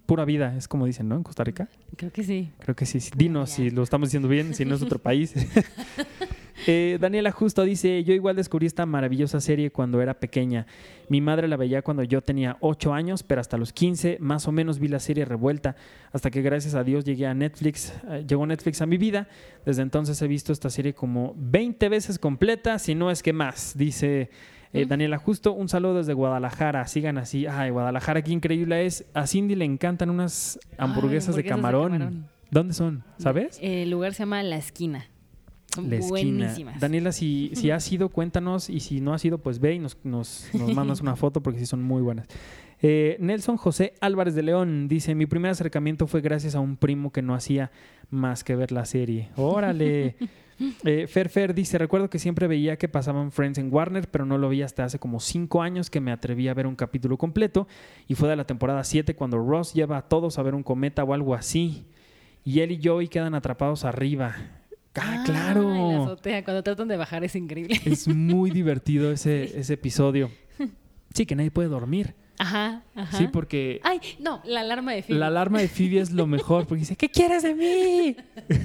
Pura 0.05 0.25
vida, 0.25 0.57
es 0.57 0.67
como 0.67 0.85
dicen, 0.85 1.09
¿no? 1.09 1.17
En 1.17 1.23
Costa 1.23 1.45
Rica. 1.45 1.69
Creo 1.97 2.11
que 2.11 2.25
sí. 2.25 2.51
Creo 2.59 2.75
que 2.75 2.87
sí. 2.87 2.99
sí. 2.99 3.13
Dinos 3.15 3.51
si 3.51 3.71
lo 3.71 3.85
estamos 3.85 4.09
diciendo 4.09 4.29
bien, 4.29 4.53
si 4.53 4.65
no 4.65 4.75
es 4.75 4.83
otro 4.83 4.99
país. 4.99 5.33
Eh, 6.66 6.99
Daniela 7.01 7.31
Justo 7.31 7.62
dice, 7.62 8.03
yo 8.05 8.12
igual 8.12 8.37
descubrí 8.37 8.66
esta 8.66 8.85
maravillosa 8.87 9.40
serie 9.40 9.71
cuando 9.71 10.01
era 10.03 10.14
pequeña. 10.14 10.66
Mi 11.09 11.21
madre 11.21 11.49
la 11.49 11.57
veía 11.57 11.83
cuando 11.83 12.03
yo 12.03 12.23
tenía 12.23 12.57
8 12.61 12.92
años, 12.92 13.23
pero 13.23 13.40
hasta 13.40 13.57
los 13.57 13.73
15 13.73 14.18
más 14.21 14.49
o 14.49 14.53
menos 14.53 14.79
vi 14.79 14.88
la 14.88 14.99
serie 14.99 15.25
revuelta, 15.25 15.77
hasta 16.12 16.31
que 16.31 16.42
gracias 16.42 16.75
a 16.75 16.85
Dios 16.85 17.05
llegué 17.05 17.27
a 17.27 17.35
Netflix, 17.35 17.92
eh, 18.09 18.25
llegó 18.29 18.47
Netflix 18.47 18.83
a 18.83 18.87
mi 18.87 18.97
vida. 18.97 19.29
Desde 19.64 19.83
entonces 19.83 20.21
he 20.21 20.29
visto 20.29 20.53
esta 20.53 20.71
serie 20.71 20.94
como 20.94 21.35
20 21.37 21.88
veces 21.88 22.18
completa, 22.18 22.79
si 22.79 22.94
no 22.94 23.11
es 23.11 23.23
que 23.23 23.33
más, 23.33 23.77
dice 23.77 24.31
eh. 24.73 24.87
Daniela 24.87 25.18
Justo. 25.18 25.53
Un 25.53 25.68
saludo 25.68 25.94
desde 25.94 26.12
Guadalajara, 26.12 26.87
sigan 26.87 27.18
así. 27.18 27.47
Ay, 27.47 27.71
Guadalajara, 27.71 28.23
qué 28.23 28.33
increíble 28.33 28.85
es. 28.87 29.05
A 29.14 29.27
Cindy 29.27 29.55
le 29.55 29.64
encantan 29.64 30.11
unas 30.11 30.59
hamburguesas, 30.77 30.77
de, 30.77 30.83
hamburguesas 30.85 31.37
de 31.37 31.44
camarón. 31.44 31.92
camarón. 31.92 32.29
¿Dónde 32.51 32.75
son? 32.75 33.05
¿Sabes? 33.18 33.59
El 33.61 33.90
lugar 33.90 34.14
se 34.14 34.21
llama 34.21 34.42
La 34.42 34.57
Esquina. 34.57 35.07
Son 35.83 35.91
La 35.91 35.97
esquina. 35.97 36.11
buenísimas. 36.11 36.81
Daniela, 36.81 37.12
si, 37.12 37.51
si 37.55 37.71
has 37.73 37.91
ido, 37.93 38.09
cuéntanos. 38.09 38.69
Y 38.71 38.81
si 38.81 39.01
no 39.01 39.14
has 39.14 39.25
ido, 39.25 39.38
pues 39.38 39.61
ve 39.61 39.75
y 39.75 39.79
nos, 39.79 39.97
nos, 40.05 40.49
nos 40.55 40.75
mandas 40.75 41.01
una 41.01 41.17
foto 41.17 41.43
porque 41.43 41.59
sí 41.61 41.67
son 41.67 41.83
muy 41.83 42.03
buenas. 42.03 42.27
Eh, 42.81 43.17
Nelson 43.19 43.57
José 43.57 43.95
Álvarez 44.01 44.35
de 44.35 44.43
León 44.43 44.88
dice: 44.88 45.14
Mi 45.14 45.27
primer 45.27 45.51
acercamiento 45.51 46.07
fue 46.07 46.21
gracias 46.21 46.55
a 46.55 46.61
un 46.61 46.77
primo 46.77 47.11
que 47.12 47.23
no 47.23 47.35
hacía 47.35 47.71
más 48.11 48.44
que 48.44 48.55
ver 48.57 48.73
la 48.73 48.85
serie. 48.85 49.31
¡Órale! 49.37 50.17
Eh, 50.85 51.07
Fer 51.07 51.29
Fer 51.29 51.55
dice: 51.55 51.79
Recuerdo 51.79 52.11
que 52.11 52.19
siempre 52.19 52.48
veía 52.48 52.77
que 52.79 52.88
pasaban 52.88 53.31
Friends 53.31 53.59
en 53.59 53.73
Warner, 53.73 54.09
pero 54.11 54.27
no 54.27 54.38
lo 54.38 54.48
vi 54.48 54.63
hasta 54.63 54.83
hace 54.85 54.98
como 54.98 55.21
cinco 55.21 55.63
años 55.63 55.88
que 55.88 56.00
me 56.00 56.11
atreví 56.11 56.48
a 56.48 56.55
ver 56.55 56.67
un 56.67 56.75
capítulo 56.75 57.17
completo. 57.17 57.69
Y 58.09 58.17
fue 58.17 58.29
de 58.29 58.35
la 58.35 58.44
temporada 58.44 58.83
7 58.83 59.15
cuando 59.15 59.38
Ross 59.38 59.73
lleva 59.73 59.98
a 59.98 60.02
todos 60.09 60.37
a 60.37 60.42
ver 60.42 60.57
un 60.57 60.65
cometa 60.65 61.05
o 61.05 61.15
algo 61.15 61.37
así. 61.37 61.87
Y 62.44 62.59
él 62.59 62.73
y 62.73 62.81
Joey 62.83 63.07
quedan 63.07 63.37
atrapados 63.37 63.85
arriba. 63.85 64.35
¡Ah, 65.01 65.23
claro! 65.25 65.75
En 65.75 65.92
la 65.99 66.03
azotea, 66.05 66.44
cuando 66.44 66.63
tratan 66.63 66.88
de 66.88 66.96
bajar 66.96 67.25
es 67.25 67.35
increíble. 67.37 67.81
Es 67.85 68.09
muy 68.09 68.51
divertido 68.51 69.13
ese, 69.13 69.59
ese 69.59 69.75
episodio. 69.75 70.31
Sí, 71.15 71.25
que 71.27 71.35
nadie 71.35 71.51
puede 71.51 71.69
dormir. 71.69 72.15
Ajá, 72.40 72.85
ajá. 72.94 73.17
Sí, 73.19 73.27
porque 73.33 73.81
Ay, 73.83 73.99
no, 74.21 74.40
la 74.44 74.61
alarma 74.61 74.92
de 74.92 75.03
Phoebe. 75.03 75.19
la 75.19 75.27
alarma 75.27 75.61
de 75.61 75.67
Phoebe 75.67 75.99
es 76.01 76.13
lo 76.13 76.27
mejor. 76.29 76.67
Porque 76.69 76.81
dice, 76.81 76.94
¿qué 76.96 77.09
quieres 77.09 77.42
de 77.42 77.55
mí? 77.55 78.17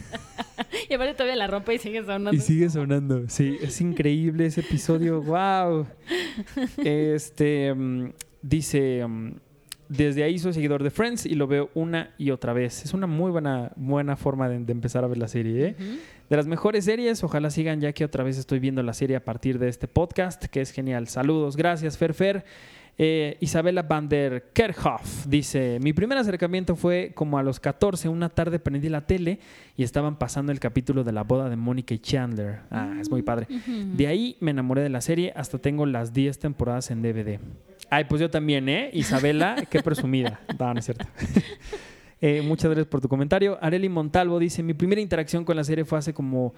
Y 0.89 0.93
aparte 0.93 1.13
todavía 1.13 1.35
la 1.35 1.47
rompe 1.47 1.73
y 1.75 1.79
sigue 1.79 2.01
sonando. 2.01 2.33
Y 2.33 2.39
sigue 2.39 2.69
sonando. 2.69 3.23
Sí, 3.27 3.57
es 3.61 3.81
increíble 3.81 4.45
ese 4.45 4.61
episodio. 4.61 5.21
¡Wow! 5.21 5.87
Este 6.77 7.73
mm, 7.73 8.11
dice. 8.41 9.05
mm, 9.07 9.31
desde 9.89 10.23
ahí 10.23 10.39
soy 10.39 10.53
seguidor 10.53 10.81
de 10.81 10.89
Friends 10.89 11.25
y 11.25 11.35
lo 11.35 11.45
veo 11.47 11.69
una 11.75 12.13
y 12.17 12.31
otra 12.31 12.53
vez. 12.53 12.83
Es 12.83 12.93
una 12.93 13.05
muy 13.05 13.31
buena, 13.31 13.71
buena 13.75 14.15
forma 14.15 14.49
de, 14.49 14.59
de 14.59 14.71
empezar 14.71 15.03
a 15.03 15.07
ver 15.07 15.17
la 15.17 15.27
serie. 15.27 15.67
¿eh? 15.67 15.75
De 16.29 16.37
las 16.37 16.47
mejores 16.47 16.85
series, 16.85 17.23
ojalá 17.23 17.49
sigan 17.49 17.81
ya 17.81 17.91
que 17.93 18.05
otra 18.05 18.23
vez 18.23 18.37
estoy 18.37 18.59
viendo 18.59 18.81
la 18.81 18.93
serie 18.93 19.15
a 19.15 19.23
partir 19.23 19.59
de 19.59 19.67
este 19.67 19.87
podcast, 19.87 20.45
que 20.45 20.61
es 20.61 20.71
genial. 20.71 21.07
Saludos, 21.07 21.57
gracias 21.57 21.97
Fer 21.97 22.13
Fer. 22.13 22.45
Eh, 22.97 23.37
Isabela 23.39 23.81
van 23.81 24.07
der 24.07 24.51
Kerkhoff 24.53 25.25
dice, 25.25 25.79
mi 25.81 25.93
primer 25.93 26.15
acercamiento 26.19 26.75
fue 26.75 27.11
como 27.15 27.39
a 27.39 27.43
los 27.43 27.59
14, 27.59 28.07
una 28.07 28.29
tarde 28.29 28.59
prendí 28.59 28.87
la 28.87 29.01
tele 29.01 29.39
y 29.75 29.81
estaban 29.81 30.17
pasando 30.19 30.51
el 30.51 30.59
capítulo 30.59 31.03
de 31.03 31.11
la 31.11 31.23
boda 31.23 31.49
de 31.49 31.55
Mónica 31.55 31.95
y 31.95 31.99
Chandler. 31.99 32.59
Ah, 32.69 32.95
es 33.01 33.09
muy 33.09 33.23
padre. 33.23 33.47
De 33.67 34.07
ahí 34.07 34.37
me 34.39 34.51
enamoré 34.51 34.81
de 34.81 34.89
la 34.89 35.01
serie, 35.01 35.33
hasta 35.35 35.57
tengo 35.57 35.87
las 35.87 36.13
10 36.13 36.37
temporadas 36.37 36.91
en 36.91 37.01
DVD. 37.01 37.39
Ay, 37.89 38.05
pues 38.05 38.21
yo 38.21 38.29
también, 38.29 38.69
¿eh? 38.69 38.91
Isabela, 38.93 39.67
qué 39.69 39.81
presumida. 39.81 40.39
No, 40.59 40.73
no 40.73 40.79
es 40.79 40.85
cierto. 40.85 41.05
Eh, 42.25 42.41
muchas 42.41 42.71
gracias 42.71 42.87
por 42.87 43.01
tu 43.01 43.09
comentario. 43.09 43.57
Areli 43.59 43.89
Montalvo 43.89 44.39
dice, 44.39 44.63
mi 44.63 44.73
primera 44.73 45.01
interacción 45.01 45.43
con 45.43 45.57
la 45.57 45.65
serie 45.65 45.83
fue 45.83 45.97
hace 45.97 46.13
como 46.13 46.53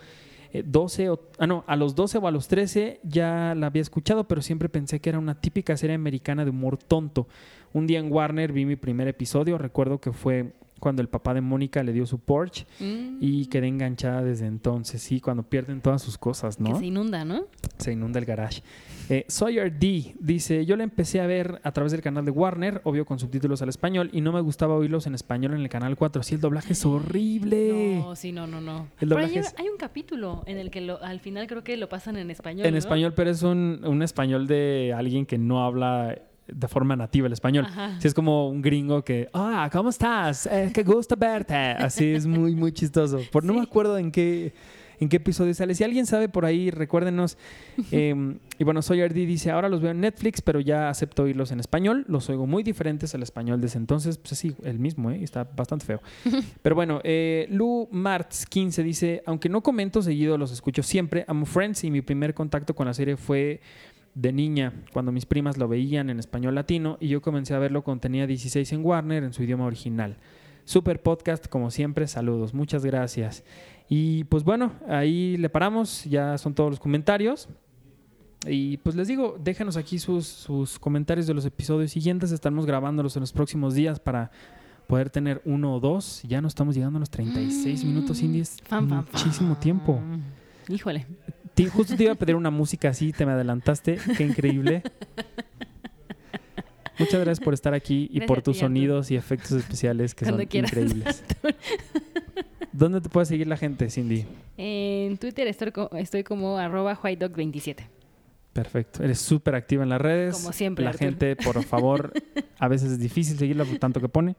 eh, 0.54 0.62
12 0.64 1.10
o... 1.10 1.20
Ah, 1.40 1.48
no, 1.48 1.64
a 1.66 1.76
los 1.76 1.96
12 1.96 2.20
o 2.20 2.28
a 2.28 2.32
los 2.32 2.48
13 2.48 3.00
ya 3.02 3.56
la 3.58 3.66
había 3.66 3.82
escuchado, 3.82 4.28
pero 4.28 4.44
siempre 4.44 4.70
pensé 4.70 5.00
que 5.00 5.10
era 5.10 5.18
una 5.18 5.42
típica 5.42 5.76
serie 5.76 5.96
americana 5.96 6.44
de 6.44 6.52
humor 6.52 6.78
tonto. 6.78 7.28
Un 7.74 7.88
día 7.88 7.98
en 7.98 8.12
Warner 8.14 8.52
vi 8.52 8.64
mi 8.64 8.76
primer 8.76 9.08
episodio, 9.08 9.58
recuerdo 9.58 10.00
que 10.00 10.14
fue 10.14 10.54
cuando 10.80 11.02
el 11.02 11.08
papá 11.10 11.34
de 11.34 11.42
Mónica 11.42 11.82
le 11.84 11.94
dio 11.94 12.06
su 12.06 12.20
Porsche 12.20 12.66
Mm, 12.80 13.18
y 13.22 13.46
quedé 13.48 13.68
enganchada 13.68 14.22
desde 14.24 14.46
entonces, 14.46 15.02
sí, 15.02 15.20
cuando 15.22 15.44
pierden 15.44 15.82
todas 15.82 16.02
sus 16.02 16.18
cosas, 16.18 16.60
¿no? 16.60 16.74
Que 16.74 16.80
se 16.80 16.86
inunda, 16.88 17.24
¿no? 17.26 17.46
se 17.78 17.92
inunda 17.94 18.20
el 18.20 18.26
garage. 18.26 18.62
Eh, 19.10 19.26
Sawyer 19.28 19.72
D 19.78 20.16
dice, 20.20 20.66
yo 20.66 20.76
la 20.76 20.84
empecé 20.84 21.22
a 21.22 21.28
ver 21.28 21.60
a 21.64 21.72
través 21.72 21.92
del 21.92 22.02
canal 22.02 22.26
de 22.26 22.32
Warner, 22.32 22.82
obvio 22.86 23.06
con 23.06 23.20
subtítulos 23.20 23.62
al 23.62 23.70
español, 23.70 24.10
y 24.14 24.22
no 24.22 24.32
me 24.32 24.42
gustaba 24.42 24.76
oírlos 24.76 25.06
en 25.08 25.14
español 25.16 25.54
en 25.54 25.62
el 25.62 25.70
canal 25.70 25.96
4. 25.96 26.24
Sí, 26.24 26.36
el 26.36 26.42
doblaje 26.42 26.74
es 26.74 26.86
horrible. 26.86 28.00
No, 28.04 28.16
sí, 28.16 28.32
no, 28.32 28.48
no, 28.48 28.62
no. 28.62 28.88
El 29.00 29.10
Pero 29.10 29.18
hay, 29.20 29.28
doblaje 29.28 29.40
es- 29.40 29.56
hay 29.58 29.68
un 29.70 29.78
capítulo 29.78 30.44
en 30.48 30.58
el 30.58 30.72
que 30.72 30.82
lo- 30.82 31.02
al 31.04 31.20
final 31.20 31.48
creo 31.48 31.64
que 31.64 31.78
lo 31.78 31.88
pasan 31.90 32.18
en 32.18 32.32
español. 32.32 32.66
en 32.66 32.72
¿no? 32.74 32.78
español, 32.78 33.14
pero 33.16 33.30
es 33.30 33.44
un, 33.44 33.82
un 33.86 34.02
español 34.02 34.48
de 34.48 34.94
alguien 34.96 35.26
que 35.26 35.38
no 35.38 35.64
habla 35.64 36.18
de 36.48 36.68
forma 36.68 36.96
nativa 36.96 37.28
el 37.28 37.34
español. 37.34 37.66
Ajá. 37.66 38.00
Sí, 38.00 38.08
es 38.08 38.14
como 38.14 38.50
un 38.50 38.62
gringo 38.62 39.04
que, 39.04 39.30
ah, 39.34 39.70
¿cómo 39.72 39.90
estás? 39.90 40.48
Eh, 40.48 40.72
qué 40.74 40.84
gusto 40.84 41.16
verte. 41.16 41.56
Así 41.56 42.14
es 42.14 42.26
muy, 42.26 42.56
muy 42.56 42.72
chistoso. 42.72 43.20
Por, 43.32 43.44
No 43.44 43.54
me 43.54 43.62
acuerdo 43.62 43.98
en 43.98 44.12
qué, 44.12 44.54
en 45.00 45.10
qué 45.10 45.18
episodio 45.18 45.54
sale. 45.54 45.74
Si 45.76 45.84
alguien 45.84 46.06
sabe 46.06 46.30
por 46.30 46.46
ahí, 46.46 46.72
recuérdenos. 46.72 47.38
Eh, 47.92 48.36
y 48.58 48.64
bueno, 48.64 48.82
Soy 48.82 49.00
D 49.00 49.10
dice, 49.10 49.52
ahora 49.52 49.70
los 49.70 49.82
veo 49.82 49.92
en 49.92 50.00
Netflix, 50.00 50.42
pero 50.42 50.60
ya 50.60 50.90
acepto 50.90 51.24
oírlos 51.24 51.52
en 51.52 51.60
español. 51.60 52.06
Los 52.08 52.30
oigo 52.30 52.48
muy 52.48 52.64
diferentes 52.64 53.14
al 53.14 53.22
español 53.22 53.62
desde 53.62 53.80
entonces. 53.80 54.18
Pues 54.18 54.38
sí, 54.38 54.56
el 54.64 54.80
mismo, 54.80 55.12
¿eh? 55.12 55.22
Está 55.22 55.44
bastante 55.44 55.86
feo. 55.86 56.02
Pero 56.62 56.76
bueno, 56.76 57.02
eh, 57.04 57.48
Lu 57.52 57.88
Martz 57.92 58.46
15 58.46 58.84
dice, 58.84 59.24
aunque 59.26 59.50
no 59.50 59.62
comento 59.62 60.02
seguido, 60.02 60.38
los 60.38 60.52
escucho 60.52 60.84
siempre. 60.84 61.26
Amo 61.28 61.46
Friends 61.46 61.84
y 61.84 61.92
mi 61.92 62.02
primer 62.02 62.34
contacto 62.34 62.74
con 62.76 62.88
la 62.88 62.94
serie 62.94 63.18
fue 63.18 63.62
de 64.16 64.32
niña, 64.32 64.74
cuando 64.94 65.12
mis 65.12 65.26
primas 65.26 65.58
lo 65.58 65.68
veían 65.68 66.10
en 66.10 66.20
español 66.20 66.56
latino 66.56 66.98
y 67.00 67.10
yo 67.10 67.22
comencé 67.22 67.54
a 67.54 67.60
verlo 67.60 67.84
cuando 67.84 68.02
tenía 68.02 68.26
16 68.26 68.72
en 68.74 68.84
Warner 68.86 69.24
en 69.24 69.34
su 69.34 69.44
idioma 69.44 69.66
original. 69.66 70.18
Super 70.64 71.02
podcast, 71.04 71.48
como 71.48 71.70
siempre, 71.70 72.08
saludos, 72.08 72.54
muchas 72.54 72.84
gracias. 72.86 73.44
Y 73.88 74.24
pues 74.24 74.44
bueno, 74.44 74.72
ahí 74.88 75.38
le 75.38 75.50
paramos, 75.50 76.06
ya 76.06 76.38
son 76.38 76.56
todos 76.56 76.72
los 76.72 76.80
comentarios. 76.80 77.50
Y 78.48 78.78
pues 78.78 78.96
les 78.96 79.08
digo, 79.08 79.38
déjanos 79.44 79.76
aquí 79.78 80.00
sus, 80.00 80.26
sus 80.26 80.80
comentarios 80.80 81.28
de 81.28 81.34
los 81.34 81.46
episodios 81.46 81.92
siguientes, 81.92 82.32
estaremos 82.32 82.66
grabándolos 82.66 83.16
en 83.16 83.22
los 83.22 83.34
próximos 83.34 83.76
días 83.76 84.00
para 84.00 84.32
poder 84.88 85.10
tener 85.10 85.42
uno 85.46 85.76
o 85.76 85.80
dos. 85.80 86.24
Ya 86.24 86.42
no 86.42 86.48
estamos 86.48 86.74
llegando 86.76 86.98
a 86.98 87.00
los 87.02 87.10
36 87.10 87.84
minutos, 87.84 88.22
Indy, 88.22 88.40
es 88.40 88.58
Fan, 88.64 88.88
fan, 88.88 89.06
muchísimo 89.12 89.54
fan. 89.56 89.60
tiempo. 89.60 90.00
Híjole. 90.70 91.06
Justo 91.72 91.96
te 91.96 92.04
iba 92.04 92.12
a 92.14 92.16
pedir 92.16 92.36
una 92.36 92.50
música 92.52 92.90
así, 92.90 93.12
te 93.14 93.26
me 93.26 93.32
adelantaste. 93.34 93.98
Qué 94.18 94.24
increíble. 94.24 94.84
Muchas 96.98 97.20
gracias 97.22 97.40
por 97.44 97.54
estar 97.54 97.74
aquí 97.74 98.04
y 98.04 98.20
Gracias 98.20 98.28
por 98.28 98.42
tus 98.42 98.58
sonidos 98.60 99.12
y 99.12 99.16
efectos 99.18 99.52
especiales 99.52 100.16
que 100.16 100.24
Cuando 100.26 100.42
son 100.44 100.48
quieras, 100.48 100.72
increíbles. 100.72 101.24
¿Dónde 102.72 103.02
te 103.02 103.10
puede 103.10 103.26
seguir 103.26 103.48
la 103.48 103.58
gente, 103.58 103.90
Cindy? 103.90 104.26
En 104.58 105.18
Twitter 105.18 105.48
estoy, 105.48 105.72
co- 105.72 105.90
estoy 105.98 106.24
como 106.24 106.58
arroba 106.58 106.98
whitedog27. 107.02 107.78
Perfecto. 108.54 109.04
Eres 109.04 109.20
súper 109.20 109.56
activa 109.56 109.84
en 109.84 109.90
las 109.90 110.00
redes. 110.00 110.36
Como 110.38 110.54
siempre, 110.54 110.84
La 110.86 110.92
Artur. 110.92 111.06
gente, 111.08 111.36
por 111.36 111.62
favor, 111.64 112.14
a 112.60 112.68
veces 112.70 112.94
es 112.94 113.00
difícil 113.00 113.38
seguirla 113.38 113.66
por 113.66 113.78
tanto 113.78 114.00
que 114.00 114.08
pone. 114.08 114.38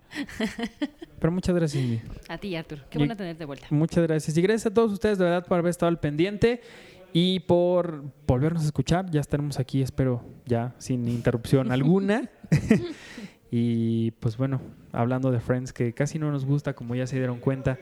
Pero 1.18 1.30
muchas 1.32 1.54
gracias, 1.54 1.82
Cindy. 1.82 2.00
A 2.28 2.38
ti, 2.38 2.56
Artur. 2.56 2.78
Qué 2.90 2.96
Y- 2.96 3.00
bueno 3.00 3.16
tenerte 3.16 3.40
de 3.40 3.44
vuelta. 3.44 3.66
Muchas 3.68 4.02
gracias. 4.06 4.34
Y 4.36 4.40
gracias 4.40 4.66
a 4.66 4.74
todos 4.74 4.90
ustedes 4.92 5.18
de 5.18 5.24
verdad 5.24 5.46
por 5.46 5.58
haber 5.58 5.68
estado 5.70 5.88
al 5.88 5.98
pendiente 6.00 6.62
y 7.18 7.40
por 7.40 8.04
volvernos 8.26 8.64
a 8.64 8.66
escuchar. 8.66 9.10
Ya 9.10 9.22
estaremos 9.22 9.58
aquí, 9.58 9.80
espero, 9.80 10.22
ya 10.44 10.74
sin 10.76 11.08
interrupción 11.08 11.72
alguna. 11.72 12.28
y 13.50 14.10
pues 14.10 14.36
bueno, 14.36 14.60
hablando 14.92 15.30
de 15.30 15.40
Friends, 15.40 15.72
que 15.72 15.94
casi 15.94 16.18
no 16.18 16.30
nos 16.30 16.44
gusta, 16.44 16.74
como 16.74 16.94
ya 16.94 17.06
se 17.06 17.16
dieron 17.16 17.38
cuenta, 17.38 17.78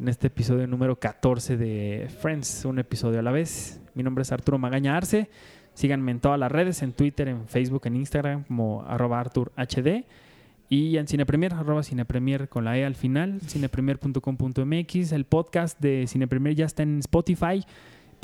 en 0.00 0.08
este 0.08 0.26
episodio 0.26 0.66
número 0.66 0.98
14 0.98 1.56
de 1.56 2.10
Friends, 2.20 2.64
un 2.64 2.80
episodio 2.80 3.20
a 3.20 3.22
la 3.22 3.30
vez. 3.30 3.80
Mi 3.94 4.02
nombre 4.02 4.22
es 4.22 4.32
Arturo 4.32 4.58
Magaña 4.58 4.96
Arce. 4.96 5.30
Síganme 5.74 6.10
en 6.10 6.18
todas 6.18 6.40
las 6.40 6.50
redes, 6.50 6.82
en 6.82 6.94
Twitter, 6.94 7.28
en 7.28 7.46
Facebook, 7.46 7.82
en 7.84 7.94
Instagram, 7.94 8.42
como 8.42 8.82
arroba 8.82 9.20
ArturHD. 9.20 10.02
Y 10.68 10.96
en 10.96 11.06
Cinepremier, 11.06 11.54
arroba 11.54 11.84
Cinepremier 11.84 12.48
con 12.48 12.64
la 12.64 12.76
E 12.76 12.84
al 12.84 12.96
final, 12.96 13.40
cinepremier.com.mx. 13.40 15.12
El 15.12 15.26
podcast 15.26 15.78
de 15.78 16.06
Cinepremier 16.08 16.56
ya 16.56 16.66
está 16.66 16.82
en 16.82 16.98
Spotify. 16.98 17.64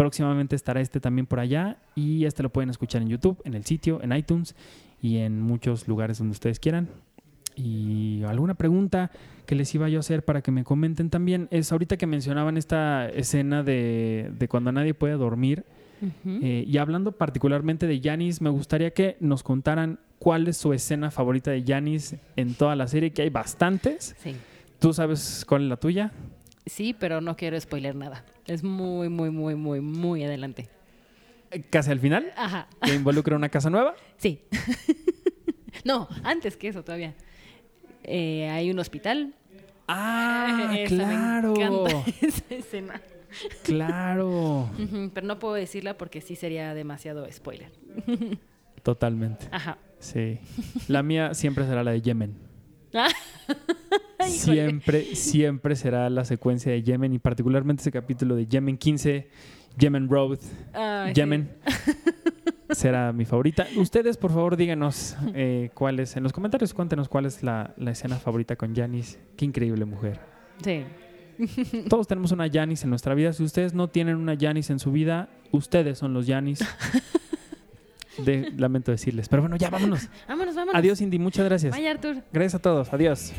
Próximamente 0.01 0.57
estará 0.57 0.81
este 0.81 0.99
también 0.99 1.27
por 1.27 1.41
allá. 1.41 1.77
Y 1.95 2.25
este 2.25 2.43
lo 2.43 2.49
pueden 2.49 2.71
escuchar 2.71 3.03
en 3.03 3.09
YouTube, 3.09 3.39
en 3.45 3.53
el 3.53 3.67
sitio, 3.67 4.01
en 4.03 4.13
iTunes 4.13 4.55
y 5.03 5.19
en 5.19 5.43
muchos 5.43 5.89
lugares 5.89 6.17
donde 6.17 6.33
ustedes 6.33 6.59
quieran. 6.59 6.89
Y 7.55 8.23
alguna 8.23 8.55
pregunta 8.55 9.11
que 9.45 9.55
les 9.55 9.75
iba 9.75 9.91
yo 9.91 9.99
a 9.99 10.01
hacer 10.01 10.25
para 10.25 10.41
que 10.41 10.51
me 10.53 10.65
comenten 10.65 11.11
también 11.11 11.49
es 11.51 11.71
ahorita 11.71 11.99
que 11.99 12.07
mencionaban 12.07 12.57
esta 12.57 13.11
escena 13.11 13.63
de, 13.63 14.33
de 14.39 14.49
cuando 14.49 14.73
nadie 14.73 14.95
puede 14.95 15.15
dormir. 15.15 15.67
Eh, 16.25 16.65
y 16.67 16.79
hablando 16.79 17.13
particularmente 17.13 17.87
de 17.87 18.01
Janis, 18.03 18.41
me 18.41 18.49
gustaría 18.49 18.95
que 18.95 19.19
nos 19.21 19.43
contaran 19.43 19.99
cuál 20.19 20.49
es 20.49 20.57
su 20.57 20.73
escena 20.73 21.11
favorita 21.11 21.51
de 21.51 21.63
Janis 21.63 22.17
en 22.37 22.55
toda 22.55 22.75
la 22.75 22.89
serie, 22.89 23.13
que 23.13 23.21
hay 23.21 23.29
bastantes. 23.29 24.17
Sí. 24.19 24.35
¿Tú 24.79 24.95
sabes 24.95 25.45
cuál 25.47 25.65
es 25.65 25.69
la 25.69 25.77
tuya? 25.77 26.11
Sí, 26.67 26.95
pero 26.99 27.21
no 27.21 27.37
quiero 27.37 27.59
spoiler 27.61 27.95
nada. 27.95 28.25
Es 28.47 28.63
muy, 28.63 29.09
muy, 29.09 29.31
muy, 29.31 29.55
muy, 29.55 29.81
muy 29.81 30.25
adelante. 30.25 30.69
Casi 31.71 31.91
al 31.91 31.99
final, 32.01 32.33
Ajá. 32.37 32.69
que 32.83 32.95
involucra 32.95 33.35
una 33.37 33.49
casa 33.49 33.71
nueva. 33.71 33.95
Sí. 34.19 34.43
no, 35.85 36.09
antes 36.23 36.57
que 36.57 36.69
eso 36.69 36.85
todavía. 36.85 37.15
Eh, 38.05 38.49
hay 38.51 38.71
un 38.71 38.79
hospital. 38.79 39.35
Ah, 39.89 40.47
Esa 40.61 40.73
me 40.73 40.85
claro. 40.85 41.55
encanta, 41.57 42.05
esa 42.21 42.55
escena. 42.55 43.01
Claro. 43.65 44.69
Pero 45.15 45.27
no 45.27 45.39
puedo 45.39 45.55
decirla 45.55 45.97
porque 45.97 46.21
sí 46.21 46.37
sería 46.37 46.75
demasiado 46.75 47.31
spoiler. 47.31 47.71
Totalmente. 48.83 49.47
Ajá. 49.53 49.79
Sí. 49.99 50.39
La 50.89 51.03
mía 51.03 51.35
siempre 51.35 51.65
será 51.67 51.85
la 51.85 51.93
de 51.93 52.03
Yemen. 52.03 52.37
Siempre, 54.29 55.15
siempre 55.15 55.77
será 55.77 56.11
la 56.11 56.25
secuencia 56.25 56.73
de 56.73 56.83
Yemen 56.83 57.13
y 57.13 57.19
particularmente 57.19 57.83
ese 57.83 57.93
capítulo 57.93 58.37
de 58.37 58.47
Yemen 58.47 58.77
15, 58.77 59.29
Yemen 59.79 60.09
Road, 60.09 60.39
sí. 60.41 61.13
Yemen. 61.15 61.51
Será 62.71 63.13
mi 63.13 63.25
favorita. 63.25 63.67
Ustedes, 63.77 64.17
por 64.17 64.31
favor, 64.31 64.57
díganos 64.57 65.17
eh, 65.35 65.71
cuál 65.75 66.01
es, 66.01 66.17
en 66.17 66.23
los 66.23 66.33
comentarios, 66.33 66.75
cuéntenos 66.75 67.09
cuál 67.09 67.27
es 67.27 67.43
la, 67.43 67.75
la 67.77 67.91
escena 67.91 68.17
favorita 68.17 68.57
con 68.57 68.75
Janice. 68.75 69.19
Qué 69.37 69.45
increíble 69.45 69.85
mujer. 69.85 70.21
Sí. 70.63 70.85
Todos 71.89 72.07
tenemos 72.07 72.33
una 72.33 72.49
Janice 72.51 72.85
en 72.85 72.91
nuestra 72.91 73.15
vida. 73.15 73.33
Si 73.33 73.43
ustedes 73.43 73.75
no 73.75 73.89
tienen 73.89 74.17
una 74.17 74.37
Janice 74.39 74.73
en 74.73 74.79
su 74.79 74.93
vida, 74.93 75.29
ustedes 75.51 75.99
son 75.99 76.15
los 76.15 76.27
Janice. 76.27 76.65
De, 78.19 78.53
lamento 78.57 78.91
decirles. 78.91 79.29
Pero 79.29 79.43
bueno, 79.43 79.57
ya 79.57 79.71
vámonos. 79.71 80.09
Vámonos, 80.29 80.55
vámonos. 80.55 80.75
Adiós, 80.75 81.01
Indy. 81.01 81.19
Muchas 81.19 81.45
gracias. 81.45 81.75
Bye, 81.75 81.89
Artur. 81.89 82.23
Gracias 82.33 82.57
a 82.57 82.59
todos. 82.59 82.93
Adiós. 82.93 83.33